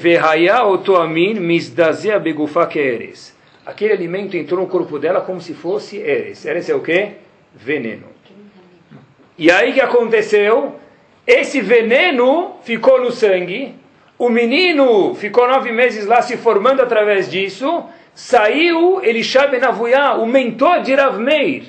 Aquele 3.65 3.93
alimento 3.93 4.37
entrou 4.37 4.61
no 4.61 4.67
corpo 4.67 4.99
dela 4.99 5.21
como 5.21 5.41
se 5.41 5.55
fosse 5.55 5.99
Eres. 5.99 6.45
Eres 6.45 6.69
é 6.69 6.75
o 6.75 6.81
quê? 6.81 7.13
Veneno. 7.55 8.07
E 9.39 9.49
aí 9.49 9.73
que 9.73 9.81
aconteceu? 9.81 10.75
Esse 11.25 11.61
veneno 11.61 12.57
ficou 12.63 13.01
no 13.01 13.13
sangue, 13.13 13.77
o 14.19 14.29
menino 14.29 15.15
ficou 15.15 15.47
nove 15.47 15.71
meses 15.71 16.05
lá 16.05 16.21
se 16.21 16.37
formando 16.37 16.83
através 16.83 17.31
disso, 17.31 17.85
saiu 18.13 19.01
Elisha 19.05 19.47
Ben 19.47 19.63
Avuyá, 19.63 20.15
o 20.15 20.27
mentor 20.27 20.81
de 20.81 20.97
Rav 20.97 21.17
Meir. 21.21 21.63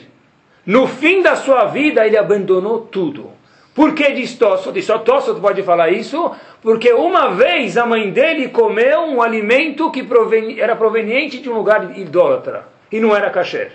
No 0.65 0.87
fim 0.87 1.21
da 1.21 1.35
sua 1.35 1.65
vida, 1.65 2.07
ele 2.07 2.17
abandonou 2.17 2.79
tudo. 2.79 3.37
Por 3.79 3.95
que 3.95 4.11
diz 4.11 4.35
Tossot? 4.35 4.81
Só 4.81 4.97
Tossot 4.97 5.39
pode 5.39 5.63
falar 5.63 5.87
isso, 5.87 6.35
porque 6.61 6.91
uma 6.91 7.29
vez 7.29 7.77
a 7.77 7.85
mãe 7.85 8.11
dele 8.11 8.49
comeu 8.49 9.03
um 9.03 9.21
alimento 9.21 9.89
que 9.89 10.05
era 10.57 10.75
proveniente 10.75 11.37
de 11.37 11.49
um 11.49 11.53
lugar 11.53 11.97
idólatra, 11.97 12.67
e 12.91 12.99
não 12.99 13.15
era 13.15 13.29
kasher. 13.29 13.71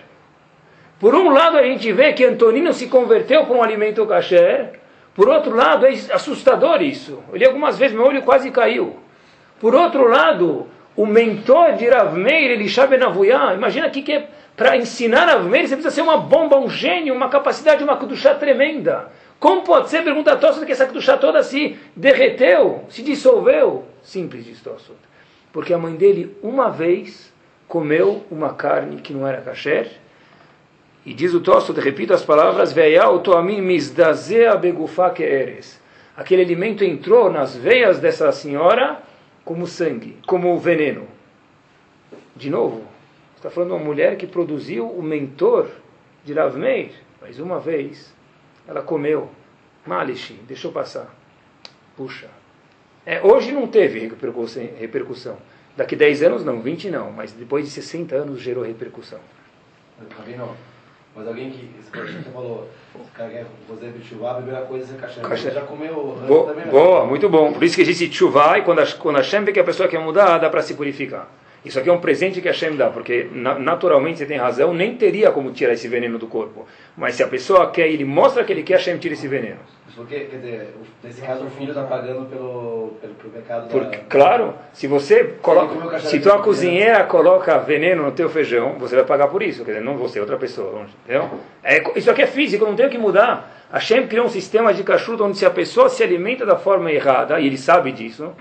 Por 1.00 1.14
um 1.14 1.30
lado, 1.30 1.56
a 1.56 1.62
gente 1.62 1.90
vê 1.90 2.12
que 2.12 2.22
Antonino 2.22 2.74
se 2.74 2.88
converteu 2.88 3.46
para 3.46 3.56
um 3.56 3.62
alimento 3.62 4.04
kasher, 4.04 4.72
por 5.14 5.26
outro 5.26 5.56
lado, 5.56 5.86
é 5.86 5.92
assustador 6.12 6.82
isso. 6.82 7.24
Ele 7.32 7.46
algumas 7.46 7.78
vezes 7.78 7.96
meu 7.96 8.04
olho 8.04 8.20
quase 8.20 8.50
caiu. 8.50 8.98
Por 9.58 9.74
outro 9.74 10.06
lado, 10.06 10.66
o 10.94 11.06
mentor 11.06 11.76
de 11.76 11.88
Rav 11.88 12.14
Meir, 12.14 12.50
Elisha 12.50 12.86
Benavuyá, 12.86 13.54
imagina 13.54 13.86
aqui 13.86 14.02
que 14.02 14.12
é 14.12 14.28
para 14.54 14.76
ensinar 14.76 15.24
Rav 15.24 15.48
Meir, 15.48 15.66
você 15.66 15.76
precisa 15.76 15.94
ser 15.94 16.02
uma 16.02 16.18
bomba, 16.18 16.58
um 16.58 16.68
gênio, 16.68 17.14
uma 17.14 17.30
capacidade, 17.30 17.82
uma 17.82 17.96
kudushá 17.96 18.34
tremenda. 18.34 19.10
Como 19.38 19.62
pode 19.62 19.90
ser, 19.90 20.02
pergunta 20.02 20.32
a 20.32 20.36
Tossot, 20.36 20.64
que 20.64 20.72
essa 20.72 20.86
kudushá 20.86 21.16
toda 21.16 21.42
se 21.42 21.76
derreteu, 21.94 22.84
se 22.88 23.02
dissolveu? 23.02 23.84
Simples, 24.02 24.44
diz 24.44 24.60
Tossot. 24.62 24.98
Porque 25.52 25.74
a 25.74 25.78
mãe 25.78 25.94
dele, 25.94 26.36
uma 26.42 26.70
vez, 26.70 27.32
comeu 27.68 28.24
uma 28.30 28.54
carne 28.54 29.00
que 29.00 29.12
não 29.12 29.26
era 29.26 29.40
kasher, 29.40 29.90
e 31.04 31.12
diz 31.12 31.34
o 31.34 31.40
Tossot, 31.40 31.78
repito 31.78 32.14
as 32.14 32.22
palavras, 32.22 32.74
Aquele 36.16 36.42
alimento 36.42 36.84
entrou 36.84 37.30
nas 37.30 37.56
veias 37.56 37.98
dessa 37.98 38.30
senhora 38.32 39.02
como 39.44 39.66
sangue, 39.66 40.16
como 40.26 40.58
veneno. 40.58 41.06
De 42.34 42.48
novo, 42.48 42.82
está 43.36 43.50
falando 43.50 43.70
de 43.70 43.76
uma 43.76 43.84
mulher 43.84 44.16
que 44.16 44.26
produziu 44.26 44.88
o 44.88 45.02
mentor 45.02 45.68
de 46.24 46.32
Rav 46.32 46.56
Meir, 46.56 46.92
mas 47.20 47.38
uma 47.38 47.58
vez 47.58 48.13
ela 48.66 48.82
comeu, 48.82 49.30
malishi, 49.86 50.34
deixou 50.46 50.72
passar. 50.72 51.14
Puxa. 51.96 52.28
É, 53.06 53.20
hoje 53.22 53.52
não 53.52 53.66
teve 53.66 54.10
repercussão. 54.78 55.36
Daqui 55.76 55.96
10 55.96 56.22
anos 56.22 56.44
não, 56.44 56.60
20 56.60 56.90
não, 56.90 57.10
mas 57.10 57.32
depois 57.32 57.64
de 57.64 57.70
60 57.70 58.14
anos 58.14 58.40
gerou 58.40 58.64
repercussão. 58.64 59.20
Rabino, 60.16 60.56
mas 61.14 61.28
alguém 61.28 61.50
que, 61.50 61.70
você 61.92 62.30
falou, 62.32 62.68
quer 63.14 63.46
fazer 63.68 63.92
chuvá, 64.02 64.32
a 64.32 64.34
primeira 64.34 64.62
coisa 64.62 64.96
é 64.96 65.08
ser 65.08 65.20
kasher. 65.20 65.52
Já 65.52 65.60
comeu 65.62 66.18
Boa, 66.26 66.46
também, 66.46 66.64
né? 66.64 66.70
boa, 66.70 67.06
muito 67.06 67.28
bom. 67.28 67.52
Por 67.52 67.62
isso 67.62 67.76
que 67.76 67.82
existe 67.82 68.12
chuvá, 68.12 68.58
e 68.58 68.62
quando 68.62 68.80
a, 68.80 68.86
quando 68.92 69.16
a 69.16 69.18
Hashem 69.20 69.44
vê 69.44 69.52
que 69.52 69.60
a 69.60 69.64
pessoa 69.64 69.88
quer 69.88 70.00
mudar, 70.00 70.38
dá 70.38 70.50
para 70.50 70.62
se 70.62 70.74
purificar. 70.74 71.28
Isso 71.64 71.78
aqui 71.78 71.88
é 71.88 71.92
um 71.92 72.00
presente 72.00 72.40
que 72.40 72.48
a 72.48 72.52
Hashem 72.52 72.76
dá, 72.76 72.90
porque 72.90 73.26
na, 73.32 73.58
naturalmente 73.58 74.18
você 74.18 74.26
tem 74.26 74.36
razão, 74.36 74.74
nem 74.74 74.96
teria 74.96 75.30
como 75.30 75.50
tirar 75.50 75.72
esse 75.72 75.88
veneno 75.88 76.18
do 76.18 76.26
corpo. 76.26 76.66
Mas 76.96 77.14
se 77.14 77.22
a 77.22 77.28
pessoa 77.28 77.70
quer, 77.70 77.88
ele 77.88 78.04
mostra 78.04 78.44
que 78.44 78.52
ele 78.52 78.62
quer, 78.62 78.74
a 78.74 78.76
Hashem 78.76 78.98
tira 78.98 79.14
esse 79.14 79.26
veneno. 79.26 79.60
Porque, 79.96 80.20
quer 80.20 80.36
dizer, 80.38 80.74
nesse 81.04 81.20
caso 81.22 81.44
o 81.44 81.50
filho 81.50 81.68
está 81.68 81.84
pagando 81.84 82.26
pelo, 82.26 82.96
pelo, 83.00 83.14
pelo 83.14 83.32
pecado 83.32 83.68
Porque, 83.68 83.96
da... 83.96 84.04
claro, 84.04 84.54
se 84.72 84.88
você 84.88 85.36
coloca, 85.40 86.00
se 86.00 86.18
tua 86.18 86.32
veneno. 86.32 86.44
cozinheira 86.44 87.04
coloca 87.04 87.58
veneno 87.58 88.02
no 88.02 88.12
teu 88.12 88.28
feijão, 88.28 88.76
você 88.78 88.96
vai 88.96 89.04
pagar 89.04 89.28
por 89.28 89.40
isso, 89.42 89.64
quer 89.64 89.72
dizer, 89.72 89.84
não 89.84 89.96
você, 89.96 90.18
outra 90.18 90.36
pessoa, 90.36 90.86
entendeu? 91.04 91.30
É, 91.62 91.82
isso 91.96 92.10
aqui 92.10 92.22
é 92.22 92.26
físico, 92.26 92.64
não 92.64 92.74
tem 92.74 92.86
o 92.86 92.90
que 92.90 92.98
mudar. 92.98 93.66
A 93.70 93.78
Hashem 93.78 94.06
criou 94.08 94.26
um 94.26 94.30
sistema 94.30 94.74
de 94.74 94.82
kashrut 94.82 95.22
onde 95.22 95.38
se 95.38 95.46
a 95.46 95.50
pessoa 95.50 95.88
se 95.88 96.02
alimenta 96.02 96.44
da 96.44 96.56
forma 96.56 96.90
errada, 96.90 97.38
e 97.38 97.46
ele 97.46 97.56
sabe 97.56 97.92
disso, 97.92 98.32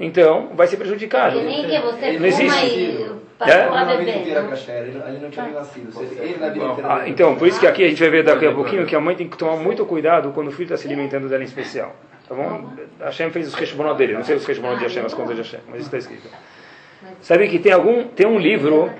então 0.00 0.48
vai 0.54 0.66
ser 0.66 0.78
prejudicado. 0.78 1.38
Que 1.38 1.44
nem 1.44 1.68
que 1.68 1.78
você 1.78 2.18
Não 2.18 2.26
existe. 2.26 2.66
e 2.66 3.20
É? 3.40 3.68
Ah, 6.84 7.08
então, 7.08 7.36
por 7.36 7.46
isso 7.46 7.60
que 7.60 7.66
aqui 7.66 7.84
a 7.84 7.88
gente 7.88 8.00
vai 8.00 8.10
ver 8.10 8.24
daqui 8.24 8.46
a 8.46 8.52
pouquinho 8.52 8.86
que 8.86 8.96
a 8.96 9.00
mãe 9.00 9.14
tem 9.14 9.28
que 9.28 9.36
tomar 9.36 9.56
muito 9.56 9.84
cuidado 9.84 10.32
quando 10.32 10.48
o 10.48 10.50
filho 10.50 10.64
está 10.64 10.76
se 10.78 10.86
alimentando 10.86 11.28
dela 11.28 11.42
em 11.42 11.46
especial. 11.46 11.94
Tá 12.26 12.34
bom? 12.34 12.70
A 13.00 13.06
Hashem 13.06 13.30
fez 13.30 13.48
os 13.48 13.54
reshbonot 13.54 13.96
dele, 13.96 14.14
não 14.14 14.24
sei 14.24 14.36
os 14.36 14.46
reshbonot 14.46 14.78
de 14.78 14.84
Hashem, 14.84 15.04
as 15.04 15.14
contas 15.14 15.36
de 15.36 15.42
Hashem, 15.42 15.60
mas 15.68 15.80
isso 15.80 15.86
está 15.86 15.98
escrito. 15.98 16.28
Sabe 17.20 17.48
que 17.48 17.58
tem 17.58 17.72
algum, 17.72 18.04
tem 18.04 18.26
um 18.26 18.38
livro, 18.38 18.90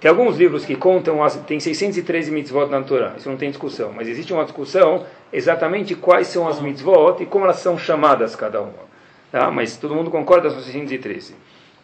tem 0.00 0.10
alguns 0.10 0.36
livros 0.36 0.64
que 0.64 0.74
contam, 0.74 1.22
as, 1.22 1.36
tem 1.36 1.60
613 1.60 2.30
mitzvot 2.30 2.66
na 2.68 2.82
Torá, 2.82 3.12
isso 3.16 3.28
não 3.28 3.36
tem 3.36 3.50
discussão, 3.50 3.92
mas 3.94 4.08
existe 4.08 4.32
uma 4.32 4.44
discussão 4.44 5.04
exatamente 5.32 5.94
quais 5.94 6.26
são 6.26 6.48
as 6.48 6.60
mitzvot 6.60 7.22
e 7.22 7.26
como 7.26 7.44
elas 7.44 7.56
são 7.56 7.78
chamadas 7.78 8.34
cada 8.34 8.60
uma. 8.60 8.91
Tá? 9.32 9.50
Mas 9.50 9.78
todo 9.78 9.94
mundo 9.94 10.10
concorda 10.10 10.50
com 10.50 10.60
613. 10.60 11.34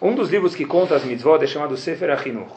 Um 0.00 0.14
dos 0.14 0.30
livros 0.30 0.54
que 0.54 0.66
conta 0.66 0.94
as 0.94 1.02
mitzvot 1.02 1.42
é 1.42 1.46
chamado 1.46 1.76
Sefer 1.76 2.10
Achinuch. 2.10 2.52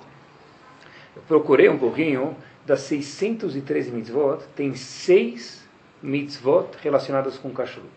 Eu 1.16 1.22
procurei 1.28 1.70
um 1.70 1.78
pouquinho, 1.78 2.36
das 2.66 2.82
613 2.82 3.90
mitzvot, 3.90 4.44
tem 4.56 4.76
seis 4.76 5.68
mitzvot 6.04 6.68
relacionadas 6.84 7.38
com 7.38 7.52
kashrut. 7.52 7.88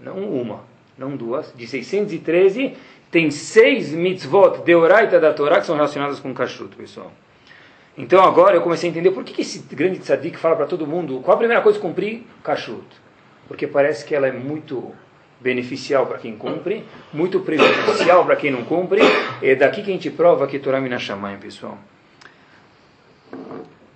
Não 0.00 0.18
uma, 0.28 0.64
não 0.98 1.16
duas. 1.16 1.52
De 1.54 1.66
613, 1.66 2.76
tem 3.10 3.30
seis 3.30 3.92
mitzvot 3.92 4.64
de 4.64 4.74
oraita 4.74 5.20
da 5.20 5.32
Torá 5.32 5.60
que 5.60 5.66
são 5.66 5.76
relacionadas 5.76 6.18
com 6.18 6.34
kashrut, 6.34 6.74
pessoal. 6.74 7.12
Então 7.96 8.22
agora 8.24 8.56
eu 8.56 8.62
comecei 8.62 8.88
a 8.88 8.92
entender 8.92 9.10
por 9.10 9.24
que, 9.24 9.32
que 9.32 9.42
esse 9.42 9.60
grande 9.74 10.00
tzadik 10.00 10.36
fala 10.36 10.56
para 10.56 10.66
todo 10.66 10.86
mundo 10.86 11.20
qual 11.20 11.34
a 11.34 11.38
primeira 11.38 11.62
coisa 11.62 11.78
cumprir? 11.78 12.26
Kashrut. 12.42 12.86
Porque 13.48 13.66
parece 13.66 14.04
que 14.04 14.14
ela 14.14 14.26
é 14.26 14.32
muito 14.32 14.92
beneficial 15.46 16.06
para 16.06 16.18
quem 16.18 16.36
cumpre, 16.36 16.84
muito 17.12 17.38
prejudicial 17.40 18.24
para 18.24 18.34
quem 18.34 18.50
não 18.50 18.64
cumpre. 18.64 19.00
É 19.40 19.54
daqui 19.54 19.82
que 19.82 19.90
a 19.90 19.92
gente 19.92 20.10
prova 20.10 20.46
que 20.48 20.58
Torá 20.58 20.80
Mina 20.80 20.98
Shamayim, 20.98 21.38
pessoal. 21.38 21.78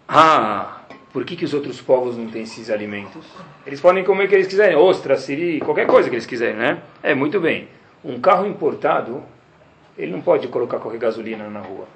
Ah, 0.08 0.82
por 1.12 1.24
que, 1.24 1.34
que 1.34 1.44
os 1.44 1.52
outros 1.52 1.80
povos 1.80 2.16
não 2.16 2.28
têm 2.28 2.42
esses 2.42 2.70
alimentos? 2.70 3.24
Eles 3.66 3.80
podem 3.80 4.04
comer 4.04 4.26
o 4.26 4.28
que 4.28 4.34
eles 4.36 4.46
quiserem, 4.46 4.76
ostra, 4.76 5.16
siri, 5.16 5.58
qualquer 5.60 5.86
coisa 5.88 6.08
que 6.08 6.14
eles 6.14 6.26
quiserem, 6.26 6.56
né? 6.56 6.78
É, 7.02 7.14
muito 7.14 7.40
bem. 7.40 7.68
Um 8.04 8.20
carro 8.20 8.46
importado, 8.46 9.22
ele 9.98 10.12
não 10.12 10.20
pode 10.20 10.46
colocar 10.48 10.78
qualquer 10.78 10.98
gasolina 10.98 11.48
na 11.50 11.60
rua. 11.60 11.86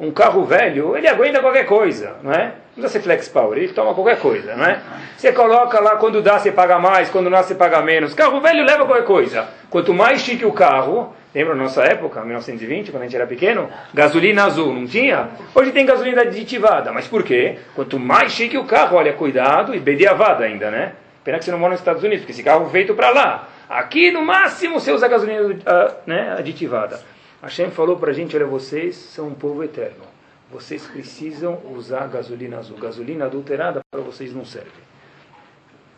Um 0.00 0.10
carro 0.10 0.44
velho, 0.44 0.96
ele 0.96 1.06
aguenta 1.06 1.40
qualquer 1.40 1.66
coisa, 1.66 2.16
não 2.22 2.32
é? 2.32 2.46
Não 2.46 2.82
precisa 2.82 2.88
ser 2.88 3.00
flex 3.00 3.28
power, 3.28 3.58
ele 3.58 3.72
toma 3.72 3.94
qualquer 3.94 4.18
coisa, 4.18 4.56
não 4.56 4.64
é? 4.64 4.80
Você 5.16 5.32
coloca 5.32 5.78
lá, 5.78 5.96
quando 5.96 6.22
dá 6.22 6.38
você 6.38 6.50
paga 6.50 6.78
mais, 6.78 7.10
quando 7.10 7.28
dá 7.28 7.42
você 7.42 7.54
paga 7.54 7.82
menos. 7.82 8.14
Carro 8.14 8.40
velho 8.40 8.64
leva 8.64 8.86
qualquer 8.86 9.04
coisa. 9.04 9.46
Quanto 9.68 9.92
mais 9.92 10.22
chique 10.22 10.46
o 10.46 10.52
carro, 10.52 11.14
Lembra 11.32 11.54
nossa 11.54 11.84
época, 11.84 12.22
1920, 12.22 12.90
quando 12.90 13.02
a 13.02 13.06
gente 13.06 13.14
era 13.14 13.26
pequeno? 13.26 13.70
Gasolina 13.94 14.46
azul, 14.46 14.74
não 14.74 14.84
tinha? 14.84 15.28
Hoje 15.54 15.70
tem 15.70 15.86
gasolina 15.86 16.22
aditivada. 16.22 16.92
Mas 16.92 17.06
por 17.06 17.22
quê? 17.22 17.58
Quanto 17.76 18.00
mais 18.00 18.32
chique 18.32 18.58
o 18.58 18.64
carro, 18.64 18.96
olha, 18.96 19.12
cuidado, 19.12 19.72
e 19.72 19.78
bediavada 19.78 20.44
ainda, 20.44 20.72
né? 20.72 20.92
Pena 21.22 21.38
que 21.38 21.44
você 21.44 21.52
não 21.52 21.58
mora 21.58 21.70
nos 21.70 21.80
Estados 21.80 22.02
Unidos, 22.02 22.22
porque 22.22 22.32
esse 22.32 22.42
carro 22.42 22.68
feito 22.70 22.94
para 22.94 23.10
lá. 23.10 23.48
Aqui, 23.68 24.10
no 24.10 24.24
máximo, 24.24 24.80
você 24.80 24.90
usa 24.90 25.06
gasolina 25.06 25.42
uh, 25.42 25.94
né, 26.04 26.34
aditivada. 26.36 26.98
Hashem 27.42 27.70
falou 27.70 27.96
para 27.96 28.10
a 28.10 28.14
gente, 28.14 28.36
olha, 28.36 28.46
vocês 28.46 28.96
são 28.96 29.28
um 29.28 29.34
povo 29.34 29.64
eterno. 29.64 30.04
Vocês 30.50 30.86
precisam 30.86 31.58
usar 31.72 32.06
gasolina 32.08 32.58
azul. 32.58 32.76
Gasolina 32.76 33.26
adulterada 33.26 33.80
para 33.90 34.00
vocês 34.00 34.34
não 34.34 34.44
serve. 34.44 34.70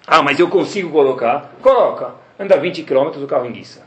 Ah, 0.06 0.22
mas 0.22 0.38
eu 0.38 0.48
consigo 0.48 0.90
colocar? 0.90 1.52
Coloca. 1.62 2.14
Anda 2.38 2.56
20 2.56 2.82
km, 2.82 3.22
o 3.22 3.26
carro 3.26 3.46
enguiça. 3.46 3.82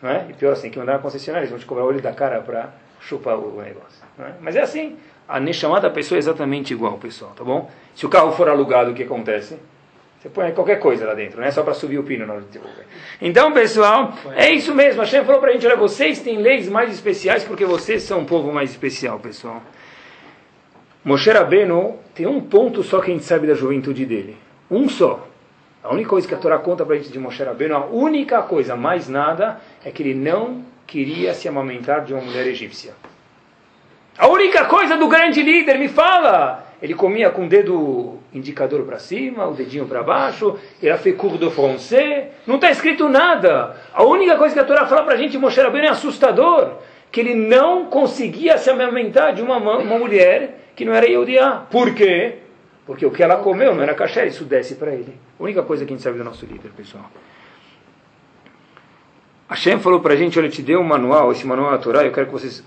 Não 0.00 0.10
é? 0.10 0.26
E 0.30 0.32
pior 0.32 0.52
assim, 0.52 0.70
que 0.70 0.78
mandar 0.78 0.94
na 0.94 0.98
concessionária, 0.98 1.44
eles 1.44 1.50
vão 1.50 1.58
te 1.58 1.66
cobrar 1.66 1.84
o 1.84 1.88
olho 1.88 2.00
da 2.00 2.12
cara 2.12 2.40
para 2.40 2.72
chupar 3.00 3.38
o 3.38 3.60
negócio. 3.60 4.04
É? 4.18 4.32
Mas 4.40 4.56
é 4.56 4.62
assim. 4.62 4.96
A 5.28 5.52
chamada 5.52 5.90
pessoa 5.90 6.16
é 6.16 6.20
exatamente 6.20 6.72
igual, 6.72 6.96
pessoal, 6.96 7.32
tá 7.36 7.44
bom? 7.44 7.70
Se 7.94 8.06
o 8.06 8.08
carro 8.08 8.32
for 8.32 8.48
alugado, 8.48 8.92
o 8.92 8.94
que 8.94 9.02
acontece? 9.02 9.58
Você 10.20 10.28
põe 10.28 10.50
qualquer 10.50 10.80
coisa 10.80 11.06
lá 11.06 11.14
dentro, 11.14 11.40
não 11.40 11.46
é 11.46 11.50
só 11.50 11.62
para 11.62 11.74
subir 11.74 11.96
o 11.96 12.02
pino 12.02 12.26
na 12.26 12.34
hora 12.34 12.42
de 12.42 12.48
devolver. 12.48 12.84
Então, 13.22 13.52
pessoal, 13.52 14.14
é 14.34 14.50
isso 14.50 14.74
mesmo. 14.74 15.00
A 15.00 15.04
Hashem 15.04 15.24
falou 15.24 15.40
para 15.40 15.50
a 15.50 15.52
gente, 15.52 15.64
olha, 15.64 15.76
vocês 15.76 16.20
têm 16.20 16.38
leis 16.38 16.68
mais 16.68 16.92
especiais 16.92 17.44
porque 17.44 17.64
vocês 17.64 18.02
são 18.02 18.20
um 18.20 18.24
povo 18.24 18.52
mais 18.52 18.70
especial, 18.70 19.20
pessoal. 19.20 19.62
Moshe 21.04 21.30
Rabbeinu 21.30 21.96
tem 22.16 22.26
um 22.26 22.40
ponto 22.40 22.82
só 22.82 23.00
que 23.00 23.12
a 23.12 23.14
gente 23.14 23.24
sabe 23.24 23.46
da 23.46 23.54
juventude 23.54 24.04
dele. 24.04 24.36
Um 24.68 24.88
só. 24.88 25.24
A 25.84 25.94
única 25.94 26.10
coisa 26.10 26.26
que 26.26 26.34
a 26.34 26.38
Torá 26.38 26.58
conta 26.58 26.84
para 26.84 26.96
a 26.96 26.98
gente 26.98 27.12
de 27.12 27.18
Moshe 27.18 27.42
Rabbeinu, 27.42 27.76
a 27.76 27.86
única 27.86 28.42
coisa, 28.42 28.74
mais 28.74 29.08
nada, 29.08 29.60
é 29.84 29.90
que 29.92 30.02
ele 30.02 30.14
não 30.14 30.64
queria 30.84 31.32
se 31.32 31.46
amamentar 31.46 32.04
de 32.04 32.12
uma 32.12 32.22
mulher 32.22 32.44
egípcia. 32.48 32.92
A 34.18 34.26
única 34.26 34.64
coisa 34.64 34.96
do 34.96 35.06
grande 35.06 35.42
líder, 35.42 35.78
me 35.78 35.88
fala! 35.88 36.66
Ele 36.82 36.94
comia 36.94 37.30
com 37.30 37.46
o 37.46 37.48
dedo 37.48 38.17
indicador 38.32 38.84
para 38.84 38.98
cima, 38.98 39.46
o 39.46 39.54
dedinho 39.54 39.86
para 39.86 40.02
baixo, 40.02 40.58
era 40.82 40.98
fecur 40.98 41.38
do 41.38 41.50
français, 41.50 42.26
não 42.46 42.56
está 42.56 42.70
escrito 42.70 43.08
nada. 43.08 43.76
A 43.92 44.04
única 44.04 44.36
coisa 44.36 44.54
que 44.54 44.60
a 44.60 44.64
Torá 44.64 44.86
fala 44.86 45.04
para 45.04 45.14
a 45.14 45.16
gente, 45.16 45.38
Moshe 45.38 45.60
Rabbeinu, 45.60 45.86
é 45.86 45.90
assustador, 45.90 46.74
que 47.10 47.20
ele 47.20 47.34
não 47.34 47.86
conseguia 47.86 48.58
se 48.58 48.68
amamentar 48.70 49.34
de 49.34 49.42
uma, 49.42 49.56
uma 49.56 49.98
mulher 49.98 50.72
que 50.76 50.84
não 50.84 50.92
era 50.92 51.06
Yehudiá. 51.06 51.66
Por 51.70 51.94
quê? 51.94 52.36
Porque 52.86 53.04
o 53.04 53.10
que 53.10 53.22
ela 53.22 53.36
comeu 53.36 53.74
não 53.74 53.82
era 53.82 53.94
caché, 53.94 54.26
isso 54.26 54.44
desce 54.44 54.74
para 54.74 54.92
ele. 54.92 55.14
A 55.38 55.42
única 55.42 55.62
coisa 55.62 55.84
que 55.84 55.92
a 55.92 55.96
gente 55.96 56.02
sabe 56.02 56.18
do 56.18 56.24
nosso 56.24 56.46
líder, 56.46 56.70
pessoal. 56.70 57.10
Hashem 59.48 59.78
falou 59.80 60.00
para 60.00 60.12
a 60.12 60.16
gente, 60.16 60.38
olha, 60.38 60.46
eu 60.46 60.50
te 60.50 60.60
dei 60.60 60.76
um 60.76 60.84
manual, 60.84 61.32
esse 61.32 61.46
manual 61.46 61.70
da 61.70 61.78
Torá, 61.78 62.04
eu 62.04 62.12
quero 62.12 62.26
que 62.26 62.32
vocês 62.32 62.62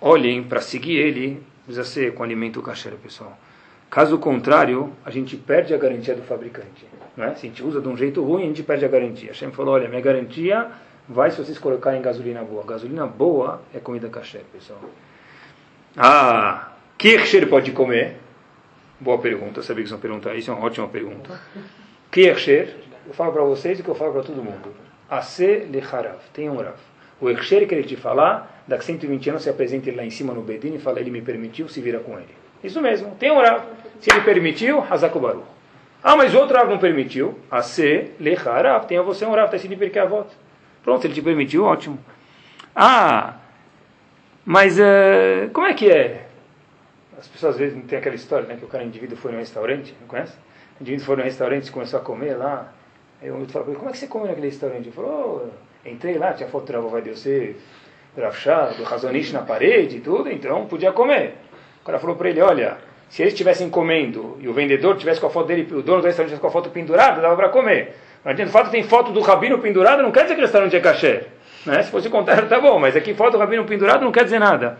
olhem 0.00 0.42
para 0.42 0.60
seguir 0.60 0.96
ele, 0.96 1.42
precisa 1.64 1.84
ser 1.84 2.14
com 2.14 2.22
alimento 2.22 2.62
kasher, 2.62 2.94
pessoal. 2.94 3.38
Caso 3.92 4.16
contrário, 4.16 4.90
a 5.04 5.10
gente 5.10 5.36
perde 5.36 5.74
a 5.74 5.76
garantia 5.76 6.14
do 6.14 6.22
fabricante. 6.22 6.86
Não 7.14 7.26
é? 7.26 7.34
Se 7.34 7.44
a 7.44 7.50
gente 7.50 7.62
usa 7.62 7.78
de 7.78 7.86
um 7.86 7.94
jeito 7.94 8.24
ruim, 8.24 8.44
a 8.44 8.46
gente 8.46 8.62
perde 8.62 8.86
a 8.86 8.88
garantia. 8.88 9.28
Hashem 9.28 9.52
falou, 9.52 9.74
olha, 9.74 9.86
minha 9.86 10.00
garantia 10.00 10.66
vai 11.06 11.30
se 11.30 11.36
vocês 11.36 11.58
colocarem 11.58 12.00
gasolina 12.00 12.42
boa. 12.42 12.64
Gasolina 12.64 13.06
boa 13.06 13.60
é 13.74 13.78
comida 13.78 14.08
kasher, 14.08 14.44
pessoal. 14.50 14.80
Ah, 15.94 16.72
Kircher 16.96 17.46
pode 17.50 17.70
comer? 17.72 18.16
Boa 18.98 19.18
pergunta, 19.18 19.60
sabia 19.60 19.82
que 19.82 19.90
vocês 19.90 20.00
vão 20.00 20.00
perguntar 20.00 20.34
isso, 20.36 20.50
é 20.50 20.54
uma 20.54 20.64
ótima 20.64 20.88
pergunta. 20.88 21.38
Kircher, 22.10 22.74
eu 23.06 23.12
falo 23.12 23.30
para 23.30 23.42
vocês 23.42 23.78
o 23.78 23.82
que 23.82 23.90
eu 23.90 23.94
falo 23.94 24.14
para 24.14 24.22
todo 24.22 24.42
mundo. 24.42 24.74
Ase 25.10 25.66
lecharav, 25.70 26.16
tem 26.32 26.48
um 26.48 26.56
rav. 26.56 26.78
O 27.20 27.28
Ersher 27.28 27.68
que 27.68 27.74
ele 27.74 27.84
te 27.84 27.96
falar, 27.96 28.64
daqui 28.66 28.86
120 28.86 29.28
anos 29.28 29.42
se 29.42 29.50
apresenta 29.50 29.90
ele 29.90 29.98
lá 29.98 30.04
em 30.04 30.10
cima 30.10 30.32
no 30.32 30.40
Bedin 30.40 30.74
e 30.76 30.78
fala, 30.78 30.98
ele 30.98 31.10
me 31.10 31.20
permitiu, 31.20 31.68
se 31.68 31.82
vira 31.82 31.98
com 31.98 32.18
ele. 32.18 32.40
Isso 32.64 32.80
mesmo, 32.80 33.14
tem 33.16 33.30
um 33.30 33.40
Rav. 33.40 33.81
Se 34.02 34.10
ele 34.10 34.22
permitiu, 34.22 34.84
Hazakubaru. 34.90 35.44
Ah, 36.02 36.16
mas 36.16 36.34
outro 36.34 36.56
Rav 36.56 36.68
não 36.68 36.78
permitiu. 36.78 37.38
Ase 37.48 38.10
lecharav, 38.18 38.84
tenha 38.86 39.00
você 39.00 39.24
um 39.24 39.30
Rav, 39.30 39.44
está 39.44 39.56
escrito 39.56 39.80
em 39.80 40.08
voto. 40.08 40.34
Pronto, 40.82 41.06
ele 41.06 41.14
te 41.14 41.22
permitiu, 41.22 41.62
ótimo. 41.62 41.96
Ah, 42.74 43.36
mas 44.44 44.76
uh, 44.80 45.48
como 45.52 45.68
é 45.68 45.74
que 45.74 45.88
é? 45.88 46.26
As 47.16 47.28
pessoas 47.28 47.54
às 47.54 47.60
vezes 47.60 47.76
não 47.76 47.84
tem 47.84 47.96
aquela 47.96 48.16
história, 48.16 48.44
né, 48.48 48.56
que 48.56 48.64
o 48.64 48.68
cara 48.68 48.82
indivíduo 48.82 49.16
foi 49.16 49.30
no 49.30 49.38
restaurante, 49.38 49.94
não 50.00 50.08
conhece? 50.08 50.36
O 50.80 50.82
indivíduo 50.82 51.06
foi 51.06 51.16
no 51.16 51.22
restaurante 51.22 51.68
e 51.68 51.70
começou 51.70 52.00
a 52.00 52.02
comer 52.02 52.34
lá. 52.34 52.72
Aí 53.22 53.30
o 53.30 53.38
outro 53.38 53.52
falou, 53.52 53.72
como 53.76 53.88
é 53.88 53.92
que 53.92 53.98
você 53.98 54.08
come 54.08 54.26
naquele 54.26 54.48
restaurante? 54.48 54.86
Ele 54.86 54.90
falou, 54.90 55.48
oh, 55.86 55.88
entrei 55.88 56.18
lá, 56.18 56.32
tinha 56.32 56.48
foto 56.48 56.66
do 56.66 56.72
Rav 56.72 56.90
Vai 56.90 57.02
Deus, 57.02 57.22
do 57.22 58.20
Rafshah, 58.20 58.72
do 58.72 58.82
Razonish 58.82 59.32
na 59.32 59.42
parede 59.42 59.98
e 59.98 60.00
tudo, 60.00 60.28
então 60.28 60.66
podia 60.66 60.90
comer. 60.90 61.36
O 61.82 61.84
cara 61.84 62.00
falou 62.00 62.16
para 62.16 62.30
ele, 62.30 62.40
olha, 62.40 62.78
se 63.12 63.20
eles 63.20 63.34
estivessem 63.34 63.68
comendo 63.68 64.38
e 64.40 64.48
o 64.48 64.54
vendedor 64.54 64.96
tivesse 64.96 65.20
com 65.20 65.26
a 65.26 65.30
foto 65.30 65.46
dele, 65.48 65.68
o 65.70 65.82
dono 65.82 66.00
do 66.00 66.06
restaurante 66.06 66.30
tivesse 66.30 66.40
com 66.40 66.46
a 66.46 66.50
foto 66.50 66.70
pendurada, 66.70 67.20
dava 67.20 67.36
para 67.36 67.50
comer. 67.50 67.94
Não 68.24 68.32
adianta, 68.32 68.48
o 68.48 68.52
fato 68.52 68.70
tem 68.70 68.82
foto 68.84 69.12
do 69.12 69.20
rabino 69.20 69.58
pendurada, 69.58 70.02
não 70.02 70.10
quer 70.10 70.22
dizer 70.22 70.34
que 70.34 70.40
o 70.40 70.44
restaurante 70.44 70.74
é 70.74 70.80
caché. 70.80 71.26
Né? 71.66 71.82
Se 71.82 71.90
fosse 71.90 72.08
contrário, 72.08 72.48
tá 72.48 72.58
bom, 72.58 72.78
mas 72.78 72.96
aqui 72.96 73.12
foto 73.12 73.32
do 73.32 73.38
rabino 73.38 73.66
pendurado 73.66 74.02
não 74.02 74.10
quer 74.10 74.24
dizer 74.24 74.38
nada. 74.38 74.78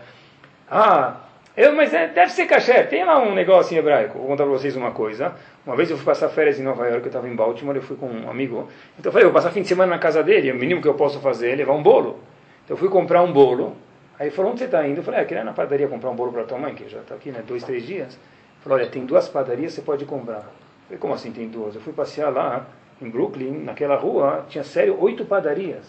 Ah, 0.67 1.17
eu, 1.55 1.75
mas 1.75 1.93
é, 1.93 2.07
deve 2.07 2.31
ser 2.31 2.47
caché. 2.47 2.81
Tem 2.81 3.05
lá 3.05 3.21
um 3.21 3.35
negócio 3.35 3.75
em 3.75 3.77
hebraico. 3.77 4.17
Vou 4.17 4.29
contar 4.29 4.45
para 4.45 4.51
vocês 4.53 4.75
uma 4.75 4.89
coisa. 4.89 5.35
Uma 5.63 5.75
vez 5.75 5.91
eu 5.91 5.95
fui 5.95 6.05
passar 6.07 6.27
férias 6.29 6.59
em 6.59 6.63
Nova 6.63 6.87
York, 6.87 7.03
eu 7.03 7.09
estava 7.09 7.29
em 7.29 7.35
Baltimore, 7.35 7.75
eu 7.75 7.83
fui 7.83 7.95
com 7.95 8.07
um 8.07 8.31
amigo. 8.31 8.67
Então 8.97 9.09
eu 9.09 9.13
falei, 9.13 9.27
eu 9.27 9.31
vou 9.31 9.39
passar 9.39 9.53
fim 9.53 9.61
de 9.61 9.67
semana 9.67 9.91
na 9.91 9.99
casa 9.99 10.23
dele, 10.23 10.51
o 10.51 10.55
mínimo 10.55 10.81
que 10.81 10.87
eu 10.87 10.95
posso 10.95 11.19
fazer 11.19 11.51
é 11.51 11.55
levar 11.55 11.73
um 11.73 11.83
bolo. 11.83 12.19
Então 12.65 12.73
eu 12.73 12.77
fui 12.77 12.89
comprar 12.89 13.21
um 13.21 13.31
bolo. 13.31 13.77
Aí 14.19 14.27
ele 14.27 14.35
falou, 14.35 14.51
onde 14.51 14.59
você 14.59 14.65
está 14.65 14.87
indo? 14.87 14.99
Eu 14.99 15.03
falei, 15.03 15.21
ah, 15.21 15.25
queria 15.25 15.41
ir 15.41 15.45
na 15.45 15.53
padaria 15.53 15.87
comprar 15.87 16.09
um 16.09 16.15
bolo 16.15 16.31
para 16.31 16.43
tua 16.43 16.57
mãe, 16.57 16.75
que 16.75 16.87
já 16.87 16.99
está 16.99 17.15
aqui, 17.15 17.31
né, 17.31 17.43
dois, 17.45 17.63
três 17.63 17.85
dias. 17.85 18.13
Ele 18.13 18.61
falou, 18.61 18.77
olha, 18.77 18.87
tem 18.87 19.05
duas 19.05 19.27
padarias, 19.27 19.73
você 19.73 19.81
pode 19.81 20.05
comprar. 20.05 20.37
Eu 20.37 20.87
falei, 20.87 20.99
como 20.99 21.13
assim 21.13 21.31
tem 21.31 21.47
duas? 21.47 21.75
Eu 21.75 21.81
fui 21.81 21.93
passear 21.93 22.29
lá, 22.31 22.65
em 23.01 23.09
Brooklyn, 23.09 23.63
naquela 23.63 23.95
rua, 23.95 24.45
tinha 24.47 24.63
sério 24.63 24.97
oito 25.01 25.25
padarias. 25.25 25.85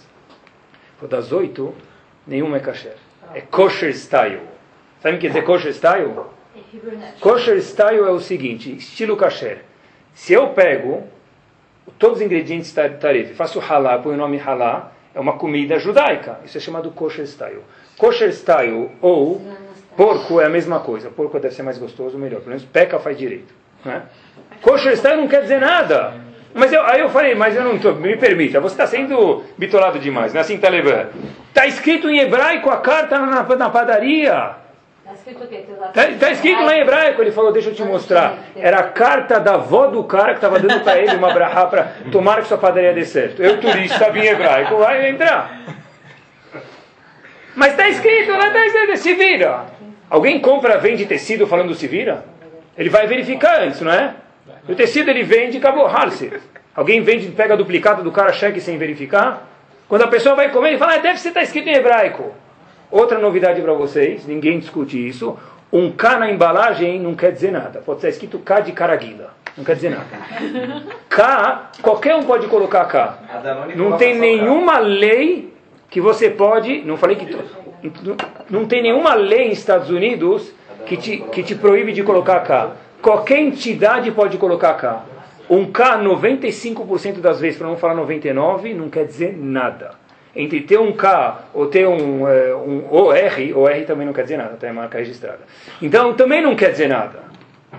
Falei, 0.96 1.10
das 1.10 1.32
oito, 1.32 1.74
nenhuma 2.26 2.56
é 2.56 2.60
kasher. 2.60 2.96
É 3.34 3.40
kosher 3.40 3.90
style. 3.94 4.40
Sabe 5.00 5.16
o 5.16 5.18
que 5.18 5.26
quer 5.26 5.34
dizer 5.34 5.44
kosher 5.44 5.72
style? 5.72 6.14
Kosher 7.20 7.58
style 7.58 7.98
é 7.98 8.10
o 8.10 8.20
seguinte, 8.20 8.74
estilo 8.76 9.16
kasher. 9.16 9.64
Se 10.14 10.32
eu 10.32 10.50
pego 10.50 11.04
todos 11.98 12.18
os 12.18 12.22
ingredientes 12.22 12.72
tarefa, 12.72 13.34
faço 13.34 13.60
halá, 13.60 13.98
põe 13.98 14.14
o 14.14 14.16
nome 14.16 14.38
halá, 14.38 14.92
é 15.14 15.20
uma 15.20 15.36
comida 15.36 15.78
judaica. 15.78 16.40
Isso 16.44 16.56
é 16.56 16.60
chamado 16.60 16.90
kosher 16.90 17.24
style. 17.24 17.62
Kosher 17.98 18.32
style 18.32 18.90
ou 19.00 19.40
porco 19.96 20.40
é 20.40 20.46
a 20.46 20.48
mesma 20.48 20.80
coisa. 20.80 21.10
Porco 21.10 21.38
deve 21.38 21.54
ser 21.54 21.62
mais 21.62 21.78
gostoso, 21.78 22.18
melhor. 22.18 22.38
Pelo 22.38 22.50
menos 22.50 22.64
peca 22.64 22.98
faz 22.98 23.16
direito. 23.16 23.54
Né? 23.84 24.02
Kosher 24.62 24.96
style 24.96 25.16
não 25.16 25.28
quer 25.28 25.42
dizer 25.42 25.60
nada. 25.60 26.14
Mas 26.54 26.72
eu, 26.72 26.82
aí 26.86 27.00
eu 27.00 27.08
falei, 27.10 27.34
mas 27.34 27.56
eu 27.56 27.64
não 27.64 27.74
estou, 27.74 27.96
me 27.96 28.16
permita, 28.16 28.60
você 28.60 28.74
está 28.74 28.86
sendo 28.86 29.42
bitolado 29.58 29.98
demais, 29.98 30.32
não 30.32 30.38
é 30.38 30.42
assim 30.42 30.56
levando. 30.56 31.08
Está 31.48 31.66
escrito 31.66 32.08
em 32.08 32.20
hebraico 32.20 32.70
a 32.70 32.76
carta 32.76 33.18
na, 33.18 33.42
na 33.42 33.70
padaria. 33.70 34.52
Está 35.02 35.14
escrito 35.14 35.44
o 35.44 35.48
quê? 35.48 35.64
Está 35.66 36.26
tá 36.26 36.30
escrito 36.30 36.62
lá 36.62 36.76
em 36.76 36.80
hebraico, 36.80 37.20
ele 37.20 37.32
falou, 37.32 37.52
deixa 37.52 37.70
eu 37.70 37.74
te 37.74 37.82
mostrar. 37.82 38.38
Era 38.56 38.78
a 38.78 38.82
carta 38.84 39.40
da 39.40 39.54
avó 39.54 39.88
do 39.88 40.04
cara 40.04 40.30
que 40.30 40.38
estava 40.38 40.60
dando 40.60 40.80
para 40.84 40.96
ele 40.96 41.16
uma 41.16 41.32
brahá 41.32 41.66
para 41.66 41.92
tomar 42.12 42.40
que 42.40 42.46
sua 42.46 42.56
padaria 42.56 42.92
dê 42.92 43.04
certo. 43.04 43.42
Eu, 43.42 43.60
turista, 43.60 44.10
vim 44.10 44.20
em 44.20 44.26
hebraico, 44.28 44.76
vai 44.76 45.10
entrar. 45.10 45.60
Mas 47.54 47.72
está 47.72 47.88
escrito 47.88 48.32
lá, 48.32 48.48
está 48.48 48.66
escrito, 48.66 48.96
se 48.96 49.14
vira. 49.14 49.66
Alguém 50.10 50.40
compra, 50.40 50.78
vende 50.78 51.06
tecido 51.06 51.46
falando 51.46 51.74
se 51.74 51.86
vira? 51.86 52.24
Ele 52.76 52.88
vai 52.88 53.06
verificar 53.06 53.62
antes, 53.62 53.80
não 53.80 53.92
é? 53.92 54.14
O 54.68 54.74
tecido 54.74 55.10
ele 55.10 55.22
vende 55.22 55.56
e 55.56 55.58
acabou, 55.58 55.86
Harse. 55.86 56.32
Alguém 56.74 57.02
vende, 57.02 57.28
pega 57.28 57.56
duplicado 57.56 58.02
do 58.02 58.10
cara, 58.10 58.32
cheque 58.32 58.60
sem 58.60 58.76
verificar. 58.76 59.48
Quando 59.88 60.02
a 60.02 60.08
pessoa 60.08 60.34
vai 60.34 60.50
comer, 60.50 60.70
ele 60.70 60.78
fala, 60.78 60.94
ah, 60.94 60.98
deve 60.98 61.20
ser 61.20 61.30
tá 61.30 61.42
escrito 61.42 61.68
em 61.68 61.74
hebraico. 61.74 62.32
Outra 62.90 63.18
novidade 63.18 63.60
para 63.62 63.72
vocês, 63.72 64.26
ninguém 64.26 64.58
discute 64.58 65.08
isso. 65.08 65.38
Um 65.72 65.90
K 65.90 66.18
na 66.18 66.30
embalagem 66.30 67.00
não 67.00 67.14
quer 67.14 67.32
dizer 67.32 67.52
nada. 67.52 67.80
Pode 67.80 68.00
ser 68.00 68.08
escrito 68.08 68.38
K 68.38 68.60
de 68.60 68.72
Caraguila. 68.72 69.34
Não 69.56 69.64
quer 69.64 69.76
dizer 69.76 69.90
nada. 69.90 70.04
K, 71.08 71.70
qualquer 71.80 72.16
um 72.16 72.24
pode 72.24 72.46
colocar 72.48 72.84
K. 72.86 73.18
Não 73.76 73.96
tem 73.96 74.16
nenhuma 74.18 74.78
lei 74.78 75.53
que 75.94 76.00
você 76.00 76.28
pode. 76.28 76.82
Não 76.82 76.96
falei 76.96 77.14
que. 77.14 77.38
Não 78.50 78.66
tem 78.66 78.82
nenhuma 78.82 79.14
lei 79.14 79.48
nos 79.48 79.58
Estados 79.58 79.90
Unidos 79.90 80.52
que 80.86 80.96
te, 80.96 81.18
que 81.18 81.44
te 81.44 81.54
proíbe 81.54 81.92
de 81.92 82.02
colocar 82.02 82.40
K. 82.40 82.72
Qualquer 83.00 83.38
entidade 83.38 84.10
pode 84.10 84.36
colocar 84.36 84.74
K. 84.74 85.04
Um 85.48 85.70
K, 85.70 85.98
95% 85.98 87.20
das 87.20 87.38
vezes, 87.40 87.58
para 87.58 87.68
não 87.68 87.76
falar 87.76 87.94
99%, 87.94 88.74
não 88.74 88.90
quer 88.90 89.04
dizer 89.06 89.36
nada. 89.38 89.92
Entre 90.34 90.62
ter 90.62 90.80
um 90.80 90.90
K 90.92 91.44
ou 91.54 91.66
ter 91.66 91.86
um, 91.86 92.26
é, 92.26 92.56
um 92.56 92.92
OR, 92.92 93.14
OR 93.54 93.84
também 93.86 94.04
não 94.04 94.12
quer 94.12 94.22
dizer 94.22 94.38
nada, 94.38 94.56
tá? 94.56 94.66
é 94.66 94.72
marca 94.72 94.98
registrada. 94.98 95.40
Então 95.80 96.14
também 96.14 96.42
não 96.42 96.56
quer 96.56 96.72
dizer 96.72 96.88
nada. 96.88 97.22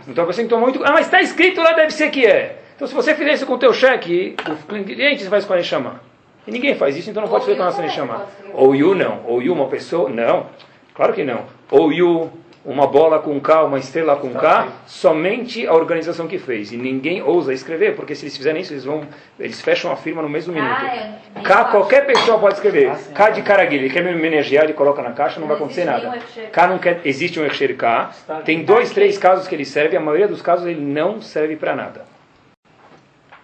Então 0.07 0.26
você 0.26 0.38
tem 0.38 0.45
que 0.45 0.53
tomar 0.53 0.68
muito. 0.68 0.82
Ah, 0.86 0.93
mas 0.93 1.07
está 1.07 1.22
escrito 1.22 1.61
lá, 1.61 1.74
deve 1.74 1.91
ser 1.91 2.09
que 2.11 2.26
é. 2.26 2.59
Então 2.78 2.88
se 2.88 2.93
você 2.93 3.13
fizer 3.13 3.34
isso 3.34 3.45
com 3.45 3.55
o 3.55 3.59
teu 3.59 3.74
cheque, 3.74 4.38
o 4.70 4.84
cliente 4.86 5.26
vai 5.26 5.39
escolher 5.39 5.63
chamar. 5.63 6.05
E 6.48 6.52
ninguém 6.52 6.76
faz 6.76 6.96
isso, 6.96 7.10
então 7.10 7.22
não 7.22 7.30
pode 7.30 7.46
fazer 7.46 7.58
com 7.58 7.64
a 7.64 7.66
nossa 7.66 7.82
Neshama. 7.82 8.26
Ou 8.54 8.76
Yu 8.76 8.93
não. 8.96 9.22
Ou 9.26 9.41
Yu 9.41 9.54
uma 9.54 9.68
pessoa, 9.68 10.10
não. 10.10 10.48
Claro 10.93 11.14
que 11.14 11.24
não. 11.24 11.46
Ou 11.72 11.91
Yu 11.91 12.32
uma 12.66 12.88
bola 12.88 13.20
com 13.20 13.39
K, 13.39 13.64
uma 13.64 13.78
estrela 13.78 14.16
com 14.16 14.34
K, 14.34 14.70
somente 14.88 15.68
a 15.68 15.74
organização 15.74 16.28
que 16.28 16.39
fez. 16.39 16.72
E 16.72 16.78
ninguém 16.78 17.22
ousa 17.22 17.54
escrever, 17.54 17.96
porque 17.96 18.16
se 18.16 18.24
eles 18.26 18.36
fizerem 18.36 18.62
isso, 18.62 18.74
eles 18.74 18.84
vão, 18.84 19.04
eles 19.39 19.62
fecham 19.62 19.91
a 19.91 19.96
firma 19.96 20.22
no 20.22 20.28
mesmo 20.28 20.52
minuto. 20.52 20.82
Ah, 20.82 21.20
é. 21.36 21.41
K, 21.41 21.66
qualquer 21.66 22.08
pessoa 22.08 22.39
pode 22.39 22.56
escrever. 22.56 22.91
K 23.14 23.30
de 23.30 23.43
Caraguilha, 23.43 23.82
ele 23.82 23.93
quer 23.93 24.04
me 24.04 24.12
homenagear, 24.12 24.64
ele 24.64 24.74
coloca 24.74 25.02
na 25.04 25.12
caixa, 25.12 25.39
não 25.39 25.48
vai 25.48 25.56
acontecer 25.56 25.86
nada. 25.86 26.18
K 26.52 26.68
não 26.68 26.80
quer, 26.80 27.02
existe 27.06 27.39
um 27.39 27.46
Efsher 27.46 27.78
K, 27.78 28.12
tem 28.43 28.64
dois, 28.64 28.91
três 28.91 29.16
casos 29.16 29.48
que 29.48 29.54
ele 29.54 29.66
serve, 29.66 29.96
a 29.96 30.02
maioria 30.02 30.28
dos 30.28 30.41
casos 30.41 30.66
ele 30.66 30.82
não 30.82 31.22
serve 31.22 31.56
para 31.56 31.76
nada. 31.76 32.06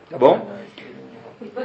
Tá 0.10 0.18
bom? 0.18 0.49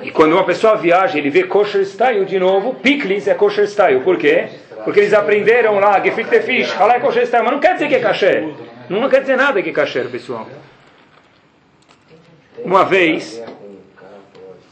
E 0.02 0.10
quando 0.10 0.32
uma 0.32 0.44
pessoa 0.44 0.76
viaja, 0.76 1.18
ele 1.18 1.30
vê 1.30 1.44
kosher 1.44 1.82
style 1.82 2.24
de 2.24 2.38
novo, 2.38 2.74
picles 2.74 3.28
é 3.28 3.34
kosher 3.34 3.66
style. 3.66 4.00
Por 4.00 4.16
quê? 4.16 4.48
Porque 4.84 5.00
eles 5.00 5.12
aprenderam 5.12 5.78
lá, 5.78 6.00
gefilte 6.00 6.40
fish, 6.40 6.72
halá 6.72 6.96
é 6.96 7.00
kosher 7.00 7.26
style, 7.26 7.44
mas 7.44 7.52
não 7.52 7.60
quer 7.60 7.74
dizer 7.74 7.88
que 7.88 7.94
é 7.94 8.00
kasher. 8.00 8.54
Não 8.88 9.08
quer 9.08 9.20
dizer 9.20 9.36
nada 9.36 9.62
que 9.62 9.70
é 9.70 9.72
kasher, 9.72 10.08
pessoal. 10.08 10.46
Uma 12.64 12.84
vez, 12.84 13.42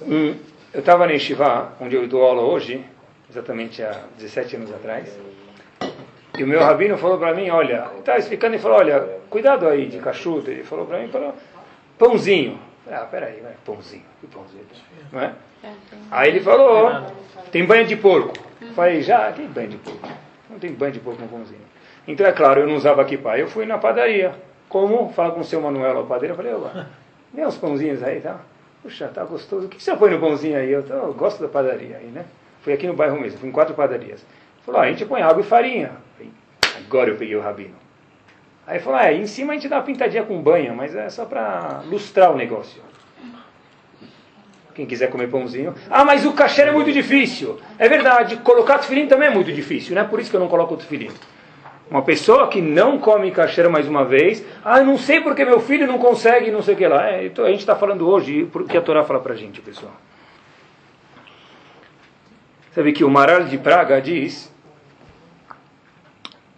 um, 0.02 0.34
eu 0.72 0.80
estava 0.80 1.06
na 1.06 1.12
Yeshiva, 1.12 1.72
onde 1.80 1.94
eu 1.96 2.06
dou 2.06 2.22
aula 2.22 2.42
hoje, 2.42 2.84
exatamente 3.30 3.82
há 3.82 4.00
17 4.16 4.56
anos 4.56 4.72
atrás, 4.72 5.18
e 6.36 6.42
o 6.42 6.46
meu 6.46 6.60
rabino 6.60 6.98
falou 6.98 7.16
para 7.16 7.32
mim, 7.32 7.48
olha, 7.50 7.86
estava 7.98 8.18
explicando 8.18 8.56
e 8.56 8.58
falou, 8.58 8.78
olha, 8.78 9.00
cuidado 9.30 9.68
aí 9.68 9.86
de 9.86 9.98
cachuta. 9.98 10.50
Ele 10.50 10.64
falou 10.64 10.84
para 10.84 10.98
mim, 10.98 11.08
falou, 11.08 11.32
pãozinho. 11.96 12.58
Ah, 12.90 13.06
peraí, 13.10 13.40
vai, 13.40 13.52
pãozinho, 13.64 14.02
que 14.20 14.26
pãozinho, 14.26 14.64
não 15.10 15.20
é? 15.20 15.32
Aí 16.10 16.28
ele 16.28 16.40
falou, 16.40 16.90
tem 17.50 17.64
banho 17.64 17.86
de 17.86 17.96
porco. 17.96 18.34
Falei, 18.74 19.00
já, 19.02 19.32
tem 19.32 19.46
banho 19.46 19.68
de 19.70 19.76
porco. 19.78 20.08
Não 20.50 20.58
tem 20.58 20.72
banho 20.72 20.92
de 20.92 21.00
porco 21.00 21.22
no 21.22 21.28
pãozinho. 21.28 21.60
Então, 22.06 22.26
é 22.26 22.32
claro, 22.32 22.60
eu 22.60 22.66
não 22.66 22.74
usava 22.76 23.02
kippah. 23.04 23.38
Eu 23.38 23.48
fui 23.48 23.64
na 23.64 23.78
padaria. 23.78 24.34
Como? 24.68 25.10
Fala 25.14 25.32
com 25.32 25.40
o 25.40 25.44
seu 25.44 25.60
Manuel, 25.62 26.00
o 26.00 26.06
padeiro. 26.06 26.32
Eu 26.32 26.36
falei, 26.36 26.52
opa, 26.52 26.86
dê 27.32 27.44
uns 27.46 27.56
pãozinhos 27.56 28.02
aí, 28.02 28.20
tá? 28.20 28.40
Puxa, 28.82 29.08
tá 29.08 29.24
gostoso. 29.24 29.66
O 29.66 29.68
que 29.70 29.82
você 29.82 29.96
põe 29.96 30.10
no 30.10 30.20
pãozinho 30.20 30.58
aí? 30.58 30.70
Eu, 30.70 30.82
tô- 30.82 30.92
eu 30.92 31.14
gosto 31.14 31.40
da 31.40 31.48
padaria 31.48 31.96
aí, 31.96 32.06
né? 32.08 32.26
Fui 32.60 32.74
aqui 32.74 32.86
no 32.86 32.92
bairro 32.94 33.18
mesmo, 33.18 33.38
fui 33.38 33.48
em 33.48 33.52
quatro 33.52 33.74
padarias. 33.74 34.24
Falou, 34.66 34.80
ah, 34.82 34.84
a 34.84 34.88
gente 34.90 35.06
põe 35.06 35.22
água 35.22 35.40
e 35.40 35.44
farinha. 35.44 35.92
Falei, 36.16 36.32
Agora 36.86 37.08
eu 37.10 37.16
peguei 37.16 37.36
o 37.36 37.40
rabino. 37.40 37.74
Aí 38.66 38.78
falou, 38.78 38.98
é, 38.98 39.14
em 39.14 39.26
cima 39.26 39.52
a 39.52 39.56
gente 39.56 39.68
dá 39.68 39.76
uma 39.76 39.82
pintadinha 39.82 40.22
com 40.22 40.40
banha, 40.40 40.72
mas 40.72 40.94
é 40.94 41.08
só 41.10 41.24
para 41.24 41.82
lustrar 41.86 42.32
o 42.32 42.36
negócio. 42.36 42.82
Quem 44.74 44.86
quiser 44.86 45.08
comer 45.08 45.28
pãozinho. 45.28 45.74
Ah, 45.88 46.04
mas 46.04 46.24
o 46.24 46.32
kasher 46.32 46.66
é 46.66 46.72
muito 46.72 46.90
difícil. 46.90 47.60
É 47.78 47.88
verdade, 47.88 48.36
colocar 48.38 48.78
tefilim 48.78 49.06
também 49.06 49.28
é 49.28 49.30
muito 49.30 49.52
difícil, 49.52 49.94
né? 49.94 50.02
Por 50.02 50.18
isso 50.18 50.30
que 50.30 50.36
eu 50.36 50.40
não 50.40 50.48
coloco 50.48 50.74
o 50.74 50.76
tefilim. 50.76 51.10
Uma 51.88 52.02
pessoa 52.02 52.48
que 52.48 52.60
não 52.60 52.98
come 52.98 53.30
kasher 53.30 53.68
mais 53.70 53.86
uma 53.86 54.04
vez, 54.04 54.44
ah, 54.64 54.82
não 54.82 54.98
sei 54.98 55.20
porque 55.20 55.44
meu 55.44 55.60
filho 55.60 55.86
não 55.86 55.98
consegue, 55.98 56.50
não 56.50 56.62
sei 56.62 56.74
o 56.74 56.76
que 56.76 56.88
lá. 56.88 57.08
É, 57.08 57.26
então 57.26 57.44
a 57.44 57.50
gente 57.50 57.60
está 57.60 57.76
falando 57.76 58.08
hoje 58.08 58.48
porque 58.50 58.76
a 58.76 58.80
Torá 58.80 59.04
fala 59.04 59.20
pra 59.20 59.34
gente, 59.34 59.60
pessoal. 59.60 59.92
Sabe 62.72 62.92
que 62.92 63.04
o 63.04 63.10
Maral 63.10 63.44
de 63.44 63.58
Praga 63.58 64.00
diz, 64.00 64.52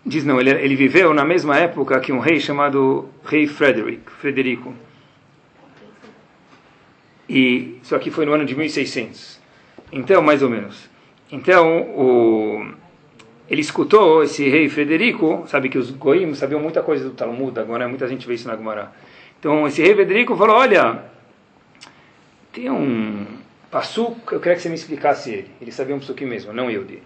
diz 0.06 0.24
não, 0.24 0.40
ele, 0.40 0.50
ele 0.50 0.76
viveu 0.76 1.12
na 1.12 1.24
mesma 1.24 1.58
época 1.58 1.98
que 1.98 2.12
um 2.12 2.20
rei 2.20 2.38
chamado 2.38 3.08
Rei 3.24 3.46
Frederick, 3.48 4.10
Frederico. 4.12 4.72
E 7.28 7.78
isso 7.82 7.94
aqui 7.96 8.10
foi 8.10 8.24
no 8.24 8.32
ano 8.32 8.44
de 8.44 8.54
1600. 8.54 9.40
Então, 9.90 10.22
mais 10.22 10.42
ou 10.42 10.48
menos. 10.48 10.88
Então, 11.30 11.82
o, 11.82 12.72
ele 13.50 13.60
escutou 13.60 14.22
esse 14.22 14.48
rei 14.48 14.68
Frederico, 14.68 15.44
sabe 15.48 15.68
que 15.68 15.76
os 15.76 15.90
goim 15.90 16.32
sabiam 16.34 16.60
muita 16.60 16.82
coisa 16.82 17.04
do 17.04 17.10
Talmud, 17.10 17.58
agora 17.58 17.88
muita 17.88 18.06
gente 18.06 18.26
vê 18.28 18.34
isso 18.34 18.46
na 18.46 18.56
Gemara. 18.56 18.92
Então, 19.40 19.66
esse 19.66 19.82
rei 19.82 19.92
Frederico 19.92 20.36
falou, 20.36 20.56
olha, 20.56 21.02
tem 22.52 22.70
um 22.70 23.26
passuk, 23.72 24.32
eu 24.32 24.38
queria 24.38 24.54
que 24.54 24.62
você 24.62 24.68
me 24.68 24.76
explicasse 24.76 25.30
ele. 25.30 25.50
Ele 25.60 25.72
sabia 25.72 25.96
um 25.96 25.98
passuk 25.98 26.24
mesmo, 26.24 26.52
não 26.52 26.70
eu 26.70 26.84
dele. 26.84 27.02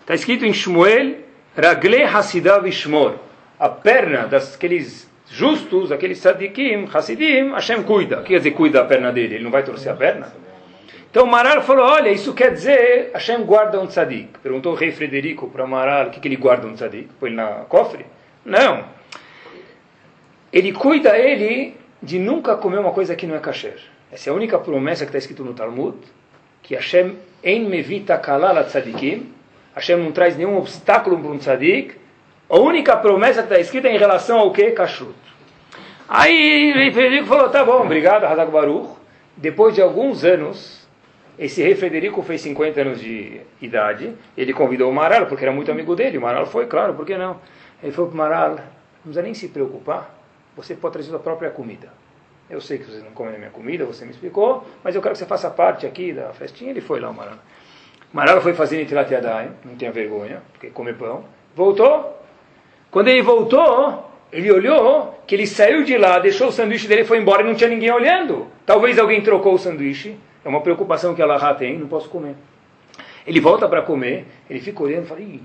Está 0.00 0.14
escrito 0.14 0.44
em 0.44 0.52
Shmuel, 0.52 1.29
Ragle 1.56 2.04
Hasidav 2.04 2.66
Ishmor. 2.66 3.14
A 3.58 3.68
perna 3.68 4.26
daqueles 4.26 5.10
justos, 5.28 5.92
aqueles 5.92 6.18
tzadikim, 6.18 6.88
Hasidim, 6.92 7.52
Hashem 7.52 7.82
cuida. 7.82 8.20
O 8.20 8.22
que 8.22 8.28
quer 8.28 8.38
dizer 8.38 8.52
cuida 8.52 8.80
da 8.80 8.84
perna 8.86 9.12
dele? 9.12 9.36
Ele 9.36 9.44
não 9.44 9.50
vai 9.50 9.62
torcer 9.62 9.92
a 9.92 9.96
perna? 9.96 10.32
Então 11.10 11.26
Maral 11.26 11.62
falou, 11.62 11.86
olha, 11.86 12.08
isso 12.10 12.32
quer 12.32 12.52
dizer 12.52 13.10
Hashem 13.12 13.42
guarda 13.44 13.80
um 13.80 13.86
tzadik. 13.86 14.38
Perguntou 14.38 14.72
o 14.72 14.76
rei 14.76 14.92
Frederico 14.92 15.48
para 15.48 15.66
Maral, 15.66 16.06
o 16.06 16.10
que, 16.10 16.20
que 16.20 16.28
ele 16.28 16.36
guarda 16.36 16.68
um 16.68 16.74
tzadik? 16.74 17.08
Põe 17.18 17.30
ele 17.30 17.36
na 17.36 17.64
cofre? 17.68 18.06
Não. 18.44 18.84
Ele 20.52 20.72
cuida 20.72 21.18
ele 21.18 21.74
de 22.00 22.18
nunca 22.18 22.56
comer 22.56 22.78
uma 22.78 22.92
coisa 22.92 23.16
que 23.16 23.26
não 23.26 23.34
é 23.34 23.40
kasher. 23.40 23.78
Essa 24.12 24.30
é 24.30 24.32
a 24.32 24.34
única 24.34 24.58
promessa 24.58 25.04
que 25.04 25.08
está 25.08 25.18
escrito 25.18 25.44
no 25.44 25.52
Talmud, 25.52 25.96
que 26.62 26.76
Hashem 26.76 27.16
en 27.42 27.68
mevita 27.68 28.16
kalala 28.18 28.64
tzadikim, 28.64 29.32
Hashem 29.74 29.96
não 29.96 30.12
traz 30.12 30.36
nenhum 30.36 30.58
obstáculo 30.58 31.18
para 31.18 31.30
um 31.30 31.38
tzadik, 31.38 31.94
a 32.48 32.58
única 32.58 32.96
promessa 32.96 33.42
que 33.42 33.46
está 33.46 33.60
escrita 33.60 33.88
é 33.88 33.94
em 33.94 33.98
relação 33.98 34.38
ao 34.38 34.52
que? 34.52 34.70
Kashrut. 34.72 35.14
Aí 36.08 36.88
o 36.88 36.92
Frederico 36.92 37.28
falou, 37.28 37.48
tá 37.48 37.64
bom, 37.64 37.82
obrigado, 37.82 38.24
Hazak 38.24 38.50
Baruch. 38.50 38.96
Depois 39.36 39.74
de 39.74 39.80
alguns 39.80 40.24
anos, 40.24 40.86
esse 41.38 41.62
rei 41.62 41.76
Frederico 41.76 42.20
fez 42.22 42.40
50 42.40 42.80
anos 42.80 43.00
de 43.00 43.40
idade, 43.62 44.12
ele 44.36 44.52
convidou 44.52 44.90
o 44.90 44.92
Maral, 44.92 45.26
porque 45.26 45.44
era 45.44 45.52
muito 45.52 45.70
amigo 45.70 45.94
dele, 45.94 46.18
o 46.18 46.20
Maral 46.20 46.46
foi, 46.46 46.66
claro, 46.66 46.94
por 46.94 47.06
que 47.06 47.16
não? 47.16 47.40
Ele 47.80 47.92
falou 47.92 48.10
para 48.10 48.14
o 48.14 48.18
Maral, 48.18 48.50
não 48.50 49.02
precisa 49.04 49.22
nem 49.22 49.32
se 49.32 49.48
preocupar, 49.48 50.14
você 50.56 50.74
pode 50.74 50.94
trazer 50.94 51.10
sua 51.10 51.20
própria 51.20 51.50
comida. 51.50 51.88
Eu 52.50 52.60
sei 52.60 52.78
que 52.78 52.84
você 52.84 52.98
não 52.98 53.12
come 53.12 53.32
a 53.32 53.38
minha 53.38 53.50
comida, 53.50 53.84
você 53.84 54.04
me 54.04 54.10
explicou, 54.10 54.66
mas 54.82 54.96
eu 54.96 55.00
quero 55.00 55.12
que 55.12 55.20
você 55.20 55.26
faça 55.26 55.48
parte 55.48 55.86
aqui 55.86 56.12
da 56.12 56.32
festinha. 56.32 56.70
Ele 56.72 56.80
foi 56.80 56.98
lá, 56.98 57.08
o 57.08 57.14
Maral. 57.14 57.38
Maral 58.12 58.40
foi 58.40 58.54
fazer 58.54 58.78
Nitilat 58.78 59.08
não 59.64 59.76
tenha 59.76 59.92
vergonha, 59.92 60.42
porque 60.52 60.68
come 60.68 60.92
pão. 60.92 61.24
Voltou. 61.54 62.18
Quando 62.90 63.08
ele 63.08 63.22
voltou, 63.22 64.10
ele 64.32 64.50
olhou 64.50 65.22
que 65.26 65.34
ele 65.34 65.46
saiu 65.46 65.84
de 65.84 65.96
lá, 65.96 66.18
deixou 66.18 66.48
o 66.48 66.52
sanduíche 66.52 66.88
dele 66.88 67.04
foi 67.04 67.18
embora 67.18 67.42
e 67.42 67.46
não 67.46 67.54
tinha 67.54 67.70
ninguém 67.70 67.90
olhando. 67.90 68.48
Talvez 68.66 68.98
alguém 68.98 69.20
trocou 69.20 69.54
o 69.54 69.58
sanduíche. 69.58 70.16
É 70.44 70.48
uma 70.48 70.60
preocupação 70.60 71.14
que 71.14 71.22
a 71.22 71.26
Laha 71.26 71.54
tem, 71.54 71.78
não 71.78 71.86
posso 71.86 72.08
comer. 72.08 72.34
Ele 73.26 73.40
volta 73.40 73.68
para 73.68 73.82
comer, 73.82 74.26
ele 74.48 74.60
fica 74.60 74.82
olhando 74.82 75.04
e 75.04 75.06
fala, 75.06 75.20
Ih, 75.20 75.42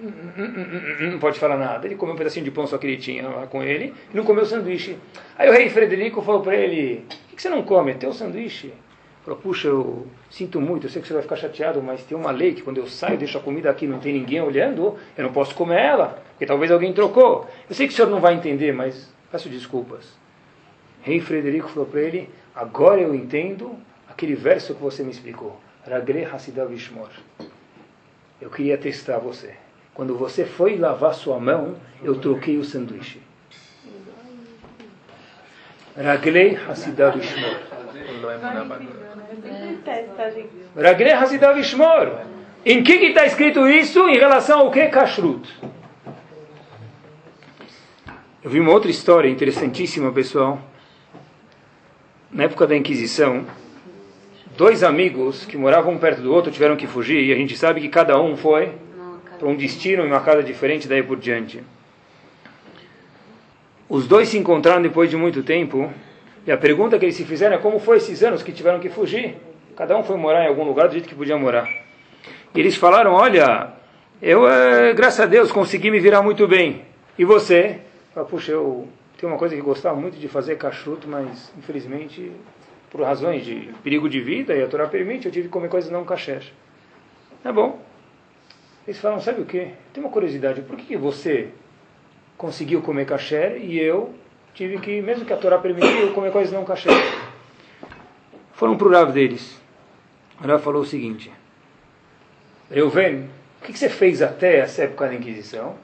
hum, 0.00 0.12
hum, 0.38 0.66
hum, 1.00 1.10
não 1.12 1.18
pode 1.18 1.38
falar 1.38 1.56
nada. 1.56 1.86
Ele 1.86 1.96
comeu 1.96 2.14
um 2.14 2.18
pedacinho 2.18 2.44
de 2.44 2.50
pão 2.50 2.66
só 2.66 2.78
que 2.78 2.86
ele 2.86 2.96
tinha 2.96 3.26
lá 3.26 3.46
com 3.46 3.62
ele 3.62 3.94
e 4.12 4.16
não 4.16 4.24
comeu 4.24 4.44
o 4.44 4.46
sanduíche. 4.46 4.96
Aí 5.36 5.48
o 5.48 5.52
rei 5.52 5.70
Frederico 5.70 6.22
falou 6.22 6.42
para 6.42 6.54
ele, 6.54 7.04
por 7.28 7.36
que 7.36 7.42
você 7.42 7.48
não 7.48 7.62
come? 7.62 7.92
É 7.92 7.94
teu 7.94 8.12
sanduíche. 8.12 8.72
Falou, 9.24 9.38
puxa, 9.40 9.68
eu 9.68 10.06
sinto 10.30 10.60
muito, 10.60 10.86
eu 10.86 10.90
sei 10.90 11.02
que 11.02 11.08
você 11.08 11.14
vai 11.14 11.22
ficar 11.22 11.36
chateado, 11.36 11.82
mas 11.82 12.02
tem 12.04 12.16
uma 12.16 12.30
lei 12.30 12.54
que 12.54 12.62
quando 12.62 12.78
eu 12.78 12.86
saio, 12.86 13.18
deixo 13.18 13.36
a 13.36 13.40
comida 13.40 13.68
aqui, 13.70 13.86
não 13.86 13.98
tem 13.98 14.12
ninguém 14.12 14.40
olhando, 14.40 14.96
eu 15.16 15.24
não 15.24 15.32
posso 15.32 15.54
comer 15.54 15.80
ela, 15.80 16.22
porque 16.30 16.46
talvez 16.46 16.70
alguém 16.70 16.92
trocou. 16.92 17.46
Eu 17.68 17.74
sei 17.74 17.86
que 17.86 17.92
o 17.92 17.96
senhor 17.96 18.08
não 18.08 18.20
vai 18.20 18.34
entender, 18.34 18.72
mas 18.72 19.12
peço 19.30 19.48
desculpas. 19.48 20.16
Rei 21.02 21.20
Frederico 21.20 21.68
falou 21.68 21.86
para 21.86 22.00
ele, 22.00 22.30
agora 22.54 23.00
eu 23.00 23.14
entendo 23.14 23.76
aquele 24.08 24.34
verso 24.34 24.74
que 24.74 24.82
você 24.82 25.02
me 25.02 25.10
explicou. 25.10 25.58
Ragle 25.86 26.24
Hasidav 26.24 26.72
Ishmor. 26.72 27.10
Eu 28.40 28.50
queria 28.50 28.76
testar 28.76 29.18
você. 29.18 29.54
Quando 29.94 30.16
você 30.16 30.44
foi 30.44 30.76
lavar 30.76 31.14
sua 31.14 31.40
mão, 31.40 31.76
eu 32.02 32.18
troquei 32.18 32.56
o 32.56 32.64
sanduíche. 32.64 33.20
Raglei 35.96 36.56
Hasidav 36.56 37.18
Ishmor. 37.18 37.67
Raglei 40.76 41.12
Hasidav 41.12 41.58
Ishmor. 41.58 42.20
Em 42.64 42.82
que 42.82 42.92
está 42.92 43.24
escrito 43.24 43.66
isso 43.66 44.08
em 44.08 44.18
relação 44.18 44.60
ao 44.60 44.70
que? 44.70 44.86
Kashrut. 44.88 45.48
Eu 48.42 48.50
vi 48.50 48.60
uma 48.60 48.72
outra 48.72 48.90
história 48.90 49.28
interessantíssima, 49.28 50.12
pessoal. 50.12 50.60
Na 52.30 52.44
época 52.44 52.66
da 52.66 52.76
Inquisição, 52.76 53.46
dois 54.56 54.82
amigos 54.82 55.44
que 55.46 55.56
moravam 55.56 55.94
um 55.94 55.98
perto 55.98 56.20
do 56.20 56.32
outro 56.32 56.52
tiveram 56.52 56.76
que 56.76 56.86
fugir 56.86 57.24
e 57.24 57.32
a 57.32 57.36
gente 57.36 57.56
sabe 57.56 57.80
que 57.80 57.88
cada 57.88 58.20
um 58.20 58.36
foi 58.36 58.72
para 59.38 59.48
um 59.48 59.56
destino 59.56 60.02
em 60.04 60.08
uma 60.08 60.20
casa 60.20 60.42
diferente 60.42 60.88
daí 60.88 61.02
por 61.02 61.16
diante. 61.16 61.62
Os 63.88 64.06
dois 64.06 64.28
se 64.28 64.36
encontraram 64.36 64.82
depois 64.82 65.08
de 65.08 65.16
muito 65.16 65.42
tempo 65.42 65.92
e 66.48 66.50
a 66.50 66.56
pergunta 66.56 66.98
que 66.98 67.04
eles 67.04 67.14
se 67.14 67.26
fizeram 67.26 67.56
é 67.56 67.58
como 67.58 67.78
foi 67.78 67.98
esses 67.98 68.22
anos 68.22 68.42
que 68.42 68.52
tiveram 68.52 68.80
que 68.80 68.88
fugir? 68.88 69.36
Cada 69.76 69.94
um 69.98 70.02
foi 70.02 70.16
morar 70.16 70.44
em 70.44 70.48
algum 70.48 70.64
lugar 70.64 70.88
do 70.88 70.92
jeito 70.92 71.06
que 71.06 71.14
podia 71.14 71.36
morar. 71.36 71.68
E 72.54 72.58
eles 72.58 72.74
falaram, 72.74 73.12
olha, 73.12 73.74
eu, 74.22 74.48
eh, 74.48 74.94
graças 74.94 75.20
a 75.20 75.26
Deus, 75.26 75.52
consegui 75.52 75.90
me 75.90 76.00
virar 76.00 76.22
muito 76.22 76.48
bem. 76.48 76.86
E 77.18 77.24
você? 77.26 77.80
Fala, 78.14 78.26
Puxa, 78.26 78.52
eu 78.52 78.88
tenho 79.18 79.30
uma 79.30 79.38
coisa 79.38 79.54
que 79.54 79.60
gostava 79.60 79.94
muito 80.00 80.18
de 80.18 80.26
fazer, 80.26 80.56
cachuto, 80.56 81.06
mas 81.06 81.52
infelizmente 81.58 82.32
por 82.88 83.02
razões 83.02 83.44
de 83.44 83.68
perigo 83.84 84.08
de 84.08 84.18
vida, 84.18 84.54
e 84.54 84.62
a 84.62 84.66
Torá 84.66 84.86
permite, 84.86 85.26
eu 85.26 85.32
tive 85.32 85.48
que 85.48 85.52
comer 85.52 85.68
coisas 85.68 85.90
não 85.90 86.02
kasher. 86.02 86.44
Tá 87.42 87.52
bom. 87.52 87.78
Eles 88.86 88.98
falam, 88.98 89.20
sabe 89.20 89.42
o 89.42 89.44
que? 89.44 89.68
Tem 89.92 90.02
uma 90.02 90.08
curiosidade, 90.08 90.62
por 90.62 90.78
que 90.78 90.96
você 90.96 91.48
conseguiu 92.38 92.80
comer 92.80 93.04
kasher 93.04 93.62
e 93.62 93.78
eu 93.78 94.14
tive 94.58 94.80
que, 94.80 95.00
mesmo 95.00 95.24
que 95.24 95.32
a 95.32 95.36
Torá 95.36 95.56
permitiu, 95.56 96.12
comer 96.12 96.32
coisas 96.32 96.52
não 96.52 96.64
kasher? 96.64 96.92
Foram 98.54 98.76
para 98.76 98.88
o 98.88 98.90
Rav 98.90 99.12
deles. 99.12 99.56
O 100.42 100.46
Rav 100.48 100.60
falou 100.60 100.82
o 100.82 100.84
seguinte, 100.84 101.30
Reuven, 102.68 103.30
o 103.62 103.64
que 103.64 103.72
que 103.72 103.78
você 103.78 103.88
fez 103.88 104.20
até 104.20 104.58
essa 104.58 104.82
época 104.82 105.06
da 105.06 105.14
Inquisição? 105.14 105.76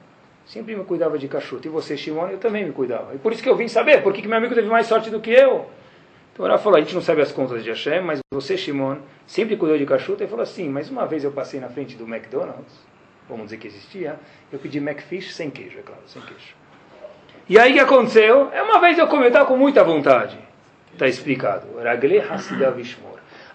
Sempre 0.45 0.75
me 0.75 0.83
cuidava 0.83 1.17
de 1.17 1.25
cachuto. 1.29 1.65
E 1.65 1.71
você, 1.71 1.95
Shimon, 1.95 2.27
eu 2.27 2.37
também 2.37 2.65
me 2.65 2.73
cuidava. 2.73 3.15
E 3.15 3.17
por 3.17 3.31
isso 3.31 3.41
que 3.41 3.47
eu 3.47 3.55
vim 3.55 3.69
saber, 3.69 4.03
por 4.03 4.11
que 4.11 4.21
que 4.21 4.27
meu 4.27 4.37
amigo 4.37 4.53
teve 4.53 4.67
mais 4.67 4.87
sorte 4.87 5.09
do 5.09 5.21
que 5.21 5.31
eu? 5.31 5.69
Então 6.33 6.45
ela 6.45 6.57
falou, 6.57 6.77
a 6.77 6.81
gente 6.81 6.93
não 6.93 7.01
sabe 7.01 7.21
as 7.21 7.31
contas 7.31 7.63
de 7.63 7.69
Hashem, 7.69 8.01
mas 8.01 8.19
você, 8.33 8.57
Shimon, 8.57 8.97
sempre 9.25 9.55
cuidou 9.55 9.77
de 9.77 9.85
cachuta. 9.85 10.25
E 10.25 10.27
falou 10.27 10.43
assim, 10.43 10.67
mas 10.67 10.89
uma 10.89 11.05
vez 11.07 11.23
eu 11.23 11.31
passei 11.31 11.61
na 11.61 11.69
frente 11.69 11.95
do 11.95 12.03
McDonald's, 12.03 12.73
vamos 13.29 13.45
dizer 13.45 13.57
que 13.57 13.67
existia, 13.67 14.19
eu 14.51 14.59
pedi 14.59 14.79
McFish 14.79 15.33
sem 15.33 15.49
queijo, 15.49 15.79
é 15.79 15.81
claro, 15.81 16.01
sem 16.05 16.21
queijo. 16.21 16.64
E 17.47 17.59
aí 17.59 17.71
o 17.71 17.73
que 17.75 17.79
aconteceu? 17.79 18.49
É 18.51 18.61
uma 18.63 18.79
vez 18.79 18.97
eu 18.97 19.05
estava 19.05 19.45
com 19.45 19.55
muita 19.55 19.83
vontade. 19.83 20.37
Está 20.91 21.07
explicado. 21.07 21.67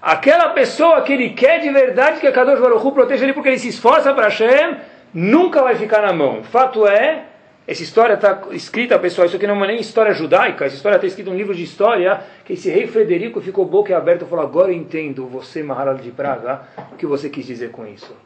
Aquela 0.00 0.50
pessoa 0.50 1.02
que 1.02 1.12
ele 1.12 1.30
quer 1.30 1.60
de 1.60 1.70
verdade 1.70 2.20
que 2.20 2.26
a 2.26 2.32
Kadosh 2.32 2.60
Baruch 2.60 2.86
Hu 2.86 2.92
proteja 2.92 3.24
ele 3.24 3.32
porque 3.32 3.48
ele 3.48 3.58
se 3.58 3.68
esforça 3.68 4.14
para 4.14 4.24
Hashem, 4.24 4.76
nunca 5.12 5.62
vai 5.62 5.74
ficar 5.74 6.02
na 6.02 6.12
mão. 6.12 6.42
Fato 6.44 6.86
é, 6.86 7.24
essa 7.66 7.82
história 7.82 8.14
está 8.14 8.42
escrita, 8.52 8.98
pessoal, 8.98 9.26
isso 9.26 9.36
aqui 9.36 9.46
não 9.46 9.62
é 9.64 9.66
nem 9.66 9.80
história 9.80 10.12
judaica, 10.12 10.64
essa 10.64 10.76
história 10.76 10.96
está 10.96 11.06
escrita 11.06 11.30
em 11.30 11.32
um 11.32 11.36
livro 11.36 11.54
de 11.54 11.62
história, 11.62 12.20
que 12.44 12.54
esse 12.54 12.70
rei 12.70 12.86
Frederico 12.86 13.40
ficou 13.40 13.64
boca 13.64 13.96
aberta 13.96 14.24
e 14.24 14.28
falou, 14.28 14.44
agora 14.44 14.72
eu 14.72 14.76
entendo, 14.76 15.26
você, 15.26 15.62
Maharaj 15.62 16.00
de 16.02 16.10
Praga, 16.10 16.62
o 16.92 16.96
que 16.96 17.06
você 17.06 17.28
quis 17.28 17.46
dizer 17.46 17.70
com 17.70 17.86
isso. 17.86 18.16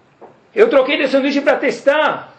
Eu 0.55 0.69
troquei 0.69 0.97
de 0.97 1.09
sanduíche 1.09 1.41
para 1.41 1.57
testar. 1.57 2.34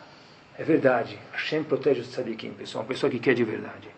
É 0.57 0.63
verdade, 0.63 1.19
Hashem 1.33 1.63
protege 1.63 2.01
os 2.01 2.07
tzadikim, 2.07 2.51
pessoal, 2.51 2.83
uma 2.83 2.87
pessoa 2.87 3.09
que 3.09 3.19
quer 3.19 3.33
de 3.33 3.43
verdade. 3.43 3.89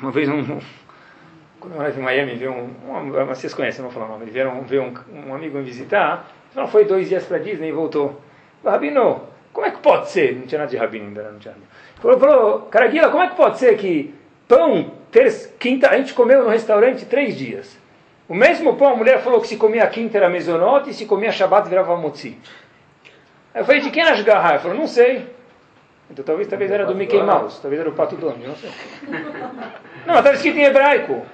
Uma 0.00 0.10
vez, 0.10 0.28
um, 0.28 0.42
quando 1.60 1.72
eu 1.72 1.76
morava 1.76 1.98
em 1.98 2.02
Miami, 2.02 2.34
veio 2.36 2.52
um, 2.52 2.70
um, 2.88 3.26
vocês 3.26 3.52
conhecem, 3.52 3.82
não 3.82 3.90
vou 3.90 4.00
falar 4.00 4.14
o 4.14 4.18
nome, 4.18 4.30
vieram, 4.30 4.62
veio 4.62 4.82
um, 4.82 5.28
um 5.28 5.34
amigo 5.34 5.58
me 5.58 5.64
visitar, 5.64 6.30
não 6.54 6.66
foi 6.66 6.86
dois 6.86 7.08
dias 7.08 7.24
para 7.24 7.38
Disney 7.38 7.68
e 7.68 7.72
voltou. 7.72 8.20
Rabino, 8.64 9.22
como 9.52 9.66
é 9.66 9.70
que 9.70 9.78
pode 9.78 10.08
ser? 10.08 10.34
Não 10.36 10.46
tinha 10.46 10.58
nada 10.58 10.70
de 10.70 10.76
rabino 10.78 11.06
ainda, 11.06 11.30
não 11.30 11.38
tinha 11.38 11.52
nada. 11.52 11.66
Falou, 11.96 12.18
falou 12.18 12.60
Caraguila, 12.62 13.10
como 13.10 13.22
é 13.22 13.28
que 13.28 13.36
pode 13.36 13.58
ser 13.58 13.76
que 13.76 14.14
pão, 14.48 14.92
ter, 15.10 15.30
quinta, 15.58 15.90
a 15.90 15.98
gente 15.98 16.14
comeu 16.14 16.42
no 16.42 16.48
restaurante 16.48 17.04
três 17.04 17.36
dias. 17.36 17.78
O 18.28 18.34
mesmo 18.34 18.74
pão, 18.76 18.88
a 18.88 18.96
mulher 18.96 19.20
falou 19.22 19.40
que 19.40 19.46
se 19.46 19.56
comia 19.56 19.86
quinta 19.86 20.16
era 20.16 20.28
mesonote 20.28 20.90
e 20.90 20.94
se 20.94 21.06
comia 21.06 21.30
shabat 21.30 21.68
virava 21.68 21.96
motzi. 21.96 22.38
Aí 23.56 23.62
eu 23.62 23.64
falei, 23.64 23.80
de 23.80 23.90
quem 23.90 24.02
era 24.02 24.12
as 24.12 24.20
garras? 24.20 24.50
Ele 24.50 24.58
falou, 24.58 24.76
não 24.76 24.86
sei. 24.86 25.30
Então 26.10 26.22
talvez, 26.22 26.46
talvez 26.46 26.70
era 26.70 26.84
do 26.84 26.94
Mickey 26.94 27.16
Mouse, 27.22 27.58
talvez 27.58 27.80
era 27.80 27.88
o 27.88 27.94
Pato 27.94 28.14
Donald, 28.14 28.46
não 28.46 28.54
sei. 28.54 28.70
Não, 30.06 30.18
estava 30.18 30.36
escrito 30.36 30.58
em 30.58 30.64
hebraico. 30.64 31.26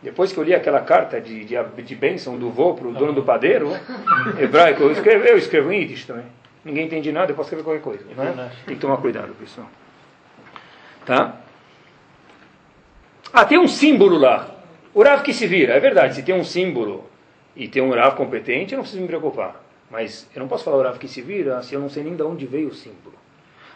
Depois 0.00 0.32
que 0.32 0.38
eu 0.38 0.44
li 0.44 0.54
aquela 0.54 0.80
carta 0.80 1.20
de, 1.20 1.44
de, 1.44 1.56
de 1.82 1.94
bênção 1.96 2.38
do 2.38 2.48
vô 2.48 2.74
para 2.74 2.86
o 2.86 2.92
dono 2.92 3.12
do 3.12 3.22
padeiro, 3.22 3.70
hebraico, 4.38 4.84
eu 4.84 4.92
escrevo, 4.92 5.24
eu 5.24 5.36
escrevo 5.36 5.72
em 5.72 5.80
Yiddish 5.80 6.06
também. 6.06 6.24
Ninguém 6.64 6.86
entende 6.86 7.10
nada, 7.10 7.32
eu 7.32 7.36
posso 7.36 7.48
escrever 7.48 7.64
qualquer 7.64 7.82
coisa. 7.82 8.04
Né? 8.14 8.50
Tem 8.66 8.76
que 8.76 8.80
tomar 8.80 8.98
cuidado, 8.98 9.34
pessoal. 9.34 9.68
Tá? 11.04 11.40
Ah, 13.32 13.44
tem 13.44 13.58
um 13.58 13.68
símbolo 13.68 14.16
lá. 14.16 14.48
O 14.94 15.02
Rav 15.02 15.22
que 15.22 15.34
se 15.34 15.46
vira, 15.46 15.74
é 15.74 15.80
verdade, 15.80 16.14
se 16.14 16.22
tem 16.22 16.34
um 16.34 16.44
símbolo 16.44 17.04
e 17.56 17.66
tem 17.66 17.82
um 17.82 17.92
Rav 17.92 18.14
competente, 18.14 18.72
eu 18.72 18.76
não 18.76 18.84
preciso 18.84 19.02
me 19.02 19.08
preocupar. 19.08 19.63
Mas 19.90 20.28
eu 20.34 20.40
não 20.40 20.48
posso 20.48 20.64
falar 20.64 20.76
o 20.76 20.82
Rav 20.82 20.98
que 20.98 21.08
se 21.08 21.20
vira 21.22 21.62
se 21.62 21.74
eu 21.74 21.80
não 21.80 21.88
sei 21.88 22.02
nem 22.02 22.16
de 22.16 22.22
onde 22.22 22.46
veio 22.46 22.68
o 22.68 22.74
símbolo. 22.74 23.14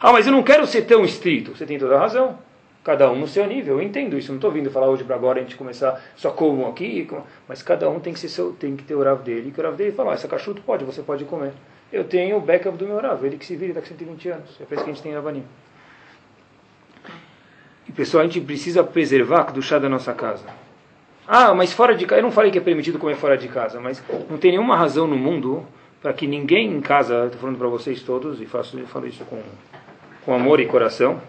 Ah, 0.00 0.12
mas 0.12 0.26
eu 0.26 0.32
não 0.32 0.42
quero 0.42 0.66
ser 0.66 0.82
tão 0.82 1.04
estrito. 1.04 1.56
Você 1.56 1.66
tem 1.66 1.78
toda 1.78 1.96
a 1.96 2.00
razão. 2.00 2.38
Cada 2.84 3.10
um 3.10 3.18
no 3.18 3.26
seu 3.26 3.46
nível. 3.46 3.76
Eu 3.76 3.82
entendo 3.82 4.16
isso. 4.16 4.28
Não 4.28 4.36
estou 4.36 4.50
vindo 4.50 4.70
falar 4.70 4.88
hoje 4.88 5.04
para 5.04 5.16
agora 5.16 5.40
a 5.40 5.42
gente 5.42 5.56
começar 5.56 6.00
só 6.16 6.30
como 6.30 6.66
aqui. 6.68 7.08
Mas 7.48 7.62
cada 7.62 7.90
um 7.90 7.98
tem 7.98 8.12
que, 8.12 8.20
ser 8.20 8.28
seu, 8.28 8.52
tem 8.52 8.76
que 8.76 8.84
ter 8.84 8.94
o 8.94 9.02
Rav 9.02 9.22
dele. 9.22 9.50
Que 9.50 9.60
o 9.60 9.64
Rav 9.64 9.76
dele 9.76 9.92
fala, 9.92 10.12
ah, 10.12 10.14
essa 10.14 10.28
cachuto 10.28 10.62
pode, 10.62 10.84
você 10.84 11.02
pode 11.02 11.24
comer. 11.24 11.52
Eu 11.92 12.04
tenho 12.04 12.36
o 12.36 12.40
backup 12.40 12.76
do 12.76 12.86
meu 12.86 13.00
Rav. 13.00 13.24
Ele 13.24 13.36
que 13.36 13.44
se 13.44 13.56
vira, 13.56 13.72
está 13.72 13.80
com 13.80 13.88
120 13.88 14.28
anos. 14.28 14.60
É 14.60 14.64
por 14.64 14.74
isso 14.74 14.84
que 14.84 14.90
a 14.90 14.92
gente 14.92 15.02
tem 15.02 15.14
Avanim. 15.14 15.44
E 17.88 17.92
pessoal, 17.92 18.22
a 18.22 18.26
gente 18.26 18.40
precisa 18.40 18.84
preservar 18.84 19.52
do 19.52 19.62
chá 19.62 19.78
da 19.78 19.88
nossa 19.88 20.12
casa. 20.12 20.44
Ah, 21.26 21.54
mas 21.54 21.72
fora 21.72 21.94
de 21.94 22.06
casa. 22.06 22.20
Eu 22.20 22.24
não 22.24 22.30
falei 22.30 22.50
que 22.50 22.58
é 22.58 22.60
permitido 22.60 22.98
comer 22.98 23.16
fora 23.16 23.36
de 23.36 23.48
casa, 23.48 23.80
mas 23.80 24.02
não 24.30 24.38
tem 24.38 24.52
nenhuma 24.52 24.76
razão 24.76 25.06
no 25.06 25.16
mundo 25.16 25.66
para 26.02 26.12
que 26.12 26.26
ninguém 26.26 26.70
em 26.70 26.80
casa, 26.80 27.26
estou 27.26 27.40
falando 27.40 27.58
para 27.58 27.68
vocês 27.68 28.02
todos, 28.02 28.40
e 28.40 28.46
faço, 28.46 28.78
falo 28.86 29.06
isso 29.06 29.24
com, 29.24 29.40
com 30.24 30.34
amor 30.34 30.60
e 30.60 30.66
coração, 30.66 31.20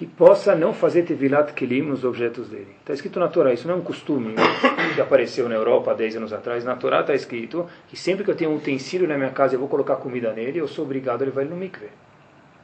que 0.00 0.06
possa 0.06 0.54
não 0.54 0.72
fazer 0.72 1.02
tevilat 1.02 1.52
kelim 1.52 1.82
nos 1.82 2.04
objetos 2.04 2.48
dele. 2.48 2.74
Está 2.80 2.94
escrito 2.94 3.20
na 3.20 3.28
Torá, 3.28 3.52
isso 3.52 3.68
não 3.68 3.74
é 3.74 3.76
um 3.76 3.82
costume 3.82 4.34
que 4.94 5.00
apareceu 5.00 5.46
na 5.46 5.54
Europa 5.54 5.90
há 5.90 5.94
10 5.94 6.16
anos 6.16 6.32
atrás. 6.32 6.64
Na 6.64 6.74
Torá 6.74 7.00
está 7.00 7.14
escrito 7.14 7.68
que 7.86 7.98
sempre 7.98 8.24
que 8.24 8.30
eu 8.30 8.34
tenho 8.34 8.50
um 8.50 8.56
utensílio 8.56 9.06
na 9.06 9.18
minha 9.18 9.28
casa 9.28 9.56
e 9.56 9.58
vou 9.58 9.68
colocar 9.68 9.96
comida 9.96 10.32
nele, 10.32 10.58
eu 10.58 10.66
sou 10.66 10.86
obrigado 10.86 11.20
a 11.20 11.26
levar 11.26 11.42
ele 11.42 11.50
no 11.50 11.56
mikve. 11.56 11.88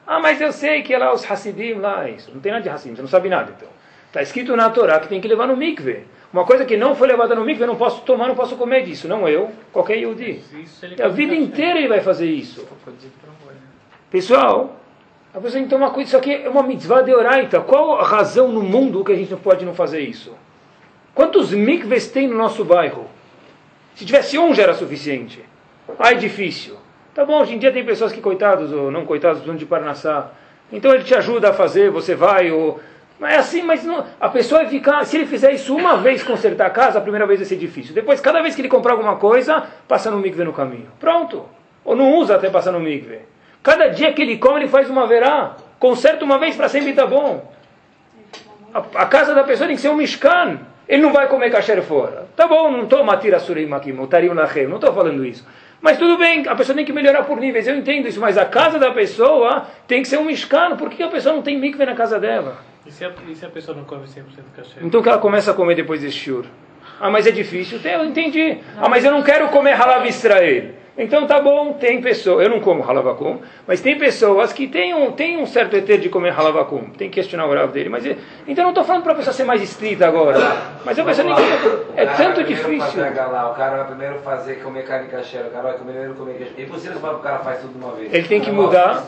Ah, 0.07 0.19
mas 0.19 0.41
eu 0.41 0.51
sei 0.51 0.81
que 0.83 0.95
é 0.95 0.99
lá 0.99 1.13
os 1.13 1.31
Hassidim, 1.31 1.75
lá, 1.75 2.09
isso. 2.09 2.31
Não 2.33 2.41
tem 2.41 2.53
nada 2.53 2.63
de 2.63 2.71
Hassidim, 2.71 2.95
você 2.95 3.03
não 3.03 3.09
sabe 3.09 3.29
nada 3.29 3.53
então. 3.55 3.69
Está 4.07 4.23
escrito 4.23 4.57
na 4.57 4.71
Torá 4.71 4.99
que 4.99 5.09
tem 5.09 5.21
que 5.21 5.29
levar 5.29 5.47
no 5.47 5.59
mikve. 5.59 6.05
Uma 6.33 6.45
coisa 6.45 6.65
que 6.65 6.77
não 6.77 6.95
foi 6.95 7.09
levada 7.09 7.35
no 7.35 7.45
mikve, 7.45 7.63
eu 7.63 7.67
não 7.69 7.77
posso 7.77 8.03
tomar, 8.03 8.29
não 8.29 8.35
posso 8.35 8.57
comer 8.57 8.85
disso. 8.85 9.09
Não 9.09 9.29
eu, 9.29 9.51
qualquer 9.73 9.97
Yudi. 9.97 10.43
A 11.03 11.09
vida 11.09 11.35
inteira 11.35 11.79
ele 11.79 11.89
vai 11.89 12.01
fazer 12.01 12.31
isso. 12.31 12.67
Pessoal, 14.11 14.77
a 15.33 15.39
pessoa 15.39 15.53
tem 15.53 15.65
que 15.65 15.71
tomar 15.71 15.91
cuidado. 15.91 16.09
Isso 16.09 16.17
aqui 16.17 16.35
é 16.35 16.49
uma 16.49 16.63
mitzvah 16.63 17.03
de 17.03 17.15
oraita. 17.15 17.61
Qual 17.61 18.01
a 18.01 18.05
razão 18.05 18.49
no 18.49 18.63
mundo 18.63 19.05
que 19.05 19.13
a 19.13 19.17
gente 19.17 19.31
não 19.31 19.39
pode 19.39 19.65
não 19.65 19.75
fazer 19.75 20.01
isso? 20.01 20.35
Quantos 21.15 21.53
mikves 21.53 22.09
tem 22.09 22.29
no 22.29 22.37
nosso 22.37 22.65
bairro? 22.65 23.07
Se 23.95 24.05
tivesse 24.05 24.39
um 24.39 24.55
já 24.55 24.65
era 24.65 24.75
suficiente. 24.75 25.43
Ah, 25.99 26.13
é 26.13 26.15
difícil. 26.15 26.77
Tá 27.15 27.25
bom, 27.25 27.41
hoje 27.41 27.55
em 27.55 27.59
dia 27.59 27.73
tem 27.73 27.83
pessoas 27.85 28.13
que, 28.13 28.21
coitados 28.21 28.73
ou 28.73 28.91
não 28.91 29.07
coitados, 29.07 29.39
precisam 29.39 29.57
de 29.57 29.65
Parnassá. 29.65 30.33
Então 30.71 30.93
ele 30.93 31.05
te 31.05 31.15
ajuda 31.15 31.49
a 31.51 31.53
fazer, 31.55 31.91
você 31.91 32.15
vai, 32.15 32.51
ou... 32.51 32.79
Mas 33.19 33.33
é 33.33 33.37
assim, 33.37 33.63
mas 33.63 33.83
não, 33.83 34.05
a 34.21 34.29
pessoa 34.29 34.61
vai 34.61 34.71
ficar, 34.71 35.05
se 35.05 35.17
ele 35.17 35.27
fizer 35.27 35.53
isso 35.53 35.75
uma 35.75 35.97
vez 35.97 36.23
consertar 36.23 36.67
a 36.67 36.71
casa, 36.71 36.99
a 36.99 37.01
primeira 37.01 37.27
vez 37.27 37.41
vai 37.41 37.49
ser 37.49 37.57
difícil. 37.57 37.95
Depois, 37.95 38.21
cada 38.21 38.43
vez 38.43 38.55
que 38.55 38.61
ele 38.61 38.69
comprar 38.69 38.93
alguma 38.93 39.17
coisa, 39.17 39.65
passa 39.89 40.11
no 40.11 40.19
mikve 40.19 40.45
no 40.45 40.53
caminho. 40.53 40.89
Pronto. 41.01 41.47
Ou 41.85 41.97
não 41.97 42.15
usa 42.17 42.37
até 42.37 42.51
passar 42.51 42.73
no 42.73 42.81
mikve. 42.81 43.21
Cada 43.63 43.89
dia 43.89 44.13
que 44.13 44.21
ele 44.21 44.37
come, 44.37 44.61
ele 44.61 44.69
faz 44.69 44.91
uma 44.91 45.07
verá. 45.07 45.57
Conserta 45.79 46.25
uma 46.25 46.39
vez 46.39 46.57
para 46.57 46.69
sempre 46.69 46.91
está 46.91 47.07
bom. 47.07 47.51
A, 48.75 48.79
a, 49.03 49.07
casa 49.07 49.35
da 49.35 49.45
pessoa 49.45 49.67
tem 49.67 49.77
que 49.77 49.83
ser 49.83 49.89
um 49.89 49.95
mishkan. 49.95 50.59
Ele 50.87 51.03
não 51.03 51.13
vai 51.13 51.27
comer 51.27 51.51
kasher 51.51 51.83
fora. 51.83 52.27
Tá 52.37 52.47
bom, 52.47 52.71
não 52.71 52.85
estou 52.85 53.03
matira 53.03 53.39
surim 53.39 53.73
aqui, 53.73 53.93
mutarim 53.93 54.29
lachem, 54.29 54.69
não 54.69 54.77
estou 54.77 54.93
falando 54.93 55.25
isso. 55.25 55.45
Mas 55.81 55.99
tudo 55.99 56.17
bem, 56.17 56.47
a 56.47 56.55
pessoa 56.55 56.77
tem 56.77 56.85
que 56.85 56.93
melhorar 56.93 57.25
por 57.25 57.39
níveis, 57.39 57.67
eu 57.67 57.77
entendo 57.77 58.09
isso, 58.09 58.21
mas 58.21 58.39
a 58.39 58.45
casa 58.45 58.79
da 58.79 58.91
pessoa 58.93 59.67
tem 59.87 60.03
que 60.03 60.09
ser 60.09 60.19
um 60.19 60.25
mishkan. 60.25 60.77
Por 60.77 60.91
que 60.91 61.03
a 61.03 61.09
pessoa 61.09 61.35
não 61.35 61.43
tem 61.43 61.59
mikve 61.59 61.85
na 61.85 61.95
casa 61.95 62.21
dela? 62.21 62.57
E 62.87 62.93
se 62.93 63.05
a, 63.05 63.13
e 63.29 63.35
se 63.35 63.45
a 63.45 63.49
pessoa 63.49 63.77
não 63.77 63.85
come 63.85 64.07
100% 64.07 64.23
kasher? 64.55 64.85
Então 64.85 65.03
que 65.03 65.09
ela 65.09 65.19
começa 65.19 65.51
a 65.51 65.55
comer 65.55 65.75
depois 65.75 66.01
desse 66.01 66.17
shur. 66.17 66.45
Ah, 67.01 67.11
mas 67.11 67.27
é 67.27 67.31
difícil. 67.31 67.81
Eu 67.85 68.05
entendi. 68.05 68.59
Ah, 68.79 68.89
mas 68.89 69.05
eu 69.05 69.11
não 69.11 69.23
quero 69.23 69.49
comer 69.49 69.73
halav 69.73 70.07
Israel. 70.07 70.71
Então 70.99 71.27
tá 71.27 71.41
bom, 71.41 71.75
tem 71.75 72.01
pessoas, 72.01 72.45
eu 72.45 72.51
não 72.51 72.61
como 72.61 72.83
halavakum, 72.83 73.39
mas 73.67 73.81
tem 73.83 73.99
pessoas 73.99 74.53
que 74.53 74.67
têm 74.67 74.95
um, 74.95 75.13
têm 75.13 75.37
um 75.37 75.45
certo 75.47 75.77
eter 75.77 75.99
de 75.99 76.09
comer 76.09 76.31
halavakum, 76.31 76.85
tem 76.97 77.11
que 77.11 77.17
questionar 77.17 77.47
o 77.47 77.51
grave 77.51 77.73
dele, 77.73 77.91
mas 77.91 78.07
então 78.47 78.65
não 78.65 78.71
estou 78.71 78.83
falando 78.85 79.03
para 79.03 79.13
a 79.13 79.17
pessoa 79.17 79.35
ser 79.35 79.45
mais 79.45 79.63
estrita 79.63 80.07
agora, 80.07 80.39
mas 80.85 80.99
a 80.99 81.05
pessoa 81.05 81.27
nem 81.27 81.37
é 81.97 82.07
tanto 82.07 82.43
difícil. 82.45 83.03
Lá, 83.03 83.51
o 83.51 83.55
cara 83.55 83.77
vai 83.77 83.87
primeiro 83.87 84.19
fazer 84.21 84.63
comer 84.63 84.85
carne 84.85 85.09
cacheira, 85.09 85.49
o 85.49 85.51
cara 85.51 85.65
vai 85.65 85.75
primeiro 85.75 86.15
comer 86.15 86.35
queijo. 86.35 86.53
É 86.57 86.63
impossível 86.63 86.99
falar 86.99 87.15
para 87.15 87.21
o 87.21 87.23
cara 87.23 87.39
faz 87.41 87.61
tudo 87.61 87.73
de 87.79 87.85
uma 87.85 87.93
vez. 87.93 88.15
Ele 88.15 88.29
tem 88.29 88.41
que 88.41 88.51
mudar. 88.51 89.05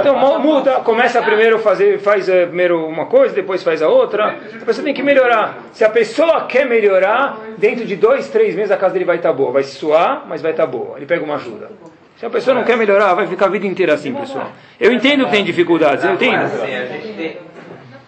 Então 0.00 0.40
muda, 0.40 0.80
começa 0.80 1.22
primeiro 1.22 1.58
fazer, 1.58 1.98
faz 2.00 2.28
eh, 2.28 2.46
primeiro 2.46 2.86
uma 2.86 3.06
coisa, 3.06 3.34
depois 3.34 3.62
faz 3.62 3.80
a 3.80 3.88
outra. 3.88 4.36
A 4.60 4.64
pessoa 4.64 4.84
tem 4.84 4.92
que 4.92 5.02
melhorar. 5.02 5.58
Se 5.72 5.84
a 5.84 5.88
pessoa 5.88 6.46
quer 6.46 6.66
melhorar, 6.66 7.38
dentro 7.56 7.84
de 7.84 7.96
dois, 7.96 8.28
três 8.28 8.54
meses 8.54 8.70
a 8.70 8.76
casa 8.76 8.92
dele 8.92 9.04
vai 9.04 9.16
estar 9.16 9.32
boa, 9.32 9.52
vai 9.52 9.62
se 9.62 9.76
suar, 9.76 10.24
mas 10.28 10.42
vai 10.42 10.50
estar 10.50 10.66
boa. 10.66 10.96
Ele 10.96 11.06
pega 11.14 11.24
uma 11.24 11.36
ajuda. 11.36 11.70
Se 12.18 12.26
a 12.26 12.30
pessoa 12.30 12.54
não 12.54 12.64
quer 12.64 12.76
melhorar, 12.76 13.14
vai 13.14 13.26
ficar 13.26 13.46
a 13.46 13.48
vida 13.48 13.66
inteira 13.66 13.94
assim, 13.94 14.12
pessoal. 14.12 14.50
Eu 14.80 14.92
entendo 14.92 15.24
que 15.26 15.30
tem 15.30 15.44
dificuldades, 15.44 16.04
eu 16.04 16.14
entendo. 16.14 16.50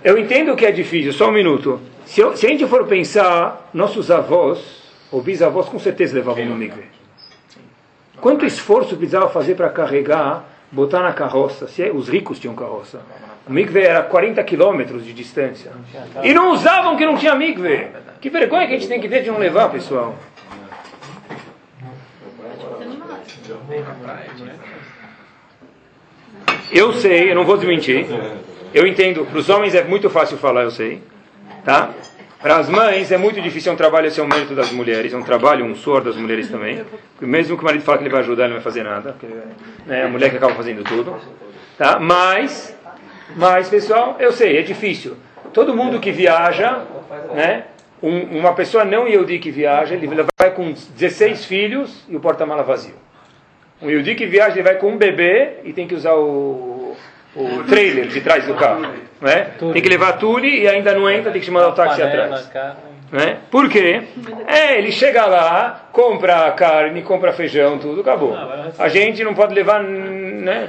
Eu 0.03 0.19
entendo 0.19 0.57
que 0.57 0.67
é 0.67 0.73
difícil, 0.73 1.13
só 1.13 1.29
um 1.29 1.33
minuto. 1.33 1.81
Se, 2.05 2.21
eu, 2.21 2.37
se 2.37 2.47
a 2.47 2.49
gente 2.49 2.67
for 2.67 2.87
pensar, 2.87 3.69
nossos 3.73 4.11
avós, 4.11 4.59
ou 5.11 5.21
bisavós, 5.23 5.69
com 5.69 5.79
certeza 5.79 6.15
levavam 6.15 6.45
no 6.45 6.57
mikve. 6.57 6.85
Quanto 8.21 8.45
esforço 8.45 8.97
precisava 8.97 9.29
fazer 9.29 9.55
para 9.55 9.69
carregar 9.69 10.45
botar 10.71 11.01
na 11.01 11.13
carroça, 11.13 11.69
se 11.69 11.83
é, 11.83 11.93
os 11.93 12.09
ricos 12.09 12.39
tinham 12.41 12.55
carroça. 12.55 13.01
O 13.49 13.53
mikve 13.53 13.81
era 13.81 14.03
40 14.03 14.43
quilômetros 14.43 15.05
de 15.05 15.13
distância. 15.13 15.71
E 16.23 16.35
não 16.35 16.53
usavam 16.53 16.97
que 16.97 17.07
não 17.07 17.17
tinha 17.17 17.35
mikve. 17.35 17.89
Que 18.21 18.31
vergonha 18.31 18.67
que 18.67 18.75
a 18.75 18.79
gente 18.79 18.89
tem 18.89 19.01
que 19.01 19.09
ter 19.09 19.23
de 19.23 19.31
não 19.31 19.39
levar, 19.39 19.71
pessoal. 19.71 20.17
Eu 26.71 26.93
sei, 26.93 27.31
eu 27.31 27.35
não 27.35 27.45
vou 27.45 27.57
desmentir. 27.57 28.07
Eu 28.75 28.87
entendo, 28.87 29.25
para 29.25 29.39
os 29.39 29.49
homens 29.49 29.75
é 29.75 29.85
muito 29.85 30.11
fácil 30.11 30.37
falar, 30.37 30.63
eu 30.65 30.71
sei. 30.71 31.03
Tá? 31.65 31.91
Para 32.41 32.59
as 32.59 32.69
mães 32.69 33.11
é 33.11 33.17
muito 33.17 33.41
difícil, 33.41 33.73
é 33.73 33.75
um 33.75 33.79
trabalho, 33.79 34.07
esse 34.07 34.21
é 34.21 34.23
o 34.23 34.29
mérito 34.29 34.55
das 34.55 34.71
mulheres, 34.71 35.13
é 35.13 35.17
um 35.17 35.23
trabalho, 35.23 35.65
um 35.65 35.75
suor 35.75 36.03
das 36.03 36.17
mulheres 36.17 36.51
também. 36.51 36.85
Porque 37.13 37.27
mesmo 37.27 37.57
que 37.57 37.63
o 37.63 37.65
marido 37.65 37.83
fale 37.83 37.99
que 37.99 38.05
ele 38.05 38.13
vai 38.13 38.21
ajudar, 38.21 38.45
ele 38.45 38.55
não 38.55 38.61
vai 38.61 38.65
fazer 38.65 38.83
nada. 38.83 39.17
Né, 39.87 40.05
a 40.05 40.09
mulher 40.09 40.31
que 40.31 40.37
acaba 40.37 40.55
fazendo 40.55 40.85
tudo. 40.85 41.17
Tá? 41.79 41.99
Mas, 41.99 42.77
mas, 43.35 43.69
pessoal, 43.69 44.17
eu 44.19 44.33
sei, 44.33 44.59
é 44.59 44.63
difícil. 44.63 45.17
Todo 45.53 45.75
mundo 45.75 45.99
que 45.99 46.13
viaja, 46.13 46.85
né? 47.35 47.65
Um, 48.03 48.39
uma 48.39 48.53
pessoa 48.53 48.85
não 48.85 49.09
Yehudi 49.09 49.39
que 49.39 49.51
viaja, 49.51 49.95
ele 49.95 50.07
vai 50.07 50.51
com 50.51 50.73
16 50.73 51.47
filhos 51.47 52.05
e 52.09 52.15
o 52.15 52.21
porta-mala 52.21 52.63
vazio. 52.63 52.95
Um 53.81 53.91
Yehudi 53.91 54.15
que 54.15 54.27
viaja, 54.27 54.55
ele 54.55 54.63
vai 54.63 54.77
com 54.77 54.89
um 54.89 54.97
bebê 54.97 55.55
e 55.65 55.73
tem 55.73 55.87
que 55.87 55.95
usar 55.95 56.15
o, 56.15 56.97
o 57.35 57.63
trailer 57.65 58.07
de 58.07 58.21
trás 58.21 58.47
do 58.47 58.55
carro. 58.55 58.87
Né? 59.21 59.51
Tem 59.73 59.83
que 59.83 59.89
levar 59.89 60.15
tule 60.15 60.63
e 60.63 60.69
ainda 60.69 60.95
não 60.95 61.09
entra, 61.11 61.31
tem 61.31 61.41
que 61.41 61.51
mandar 61.51 61.69
o 61.69 61.73
táxi 61.73 62.03
atrás. 62.03 62.51
Né? 63.13 63.37
Por 63.51 63.69
quê? 63.69 64.03
É, 64.47 64.79
ele 64.79 64.91
chega 64.91 65.27
lá, 65.27 65.89
compra 65.93 66.51
carne, 66.53 67.03
compra 67.03 67.33
feijão, 67.33 67.79
tudo, 67.79 68.01
acabou. 68.01 68.37
A 68.79 68.89
gente 68.89 69.23
não 69.23 69.35
pode 69.35 69.55
levar. 69.55 69.83
Né? 69.83 70.69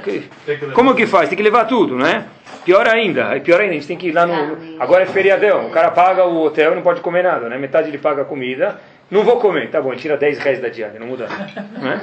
Como 0.72 0.94
que 0.94 1.06
faz? 1.06 1.28
Tem 1.28 1.36
que 1.36 1.42
levar 1.42 1.64
tudo, 1.64 1.96
né? 1.96 2.26
Pior 2.64 2.86
ainda, 2.86 3.34
é 3.34 3.40
pior 3.40 3.60
ainda, 3.60 3.72
a 3.72 3.74
gente 3.74 3.86
tem 3.86 3.96
que 3.96 4.08
ir 4.08 4.12
lá 4.12 4.26
no. 4.26 4.80
Agora 4.80 5.02
é 5.02 5.06
feriadão, 5.06 5.66
o 5.66 5.70
cara 5.70 5.90
paga 5.90 6.24
o 6.24 6.44
hotel 6.44 6.72
e 6.72 6.74
não 6.76 6.82
pode 6.82 7.00
comer 7.00 7.24
nada, 7.24 7.48
né? 7.48 7.56
Metade 7.56 7.88
ele 7.88 7.98
paga 7.98 8.22
a 8.22 8.24
comida. 8.24 8.78
Não 9.10 9.24
vou 9.24 9.38
comer, 9.40 9.70
tá 9.70 9.80
bom, 9.80 9.94
tira 9.94 10.16
10 10.16 10.38
reais 10.38 10.60
da 10.60 10.68
diária, 10.68 11.00
não 11.00 11.06
muda. 11.06 11.26
Né? 11.26 12.00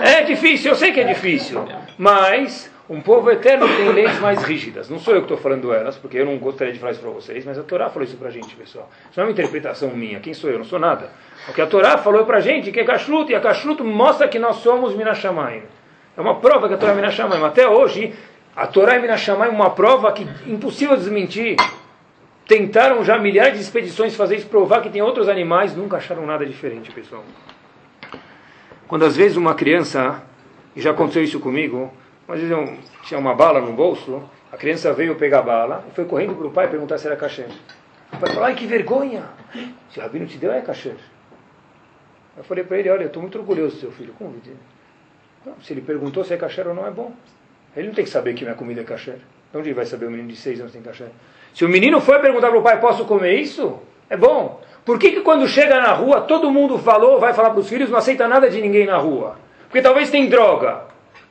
É 0.00 0.22
difícil, 0.22 0.70
eu 0.70 0.76
sei 0.76 0.92
que 0.92 1.00
é 1.00 1.04
difícil, 1.04 1.64
mas 1.98 2.70
um 2.88 3.00
povo 3.00 3.30
eterno 3.30 3.66
tem 3.66 3.88
leis 3.88 4.20
mais 4.20 4.42
rígidas. 4.42 4.90
Não 4.90 4.98
sou 4.98 5.14
eu 5.14 5.20
que 5.20 5.24
estou 5.24 5.38
falando 5.38 5.72
elas, 5.72 5.96
porque 5.96 6.18
eu 6.18 6.26
não 6.26 6.36
gostaria 6.36 6.72
de 6.72 6.78
falar 6.78 6.92
isso 6.92 7.00
para 7.00 7.10
vocês, 7.10 7.44
mas 7.44 7.58
a 7.58 7.62
Torá 7.62 7.88
falou 7.88 8.04
isso 8.04 8.16
para 8.16 8.28
a 8.28 8.30
gente, 8.30 8.54
pessoal. 8.54 8.90
Isso 9.10 9.18
não 9.18 9.24
é 9.24 9.26
uma 9.26 9.32
interpretação 9.32 9.88
minha. 9.90 10.20
Quem 10.20 10.34
sou 10.34 10.50
eu? 10.50 10.58
Não 10.58 10.64
sou 10.64 10.78
nada. 10.78 11.10
O 11.48 11.52
que 11.52 11.62
a 11.62 11.66
Torá 11.66 11.96
falou 11.96 12.26
para 12.26 12.38
a 12.38 12.40
gente 12.40 12.70
que 12.70 12.78
é 12.78 12.84
kashrut, 12.84 13.32
e 13.32 13.34
a 13.34 13.40
kashrut 13.40 13.82
mostra 13.82 14.28
que 14.28 14.38
nós 14.38 14.56
somos 14.56 14.94
Minashamayim. 14.94 15.62
É 16.16 16.20
uma 16.20 16.36
prova 16.36 16.68
que 16.68 16.74
a 16.74 16.76
Torá 16.76 16.92
é 16.92 16.94
Minashamayim. 16.94 17.42
Até 17.42 17.66
hoje, 17.66 18.12
a 18.54 18.66
Torá 18.66 18.96
e 18.96 19.00
Minashamayim 19.00 19.50
é 19.50 19.54
uma 19.54 19.70
prova 19.70 20.12
que 20.12 20.26
impossível 20.46 20.96
desmentir. 20.96 21.56
Tentaram 22.46 23.02
já 23.02 23.18
milhares 23.18 23.54
de 23.54 23.60
expedições 23.60 24.14
fazer 24.14 24.36
isso, 24.36 24.46
provar 24.48 24.82
que 24.82 24.90
tem 24.90 25.00
outros 25.00 25.28
animais, 25.28 25.74
nunca 25.74 25.96
acharam 25.96 26.26
nada 26.26 26.44
diferente, 26.44 26.92
pessoal. 26.92 27.24
Quando 28.86 29.04
às 29.04 29.16
vezes 29.16 29.36
uma 29.36 29.54
criança, 29.54 30.22
e 30.76 30.80
já 30.80 30.90
aconteceu 30.90 31.22
isso 31.22 31.40
comigo, 31.40 31.92
às 32.28 32.38
vezes 32.38 32.50
eu 32.50 32.78
tinha 33.04 33.18
uma 33.18 33.34
bala 33.34 33.60
no 33.60 33.72
bolso, 33.72 34.22
a 34.52 34.56
criança 34.56 34.92
veio 34.92 35.14
pegar 35.16 35.38
a 35.38 35.42
bala 35.42 35.84
e 35.90 35.94
foi 35.94 36.04
correndo 36.04 36.34
para 36.34 36.46
o 36.46 36.50
pai 36.50 36.68
perguntar 36.68 36.98
se 36.98 37.06
era 37.06 37.16
cachê. 37.16 37.46
O 38.12 38.18
pai 38.18 38.28
falou, 38.30 38.44
ai 38.44 38.54
que 38.54 38.66
vergonha! 38.66 39.24
Se 39.90 39.98
o 39.98 40.02
Rabino 40.02 40.26
te 40.26 40.36
deu, 40.36 40.52
é 40.52 40.60
cachê. 40.60 40.92
Eu 42.36 42.44
falei 42.44 42.62
para 42.62 42.78
ele, 42.78 42.90
olha, 42.90 43.02
eu 43.02 43.06
estou 43.06 43.22
muito 43.22 43.38
orgulhoso 43.38 43.76
do 43.76 43.80
seu 43.80 43.92
filho. 43.92 44.12
Como 44.18 44.34
não, 45.46 45.60
se 45.60 45.72
ele 45.72 45.82
perguntou 45.82 46.24
se 46.24 46.32
é 46.32 46.36
cachê 46.36 46.62
ou 46.62 46.74
não, 46.74 46.86
é 46.86 46.90
bom. 46.90 47.12
Ele 47.76 47.88
não 47.88 47.94
tem 47.94 48.04
que 48.04 48.10
saber 48.10 48.34
que 48.34 48.44
minha 48.44 48.56
comida 48.56 48.80
é 48.80 48.84
cachê. 48.84 49.12
De 49.12 49.58
onde 49.58 49.68
ele 49.68 49.74
vai 49.74 49.86
saber 49.86 50.06
o 50.06 50.10
menino 50.10 50.28
de 50.28 50.36
seis 50.36 50.58
anos 50.60 50.72
tem 50.72 50.82
cachê? 50.82 51.06
Se 51.54 51.64
o 51.64 51.68
menino 51.68 52.00
foi 52.00 52.18
perguntar 52.18 52.50
para 52.50 52.58
o 52.58 52.62
pai, 52.62 52.80
posso 52.80 53.04
comer 53.04 53.38
isso? 53.38 53.78
É 54.10 54.16
bom. 54.16 54.60
Por 54.84 54.98
que, 54.98 55.12
que 55.12 55.20
quando 55.20 55.48
chega 55.48 55.80
na 55.80 55.92
rua, 55.92 56.22
todo 56.22 56.50
mundo 56.50 56.78
falou, 56.78 57.18
vai 57.18 57.32
falar 57.32 57.50
para 57.50 57.60
os 57.60 57.68
filhos, 57.68 57.88
não 57.88 57.96
aceita 57.96 58.28
nada 58.28 58.50
de 58.50 58.60
ninguém 58.60 58.86
na 58.86 58.98
rua? 58.98 59.38
Porque 59.68 59.80
talvez 59.80 60.10
tem 60.10 60.28
droga. 60.28 60.82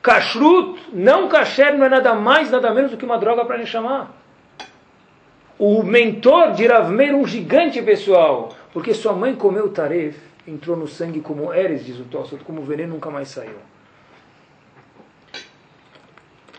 Kashrut, 0.02 0.82
não 0.92 1.28
kasher, 1.28 1.76
não 1.76 1.86
é 1.86 1.88
nada 1.88 2.14
mais, 2.14 2.50
nada 2.50 2.74
menos 2.74 2.90
do 2.90 2.96
que 2.96 3.04
uma 3.04 3.18
droga 3.18 3.44
para 3.44 3.64
chamar. 3.64 4.12
O 5.58 5.82
mentor 5.82 6.52
de 6.52 6.66
Rav 6.66 6.90
Meir, 6.90 7.14
um 7.14 7.26
gigante 7.26 7.80
pessoal, 7.80 8.50
porque 8.72 8.92
sua 8.92 9.12
mãe 9.12 9.34
comeu 9.34 9.68
taref, 9.68 10.16
entrou 10.46 10.76
no 10.76 10.88
sangue 10.88 11.20
como 11.20 11.54
Eres, 11.54 11.86
diz 11.86 11.98
o 11.98 12.04
Tossot, 12.04 12.42
como 12.44 12.62
veneno 12.62 12.94
nunca 12.94 13.08
mais 13.08 13.28
saiu. 13.28 13.56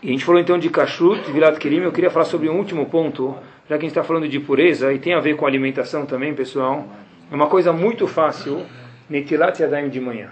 E 0.02 0.08
a 0.08 0.12
gente 0.12 0.24
falou 0.24 0.40
então 0.40 0.58
de 0.58 0.70
Kashrut, 0.70 1.30
Virat 1.30 1.58
Kerim, 1.58 1.82
eu 1.82 1.92
queria 1.92 2.10
falar 2.10 2.24
sobre 2.24 2.48
um 2.48 2.56
último 2.56 2.86
ponto, 2.86 3.36
já 3.68 3.76
que 3.76 3.84
a 3.84 3.88
gente 3.88 3.88
está 3.88 4.04
falando 4.04 4.28
de 4.28 4.38
pureza, 4.40 4.92
e 4.92 4.98
tem 4.98 5.14
a 5.14 5.20
ver 5.20 5.36
com 5.36 5.46
alimentação 5.46 6.06
também, 6.06 6.34
pessoal. 6.34 6.86
É 7.30 7.34
uma 7.34 7.48
coisa 7.48 7.72
muito 7.72 8.06
fácil, 8.06 8.64
Netilat 9.10 9.58
Yadayim 9.60 9.88
de 9.88 10.00
manhã. 10.00 10.30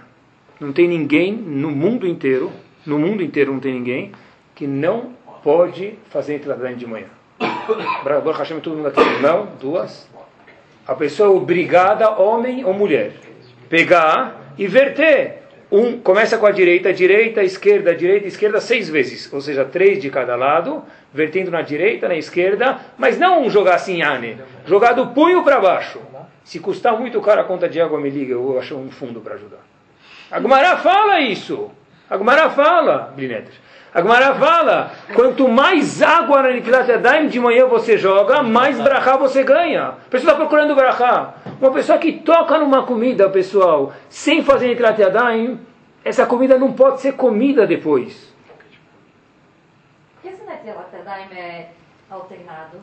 Não 0.59 0.71
tem 0.71 0.87
ninguém 0.87 1.33
no 1.33 1.69
mundo 1.69 2.07
inteiro 2.07 2.51
no 2.85 2.99
mundo 2.99 3.23
inteiro 3.23 3.51
não 3.51 3.59
tem 3.59 3.73
ninguém 3.73 4.11
que 4.53 4.67
não 4.67 5.13
pode 5.43 5.97
fazer 6.09 6.33
Netilat 6.33 6.75
de 6.75 6.85
manhã. 6.85 7.07
Baruch 8.03 8.37
Hashem, 8.37 8.59
todo 8.59 8.77
mundo 8.77 8.87
aqui. 8.89 9.01
Não, 9.21 9.47
duas. 9.59 10.07
A 10.87 10.93
pessoa 10.93 11.29
é 11.29 11.31
obrigada, 11.35 12.11
homem 12.11 12.63
ou 12.63 12.73
mulher, 12.73 13.13
pegar 13.67 14.53
e 14.55 14.67
verter. 14.67 15.44
Um 15.71 15.99
começa 15.99 16.37
com 16.37 16.45
a 16.45 16.51
direita, 16.51 16.93
direita, 16.93 17.43
esquerda, 17.43 17.95
direita, 17.95 18.27
esquerda, 18.27 18.61
seis 18.61 18.89
vezes. 18.89 19.31
Ou 19.33 19.41
seja, 19.41 19.65
três 19.65 20.01
de 20.01 20.09
cada 20.09 20.35
lado, 20.35 20.83
vertendo 21.13 21.49
na 21.49 21.61
direita, 21.61 22.07
na 22.07 22.15
esquerda, 22.15 22.79
mas 22.97 23.17
não 23.17 23.49
jogar 23.49 23.75
assim, 23.75 24.01
ane. 24.01 24.37
Jogar 24.65 24.93
do 24.93 25.07
punho 25.07 25.43
para 25.43 25.59
baixo. 25.59 25.99
Se 26.43 26.59
custar 26.59 26.99
muito 26.99 27.19
caro 27.21 27.41
a 27.41 27.43
conta 27.43 27.67
de 27.67 27.81
água, 27.81 27.99
me 27.99 28.09
liga, 28.09 28.33
eu 28.33 28.59
acho 28.59 28.75
um 28.75 28.91
fundo 28.91 29.19
para 29.19 29.33
ajudar. 29.33 29.65
A 30.29 30.39
Gumará 30.39 30.77
fala 30.77 31.19
isso. 31.19 31.71
A 32.09 32.17
Gumara 32.17 32.49
fala, 32.51 33.11
Blineter. 33.15 33.53
A 33.95 34.01
Gumara 34.01 34.35
fala, 34.35 34.91
quanto 35.13 35.47
mais 35.47 36.01
água 36.01 36.43
na 36.43 36.51
Nitilat 36.51 36.85
Yadayim 36.85 37.29
de 37.29 37.39
manhã 37.39 37.65
você 37.65 37.97
joga, 37.97 38.43
mais 38.43 38.77
brachá 38.77 39.15
você 39.15 39.41
ganha. 39.41 39.87
A 39.87 40.09
pessoa 40.09 40.33
está 40.33 40.35
procurando 40.35 40.75
brachá. 40.75 41.35
Uma 41.61 41.71
pessoa 41.71 41.97
que 41.97 42.11
toca 42.11 42.57
numa 42.57 42.85
comida, 42.85 43.29
pessoal, 43.29 43.93
sem 44.09 44.43
fazer 44.43 44.67
Nitilat 44.67 44.99
Yadayim, 44.99 45.61
essa 46.03 46.25
comida 46.25 46.59
não 46.59 46.73
pode 46.73 46.99
ser 46.99 47.13
comida 47.13 47.65
depois. 47.65 48.35
Por 48.49 50.21
que 50.21 50.27
esse 50.27 50.43
Nitilat 50.43 50.93
Yadayim 50.93 51.33
é 51.33 51.69
alternado? 52.11 52.79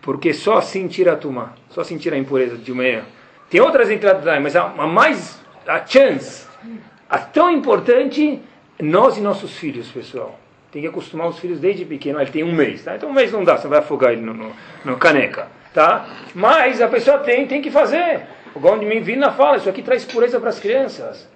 Porque 0.00 0.32
só 0.32 0.58
assim 0.58 0.86
tira 0.86 1.14
a 1.14 1.16
tuma, 1.16 1.54
só 1.70 1.80
assim 1.80 1.98
tira 1.98 2.14
a 2.14 2.18
impureza 2.20 2.56
de 2.56 2.72
manhã. 2.72 3.02
Tem 3.50 3.60
outras 3.60 3.90
Yadayim, 3.90 4.40
mas 4.40 4.54
a, 4.54 4.66
a 4.66 4.86
mais, 4.86 5.42
a 5.66 5.84
chance, 5.84 6.46
a 7.10 7.18
tão 7.18 7.50
importante 7.50 8.40
nós 8.80 9.18
e 9.18 9.20
nossos 9.20 9.56
filhos, 9.56 9.88
pessoal. 9.88 10.38
Tem 10.72 10.80
que 10.80 10.88
acostumar 10.88 11.28
os 11.28 11.38
filhos 11.38 11.60
desde 11.60 11.84
pequeno. 11.84 12.18
Ele 12.18 12.30
tem 12.30 12.42
um 12.42 12.52
mês, 12.52 12.82
tá? 12.82 12.96
Então 12.96 13.10
um 13.10 13.12
mês 13.12 13.30
não 13.30 13.44
dá, 13.44 13.58
você 13.58 13.68
vai 13.68 13.80
afogar 13.80 14.12
ele 14.12 14.22
no, 14.22 14.32
no, 14.32 14.52
no 14.84 14.96
caneca, 14.96 15.48
tá? 15.74 16.08
Mas 16.34 16.80
a 16.80 16.88
pessoa 16.88 17.18
tem, 17.18 17.46
tem 17.46 17.60
que 17.60 17.70
fazer. 17.70 18.22
O 18.54 18.58
Gondim 18.58 19.00
Vina 19.00 19.30
fala, 19.32 19.58
isso 19.58 19.68
aqui 19.68 19.82
traz 19.82 20.04
pureza 20.04 20.40
para 20.40 20.48
as 20.48 20.58
crianças. 20.58 21.28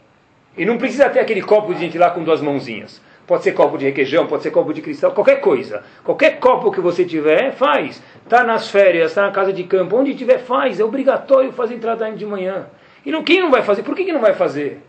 E 0.57 0.64
não 0.64 0.78
precisa 0.78 1.11
ter 1.11 1.20
aquele 1.20 1.43
copo 1.43 1.74
de 1.74 1.80
gente 1.80 1.99
lá 1.99 2.11
com 2.11 2.24
duas 2.24 2.41
mãozinhas. 2.41 3.01
Pode 3.26 3.43
ser 3.43 3.53
copo 3.53 3.76
de 3.76 3.84
requeijão, 3.84 4.26
pode 4.26 4.43
ser 4.43 4.51
copo 4.51 4.72
de 4.72 4.80
cristal, 4.80 5.12
qualquer 5.12 5.41
coisa. 5.41 5.82
Qualquer 6.03 6.39
copo 6.39 6.70
que 6.70 6.80
você 6.80 7.05
tiver, 7.05 7.53
faz. 7.53 8.03
Está 8.22 8.43
nas 8.43 8.70
férias, 8.70 9.11
está 9.11 9.22
na 9.22 9.32
casa 9.32 9.53
de 9.53 9.64
campo, 9.64 9.97
onde 9.97 10.14
tiver, 10.14 10.39
faz. 10.39 10.80
É 10.80 10.84
obrigatório 10.84 11.53
fazer 11.53 11.74
entrada 11.74 12.11
de 12.12 12.24
manhã. 12.24 12.66
E 13.05 13.11
não, 13.11 13.22
quem 13.22 13.41
não 13.41 13.51
vai 13.51 13.62
fazer? 13.62 13.82
Por 13.82 13.95
que, 13.95 14.05
que 14.05 14.12
não 14.12 14.20
vai 14.20 14.32
fazer? 14.32 14.80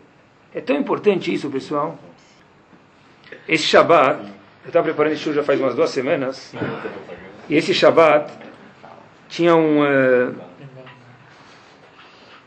É 0.54 0.60
tão 0.60 0.76
importante 0.76 1.34
isso, 1.34 1.50
pessoal. 1.50 1.98
Esse 3.46 3.64
Shabat, 3.64 4.20
eu 4.64 4.68
estava 4.68 4.84
preparando 4.84 5.12
esse 5.12 5.32
já 5.32 5.42
faz 5.42 5.60
umas 5.60 5.74
duas 5.74 5.90
semanas, 5.90 6.54
e 7.48 7.56
esse 7.56 7.72
Shabat 7.72 8.32
tinha 9.28 9.54
um. 9.54 9.82
Uh, 9.82 10.34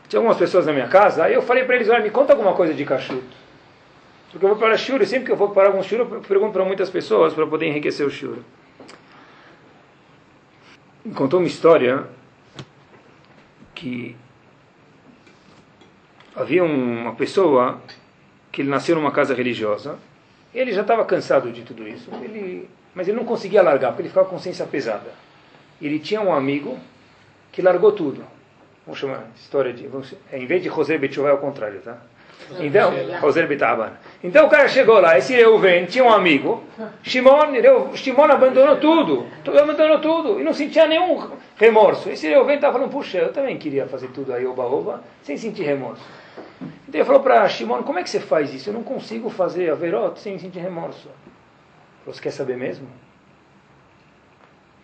tinha 0.08 0.18
algumas 0.20 0.36
pessoas 0.36 0.66
na 0.66 0.72
minha 0.72 0.88
casa, 0.88 1.24
aí 1.24 1.34
eu 1.34 1.42
falei 1.42 1.64
para 1.64 1.76
eles: 1.76 1.88
olha, 1.88 2.02
me 2.02 2.10
conta 2.10 2.32
alguma 2.32 2.54
coisa 2.54 2.74
de 2.74 2.84
cachuto. 2.84 3.42
Porque 4.30 4.44
eu 4.44 4.48
vou 4.48 4.58
para 4.58 4.76
shura, 4.78 5.04
sempre 5.04 5.26
que 5.26 5.32
eu 5.32 5.36
vou 5.36 5.50
para 5.50 5.68
algum 5.68 5.82
shura, 5.82 6.02
eu 6.04 6.20
pergunto 6.20 6.52
para 6.52 6.64
muitas 6.64 6.88
pessoas 6.88 7.34
para 7.34 7.46
poder 7.46 7.66
enriquecer 7.66 8.06
o 8.06 8.10
shura. 8.10 8.40
Contou 11.14 11.40
uma 11.40 11.46
história 11.46 12.04
que 13.74 14.16
havia 16.34 16.64
uma 16.64 17.14
pessoa 17.14 17.80
que 18.50 18.62
ele 18.62 18.70
nasceu 18.70 18.94
numa 18.94 19.10
casa 19.10 19.34
religiosa 19.34 19.98
ele 20.54 20.72
já 20.72 20.82
estava 20.82 21.04
cansado 21.04 21.50
de 21.50 21.62
tudo 21.62 21.86
isso, 21.88 22.10
ele, 22.22 22.68
mas 22.94 23.08
ele 23.08 23.16
não 23.16 23.24
conseguia 23.24 23.62
largar, 23.62 23.88
porque 23.88 24.02
ele 24.02 24.08
ficava 24.08 24.26
com 24.26 24.36
consciência 24.36 24.66
pesada. 24.66 25.10
Ele 25.80 25.98
tinha 25.98 26.20
um 26.20 26.32
amigo 26.32 26.78
que 27.50 27.62
largou 27.62 27.92
tudo. 27.92 28.24
Vamos 28.86 29.00
chamar 29.00 29.24
história 29.36 29.72
de. 29.72 29.86
Vamos, 29.86 30.14
é, 30.30 30.38
em 30.38 30.46
vez 30.46 30.62
de 30.62 30.68
José 30.68 30.98
Betchuvá, 30.98 31.30
é 31.30 31.32
o 31.32 31.38
contrário, 31.38 31.80
tá? 31.80 31.98
Então, 32.60 32.92
Roser 33.20 33.46
Bitaban. 33.46 33.92
Então 34.22 34.46
o 34.46 34.50
cara 34.50 34.68
chegou 34.68 35.00
lá, 35.00 35.16
esse 35.16 35.32
Reuven 35.32 35.86
tinha 35.86 36.04
um 36.04 36.12
amigo, 36.12 36.62
Shimon, 37.02 37.52
Shimon 37.94 38.24
abandonou 38.24 38.76
tudo, 38.76 39.26
tudo, 39.44 39.58
abandonou 39.58 40.00
tudo, 40.00 40.40
e 40.40 40.44
não 40.44 40.52
sentia 40.52 40.86
nenhum 40.86 41.30
remorso. 41.56 42.10
Esse 42.10 42.28
Reuven 42.28 42.56
estava 42.56 42.74
falando, 42.74 42.90
puxa, 42.90 43.18
eu 43.18 43.32
também 43.32 43.56
queria 43.56 43.86
fazer 43.86 44.08
tudo 44.08 44.32
aí, 44.34 44.44
oba-oba, 44.46 45.02
sem 45.22 45.36
sentir 45.36 45.62
remorso. 45.62 46.02
Então 46.92 47.00
ele 47.00 47.06
falou 47.06 47.22
para 47.22 47.48
Shimon, 47.48 47.82
como 47.84 47.98
é 47.98 48.02
que 48.02 48.10
você 48.10 48.20
faz 48.20 48.52
isso? 48.52 48.68
Eu 48.68 48.74
não 48.74 48.82
consigo 48.82 49.30
fazer 49.30 49.70
averot 49.70 50.20
sem 50.20 50.38
sentir 50.38 50.58
remorso. 50.58 51.08
Ele 51.08 51.14
falou, 52.00 52.14
você 52.14 52.20
quer 52.20 52.32
saber 52.32 52.54
mesmo? 52.54 52.86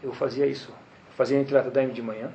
Eu 0.03 0.15
fazia 0.15 0.47
isso. 0.47 0.71
Eu 0.71 1.13
fazia 1.15 1.39
Netilat 1.39 1.69
Daim 1.69 1.91
de 1.91 2.01
manhã, 2.01 2.31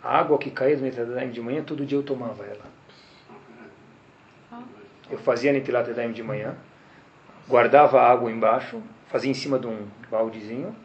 a 0.00 0.16
água 0.16 0.38
que 0.38 0.52
caía 0.52 0.76
do 0.76 0.84
Netilat 0.84 1.08
Daim 1.08 1.32
de 1.32 1.40
manhã, 1.40 1.64
todo 1.64 1.84
dia 1.84 1.98
eu 1.98 2.04
tomava 2.04 2.44
ela. 2.44 2.62
Eu 5.10 5.18
fazia 5.18 5.52
Netilat 5.52 5.88
Daim 5.88 6.12
de 6.12 6.22
manhã, 6.22 6.54
guardava 7.48 8.00
a 8.00 8.08
água 8.08 8.30
embaixo, 8.30 8.80
fazia 9.08 9.32
em 9.32 9.34
cima 9.34 9.58
de 9.58 9.66
um 9.66 9.84
baldezinho. 10.12 10.76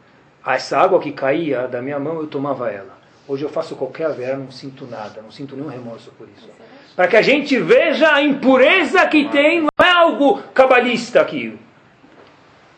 Essa 0.44 0.76
água 0.76 0.98
que 0.98 1.12
caía 1.12 1.68
da 1.68 1.80
minha 1.80 2.00
mão, 2.00 2.18
eu 2.18 2.26
tomava 2.26 2.68
ela. 2.68 2.97
Hoje 3.28 3.44
eu 3.44 3.50
faço 3.50 3.76
qualquer 3.76 4.06
averá, 4.06 4.38
não 4.38 4.50
sinto 4.50 4.86
nada, 4.86 5.20
não 5.20 5.30
sinto 5.30 5.54
nenhum 5.54 5.68
remorso 5.68 6.10
por 6.16 6.26
isso. 6.34 6.48
Para 6.96 7.06
que 7.06 7.16
a 7.16 7.20
gente 7.20 7.58
veja 7.60 8.10
a 8.14 8.22
impureza 8.22 9.06
que 9.06 9.28
tem, 9.28 9.60
não 9.60 9.86
é 9.86 9.90
algo 9.90 10.42
cabalista 10.54 11.20
aqui. 11.20 11.58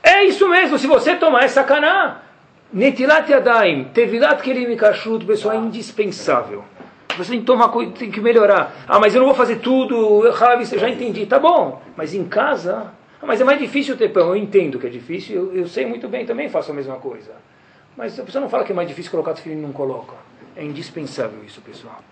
É 0.02 0.24
isso 0.24 0.48
mesmo, 0.48 0.76
se 0.76 0.88
você 0.88 1.14
tomar 1.14 1.44
essa 1.44 1.62
caná, 1.62 2.22
Netilat 2.72 3.30
Yadayim, 3.30 3.84
Tevilat 3.94 4.42
Kelim 4.42 4.76
Kashrut, 4.76 5.24
pessoal, 5.24 5.54
é 5.54 5.58
indispensável. 5.58 6.64
Você 7.16 7.30
tem 7.30 7.40
que 7.40 7.46
tomar 7.46 7.68
tem 7.96 8.10
que 8.10 8.20
melhorar. 8.20 8.74
Ah, 8.88 8.98
mas 8.98 9.14
eu 9.14 9.20
não 9.20 9.26
vou 9.26 9.36
fazer 9.36 9.60
tudo, 9.60 10.28
Ravi, 10.30 10.64
eu 10.72 10.78
já 10.80 10.88
entendi. 10.88 11.26
Tá 11.26 11.38
bom, 11.38 11.80
mas 11.96 12.12
em 12.12 12.24
casa. 12.24 12.92
Ah, 13.22 13.26
mas 13.26 13.40
é 13.40 13.44
mais 13.44 13.58
difícil 13.58 13.96
ter 13.96 14.08
pão. 14.08 14.30
Eu 14.30 14.36
entendo 14.36 14.80
que 14.80 14.86
é 14.86 14.90
difícil, 14.90 15.36
eu, 15.36 15.56
eu 15.60 15.68
sei 15.68 15.86
muito 15.86 16.08
bem, 16.08 16.26
também 16.26 16.48
faço 16.48 16.72
a 16.72 16.74
mesma 16.74 16.96
coisa. 16.96 17.32
Mas 17.96 18.18
a 18.18 18.24
pessoa 18.24 18.42
não 18.42 18.48
fala 18.48 18.64
que 18.64 18.72
é 18.72 18.74
mais 18.74 18.88
difícil 18.88 19.10
colocar 19.10 19.34
filho 19.36 19.56
e 19.56 19.60
não 19.60 19.72
coloca. 19.72 20.29
É 20.56 20.64
indispensável 20.64 21.44
isso, 21.44 21.60
pessoal. 21.60 22.02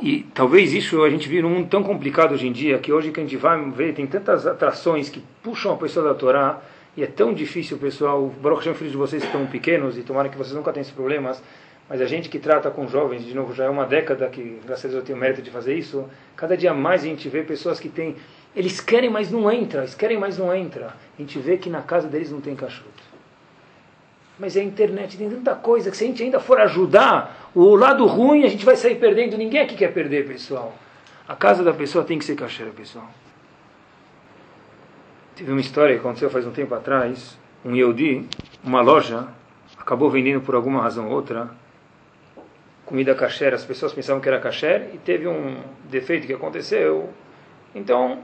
E 0.00 0.26
talvez 0.34 0.72
isso 0.72 1.02
a 1.04 1.10
gente 1.10 1.28
vive 1.28 1.42
num 1.42 1.50
mundo 1.50 1.68
tão 1.68 1.82
complicado 1.82 2.32
hoje 2.32 2.48
em 2.48 2.52
dia, 2.52 2.78
que 2.78 2.92
hoje 2.92 3.12
que 3.12 3.20
a 3.20 3.22
gente 3.22 3.36
vai 3.36 3.62
ver, 3.70 3.94
tem 3.94 4.06
tantas 4.06 4.46
atrações 4.46 5.08
que 5.08 5.22
puxam 5.42 5.72
a 5.72 5.76
pessoa 5.76 6.08
da 6.08 6.14
Torá, 6.14 6.60
e 6.96 7.02
é 7.02 7.06
tão 7.06 7.32
difícil, 7.32 7.78
pessoal. 7.78 8.28
Baruch 8.40 8.60
Hashem, 8.60 8.74
filhos 8.74 8.92
de 8.92 8.98
vocês 8.98 9.22
estão 9.22 9.46
pequenos, 9.46 9.96
e 9.96 10.02
tomara 10.02 10.28
que 10.28 10.36
vocês 10.36 10.54
nunca 10.54 10.72
tenham 10.72 10.82
esses 10.82 10.94
problemas, 10.94 11.42
mas 11.88 12.00
a 12.00 12.06
gente 12.06 12.28
que 12.28 12.38
trata 12.38 12.70
com 12.70 12.88
jovens, 12.88 13.24
de 13.24 13.34
novo, 13.34 13.54
já 13.54 13.64
é 13.64 13.68
uma 13.68 13.84
década 13.84 14.28
que, 14.28 14.58
graças 14.64 14.86
a 14.86 14.88
Deus, 14.88 15.00
eu 15.00 15.06
tenho 15.06 15.18
mérito 15.18 15.42
de 15.42 15.50
fazer 15.50 15.74
isso, 15.76 16.08
cada 16.34 16.56
dia 16.56 16.72
mais 16.72 17.02
a 17.02 17.06
gente 17.06 17.28
vê 17.28 17.42
pessoas 17.42 17.78
que 17.78 17.88
têm. 17.88 18.16
Eles 18.56 18.80
querem, 18.80 19.10
mas 19.10 19.30
não 19.30 19.50
entra, 19.50 19.82
eles 19.82 19.94
querem, 19.94 20.18
mas 20.18 20.38
não 20.38 20.54
entra. 20.54 20.94
A 21.18 21.20
gente 21.20 21.38
vê 21.38 21.56
que 21.56 21.68
na 21.68 21.82
casa 21.82 22.08
deles 22.08 22.30
não 22.30 22.40
tem 22.40 22.54
cachorro. 22.56 23.13
Mas 24.38 24.56
é 24.56 24.60
a 24.60 24.64
internet, 24.64 25.16
tem 25.16 25.30
tanta 25.30 25.54
coisa 25.54 25.90
que 25.90 25.96
se 25.96 26.04
a 26.04 26.06
gente 26.06 26.22
ainda 26.22 26.40
for 26.40 26.60
ajudar, 26.60 27.50
o 27.54 27.76
lado 27.76 28.04
ruim 28.06 28.44
a 28.44 28.48
gente 28.48 28.64
vai 28.64 28.74
sair 28.76 28.96
perdendo. 28.96 29.36
Ninguém 29.36 29.60
aqui 29.60 29.76
quer 29.76 29.92
perder, 29.92 30.26
pessoal. 30.26 30.74
A 31.26 31.36
casa 31.36 31.62
da 31.62 31.72
pessoa 31.72 32.04
tem 32.04 32.18
que 32.18 32.24
ser 32.24 32.34
cacheira, 32.34 32.72
pessoal. 32.72 33.08
Teve 35.36 35.50
uma 35.50 35.60
história 35.60 35.94
que 35.94 36.00
aconteceu 36.00 36.30
faz 36.30 36.46
um 36.46 36.50
tempo 36.50 36.74
atrás. 36.74 37.38
Um 37.64 37.74
Yehudi, 37.74 38.28
uma 38.62 38.80
loja, 38.80 39.28
acabou 39.78 40.10
vendendo 40.10 40.40
por 40.40 40.54
alguma 40.54 40.82
razão 40.82 41.08
ou 41.08 41.14
outra 41.14 41.50
comida 42.84 43.14
kasher. 43.14 43.54
As 43.54 43.64
pessoas 43.64 43.92
pensavam 43.92 44.20
que 44.20 44.28
era 44.28 44.38
kasher 44.38 44.90
e 44.92 44.98
teve 44.98 45.26
um 45.26 45.56
defeito 45.84 46.26
que 46.26 46.32
aconteceu. 46.32 47.08
Então, 47.74 48.18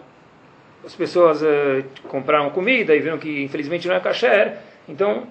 as 0.84 0.94
pessoas 0.94 1.42
eh, 1.42 1.84
compraram 2.08 2.50
comida 2.50 2.94
e 2.94 3.00
viram 3.00 3.18
que 3.18 3.42
infelizmente 3.42 3.88
não 3.88 3.94
é 3.94 4.00
kasher. 4.00 4.58
Então, 4.88 5.26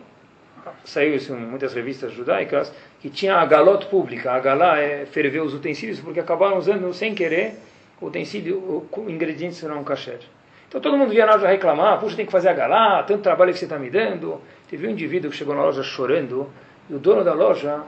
saiu 0.83 1.15
isso 1.15 1.33
em 1.33 1.37
muitas 1.37 1.73
revistas 1.73 2.11
judaicas 2.11 2.71
que 2.99 3.09
tinha 3.09 3.35
a 3.35 3.45
galot 3.45 3.85
pública. 3.87 4.31
A 4.31 4.39
galá 4.39 4.79
é 4.79 5.05
ferver 5.05 5.41
os 5.41 5.53
utensílios 5.53 5.99
porque 5.99 6.19
acabaram 6.19 6.57
usando 6.57 6.93
sem 6.93 7.13
querer 7.13 7.55
o 8.01 8.07
utensílio, 8.07 8.57
o 8.57 9.09
ingredientes 9.09 9.61
não 9.63 9.83
kasher. 9.83 10.19
Então 10.67 10.79
todo 10.79 10.97
mundo 10.97 11.09
via 11.09 11.25
na 11.25 11.33
loja 11.33 11.47
reclamar, 11.47 11.99
puxa, 11.99 12.15
tem 12.15 12.25
que 12.25 12.31
fazer 12.31 12.49
a 12.49 12.53
galá, 12.53 13.03
tanto 13.03 13.23
trabalho 13.23 13.51
que 13.51 13.59
você 13.59 13.65
está 13.65 13.79
me 13.79 13.89
dando. 13.89 14.39
Teve 14.69 14.87
um 14.87 14.91
indivíduo 14.91 15.31
que 15.31 15.35
chegou 15.35 15.55
na 15.55 15.63
loja 15.63 15.81
chorando, 15.81 16.47
e 16.89 16.93
o 16.93 16.99
dono 16.99 17.23
da 17.23 17.33
loja 17.33 17.83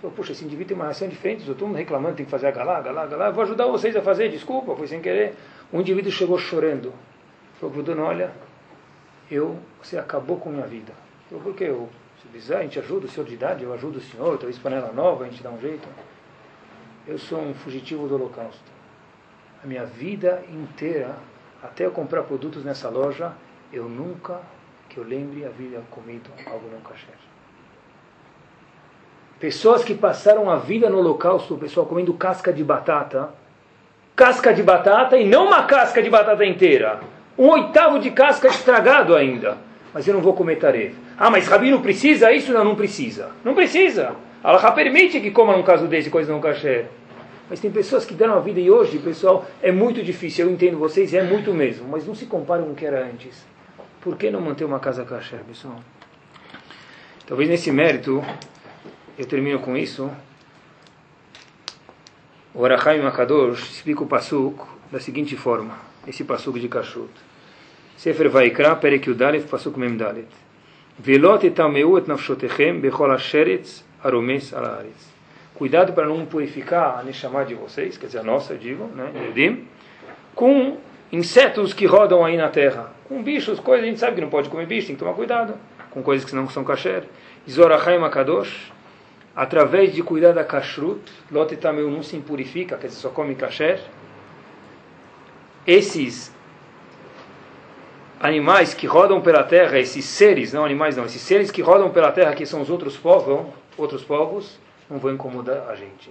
falou, 0.00 0.16
puxa, 0.16 0.32
esse 0.32 0.44
indivíduo 0.44 0.68
tem 0.68 0.76
uma 0.76 0.86
reação 0.86 1.06
diferente, 1.08 1.44
todo 1.44 1.66
mundo 1.66 1.76
reclamando, 1.76 2.16
tem 2.16 2.24
que 2.24 2.30
fazer 2.30 2.46
a 2.46 2.50
galá, 2.50 2.80
galá, 2.80 3.06
galá, 3.06 3.26
eu 3.26 3.32
vou 3.34 3.44
ajudar 3.44 3.66
vocês 3.66 3.94
a 3.94 4.02
fazer, 4.02 4.30
desculpa, 4.30 4.74
foi 4.74 4.86
sem 4.86 5.00
querer. 5.00 5.34
O 5.70 5.78
indivíduo 5.78 6.10
chegou 6.10 6.38
chorando, 6.38 6.92
falou 7.60 7.72
para 7.72 7.80
o 7.80 7.84
dono, 7.84 8.02
olha, 8.02 8.32
eu, 9.30 9.58
você 9.82 9.98
acabou 9.98 10.38
com 10.38 10.50
minha 10.50 10.66
vida. 10.66 10.92
Falou, 11.28 11.44
por 11.44 11.54
que 11.54 11.64
eu? 11.64 11.88
A 12.34 12.62
gente 12.62 12.78
ajuda 12.78 13.06
o 13.06 13.08
senhor 13.08 13.26
de 13.26 13.34
idade, 13.34 13.62
eu 13.62 13.72
ajudo 13.74 13.98
o 13.98 14.00
senhor, 14.00 14.38
talvez 14.38 14.58
panela 14.58 14.90
nova, 14.92 15.24
a 15.24 15.28
gente 15.28 15.42
dá 15.42 15.50
um 15.50 15.60
jeito. 15.60 15.86
Eu 17.06 17.18
sou 17.18 17.38
um 17.38 17.52
fugitivo 17.52 18.08
do 18.08 18.14
holocausto. 18.14 18.72
A 19.62 19.66
minha 19.66 19.84
vida 19.84 20.42
inteira 20.50 21.14
até 21.62 21.86
eu 21.86 21.92
comprar 21.92 22.22
produtos 22.24 22.64
nessa 22.64 22.88
loja, 22.88 23.32
eu 23.72 23.88
nunca, 23.88 24.40
que 24.88 24.98
eu 24.98 25.04
lembre, 25.04 25.44
havia 25.44 25.80
comido 25.90 26.28
algo 26.46 26.68
não 26.72 26.80
kasher. 26.80 27.14
Pessoas 29.38 29.84
que 29.84 29.94
passaram 29.94 30.50
a 30.50 30.56
vida 30.56 30.88
no 30.88 30.98
holocausto, 30.98 31.54
o 31.54 31.58
pessoal 31.58 31.86
comendo 31.86 32.14
casca 32.14 32.52
de 32.52 32.64
batata, 32.64 33.30
casca 34.16 34.52
de 34.52 34.62
batata 34.62 35.16
e 35.16 35.28
não 35.28 35.46
uma 35.46 35.64
casca 35.64 36.02
de 36.02 36.10
batata 36.10 36.44
inteira, 36.44 37.00
um 37.38 37.48
oitavo 37.48 37.98
de 37.98 38.10
casca 38.10 38.48
estragado 38.48 39.14
ainda. 39.14 39.56
Mas 39.92 40.06
eu 40.06 40.14
não 40.14 40.20
vou 40.20 40.32
comer 40.32 40.56
tarefa. 40.56 40.96
Ah, 41.18 41.30
mas 41.30 41.46
Rabino 41.46 41.80
precisa 41.80 42.32
isso? 42.32 42.52
Não, 42.52 42.64
não 42.64 42.74
precisa. 42.74 43.30
Não 43.44 43.54
precisa. 43.54 44.16
Allah 44.42 44.72
permite 44.72 45.20
que 45.20 45.30
coma 45.30 45.56
num 45.56 45.62
caso 45.62 45.86
desse 45.86 46.10
coisa 46.10 46.32
não 46.32 46.40
kasher. 46.40 46.86
Mas 47.48 47.60
tem 47.60 47.70
pessoas 47.70 48.04
que 48.04 48.14
deram 48.14 48.34
a 48.34 48.40
vida 48.40 48.58
e 48.58 48.70
hoje, 48.70 48.98
pessoal, 48.98 49.46
é 49.62 49.70
muito 49.70 50.02
difícil. 50.02 50.46
Eu 50.46 50.52
entendo 50.52 50.78
vocês, 50.78 51.12
é 51.12 51.22
muito 51.22 51.52
mesmo. 51.52 51.86
Mas 51.88 52.06
não 52.06 52.14
se 52.14 52.26
compara 52.26 52.62
com 52.62 52.70
o 52.70 52.74
que 52.74 52.86
era 52.86 53.04
antes. 53.04 53.46
Por 54.00 54.16
que 54.16 54.30
não 54.30 54.40
manter 54.40 54.64
uma 54.64 54.80
casa 54.80 55.04
kasher, 55.04 55.40
pessoal? 55.44 55.78
Talvez 57.26 57.48
nesse 57.48 57.70
mérito, 57.70 58.24
eu 59.18 59.26
termino 59.26 59.58
com 59.60 59.76
isso. 59.76 60.10
O 62.54 62.64
Arachai 62.64 63.00
Makadosh 63.00 63.70
explica 63.70 64.02
o 64.02 64.06
Passuk 64.06 64.64
da 64.90 64.98
seguinte 64.98 65.36
forma: 65.36 65.78
esse 66.06 66.24
Passuk 66.24 66.58
de 66.58 66.68
Kashrut. 66.68 67.12
Sefer 68.02 68.28
Vaikra, 68.28 68.74
Perek 68.74 69.08
Yudalef, 69.08 69.46
Passuk 69.48 69.78
Mem 69.78 69.96
Dalet. 69.96 70.26
Velot 70.98 71.46
etameu 71.46 71.96
et 71.98 72.08
nafshotechem 72.08 72.80
bechol 72.80 73.12
asheretz 73.12 73.84
aromes 74.02 74.52
ala 74.52 74.78
aretz 74.78 75.12
cuidado 75.62 75.92
para 75.92 76.06
não 76.08 76.26
purificar 76.26 76.98
a 76.98 77.04
Neshama 77.04 77.44
de 77.44 77.54
vocês, 77.54 77.96
quer 77.96 78.06
dizer, 78.06 78.18
a 78.18 78.22
nossa, 78.24 78.56
digo, 78.56 78.86
né, 78.96 79.12
Yedim, 79.28 79.68
com 80.34 80.76
insetos 81.12 81.72
que 81.72 81.86
rodam 81.86 82.24
aí 82.24 82.36
na 82.36 82.48
terra, 82.48 82.90
com 83.08 83.22
bichos, 83.22 83.60
coisas, 83.60 83.84
a 83.84 83.88
gente 83.88 84.00
sabe 84.00 84.16
que 84.16 84.20
não 84.20 84.28
pode 84.28 84.48
comer 84.48 84.66
bicho, 84.66 84.88
tem 84.88 84.96
que 84.96 84.98
tomar 84.98 85.14
cuidado, 85.14 85.54
com 85.90 86.02
coisas 86.02 86.28
que 86.28 86.34
não 86.34 86.48
são 86.48 86.64
kasher. 86.64 87.04
Zorachai 87.48 87.96
Makadosh, 87.96 88.72
através 89.36 89.94
de 89.94 90.02
cuidar 90.02 90.32
da 90.32 90.42
kashrut, 90.42 91.00
Lot 91.30 91.54
Tameu 91.56 91.88
não 91.88 92.02
se 92.02 92.16
impurifica, 92.16 92.76
quer 92.76 92.88
dizer, 92.88 92.98
só 92.98 93.10
come 93.10 93.36
kasher. 93.36 93.78
Esses 95.64 96.34
animais 98.22 98.72
que 98.72 98.86
rodam 98.86 99.20
pela 99.20 99.42
terra, 99.42 99.80
esses 99.80 100.04
seres, 100.04 100.52
não 100.52 100.64
animais 100.64 100.96
não, 100.96 101.04
esses 101.04 101.20
seres 101.20 101.50
que 101.50 101.60
rodam 101.60 101.90
pela 101.90 102.12
terra, 102.12 102.32
que 102.34 102.46
são 102.46 102.62
os 102.62 102.70
outros 102.70 102.96
povos, 102.96 103.48
outros 103.76 104.04
povos, 104.04 104.60
não 104.88 104.98
vão 104.98 105.12
incomodar 105.12 105.68
a 105.68 105.74
gente. 105.74 106.08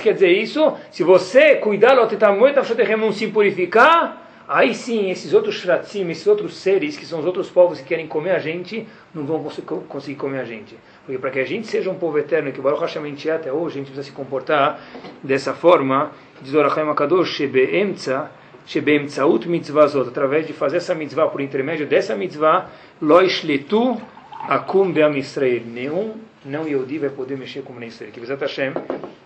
Quer 0.00 0.14
dizer 0.14 0.30
isso, 0.30 0.74
se 0.90 1.02
você 1.02 1.56
cuidar 1.56 1.94
não 1.94 3.12
se 3.12 3.26
purificar, 3.28 4.44
aí 4.48 4.74
sim 4.74 5.10
esses 5.10 5.34
outros 5.34 5.56
shratzim, 5.56 6.08
esses 6.08 6.26
outros 6.26 6.56
seres, 6.56 6.96
que 6.96 7.04
são 7.04 7.20
os 7.20 7.26
outros 7.26 7.50
povos 7.50 7.80
que 7.80 7.84
querem 7.84 8.06
comer 8.06 8.30
a 8.30 8.38
gente, 8.38 8.88
não 9.14 9.24
vão 9.24 9.44
conseguir 9.88 10.16
comer 10.16 10.40
a 10.40 10.44
gente. 10.44 10.74
Porque 11.04 11.18
para 11.18 11.30
que 11.30 11.40
a 11.40 11.44
gente 11.44 11.66
seja 11.66 11.90
um 11.90 11.96
povo 11.96 12.18
eterno, 12.18 12.52
que 12.52 12.60
o 12.60 12.62
Baruch 12.62 12.80
Hashem 12.80 13.16
é 13.26 13.30
até 13.32 13.52
hoje, 13.52 13.74
a 13.74 13.78
gente 13.78 13.86
precisa 13.86 14.04
se 14.04 14.12
comportar 14.12 14.80
dessa 15.22 15.52
forma, 15.52 16.12
diz 16.40 16.54
Orachai 16.54 16.84
Makadosh, 16.84 17.36
shebe'emtza, 17.36 18.30
shebe'emtzaut 18.66 19.48
mitzvazot, 19.48 20.08
através 20.08 20.46
de 20.46 20.52
fazer 20.52 20.76
essa 20.76 20.94
mitzvah, 20.94 21.26
por 21.26 21.40
intermédio 21.40 21.86
dessa 21.86 22.14
mitzvah, 22.14 22.70
loishletu 23.00 24.00
akum 24.48 24.92
be'am 24.92 25.16
Israel. 25.16 25.62
Nenhum 25.66 26.14
não 26.44 26.66
Yehudi 26.66 26.98
vai 26.98 27.10
poder 27.10 27.36
mexer 27.36 27.62
com 27.62 27.72
o 27.72 27.84
Israel. 27.84 28.12
Que 28.12 28.20
Bezat 28.20 28.40
Hashem 28.40 28.72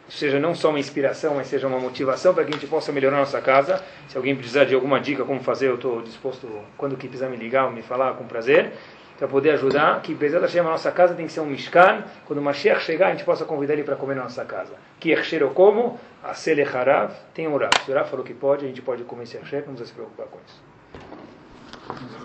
seja 0.08 0.38
não 0.38 0.54
só 0.54 0.70
uma 0.70 0.78
inspiração, 0.78 1.34
mas 1.34 1.46
seja 1.46 1.66
uma 1.66 1.78
motivação 1.78 2.34
para 2.34 2.44
que 2.44 2.50
a 2.50 2.52
gente 2.54 2.66
possa 2.66 2.92
melhorar 2.92 3.16
nossa 3.16 3.40
casa. 3.40 3.82
Se 4.08 4.16
alguém 4.16 4.36
precisar 4.36 4.64
de 4.64 4.74
alguma 4.74 5.00
dica 5.00 5.24
como 5.24 5.40
fazer, 5.40 5.68
eu 5.68 5.74
estou 5.76 6.02
disposto, 6.02 6.48
quando 6.76 6.96
que 6.96 7.08
precisar 7.08 7.28
me 7.28 7.36
ligar 7.36 7.70
me 7.72 7.82
falar, 7.82 8.14
com 8.14 8.24
prazer. 8.24 8.72
Para 9.18 9.26
poder 9.28 9.50
ajudar, 9.50 10.02
que 10.02 10.14
Bezat 10.14 10.42
Hashem, 10.42 10.60
a 10.60 10.64
nossa 10.64 10.90
casa 10.90 11.14
tem 11.14 11.26
que 11.26 11.32
ser 11.32 11.40
um 11.40 11.46
Mishkan, 11.46 12.04
quando 12.26 12.38
o 12.38 12.42
Mashiach 12.42 12.82
chegar, 12.82 13.08
a 13.08 13.10
gente 13.12 13.24
possa 13.24 13.44
convidar 13.44 13.74
ele 13.74 13.84
para 13.84 13.96
comer 13.96 14.14
na 14.14 14.24
nossa 14.24 14.44
casa. 14.44 14.74
Que 15.00 15.12
Echshero 15.12 15.50
como, 15.50 15.98
a 16.22 16.30
Harav, 16.30 17.12
tem 17.34 17.48
um 17.48 17.56
Rav. 17.56 17.70
Se 17.84 17.90
o 17.90 17.94
Rav 17.94 18.08
falou 18.08 18.24
que 18.24 18.34
pode, 18.34 18.64
a 18.64 18.68
gente 18.68 18.82
pode 18.82 19.04
comer 19.04 19.24
esse 19.24 19.36
Echsher, 19.36 19.64
não 19.66 19.74
precisa 19.74 19.88
se 19.88 19.94
preocupar 19.94 20.26
com 20.26 20.38
isso. 20.46 22.16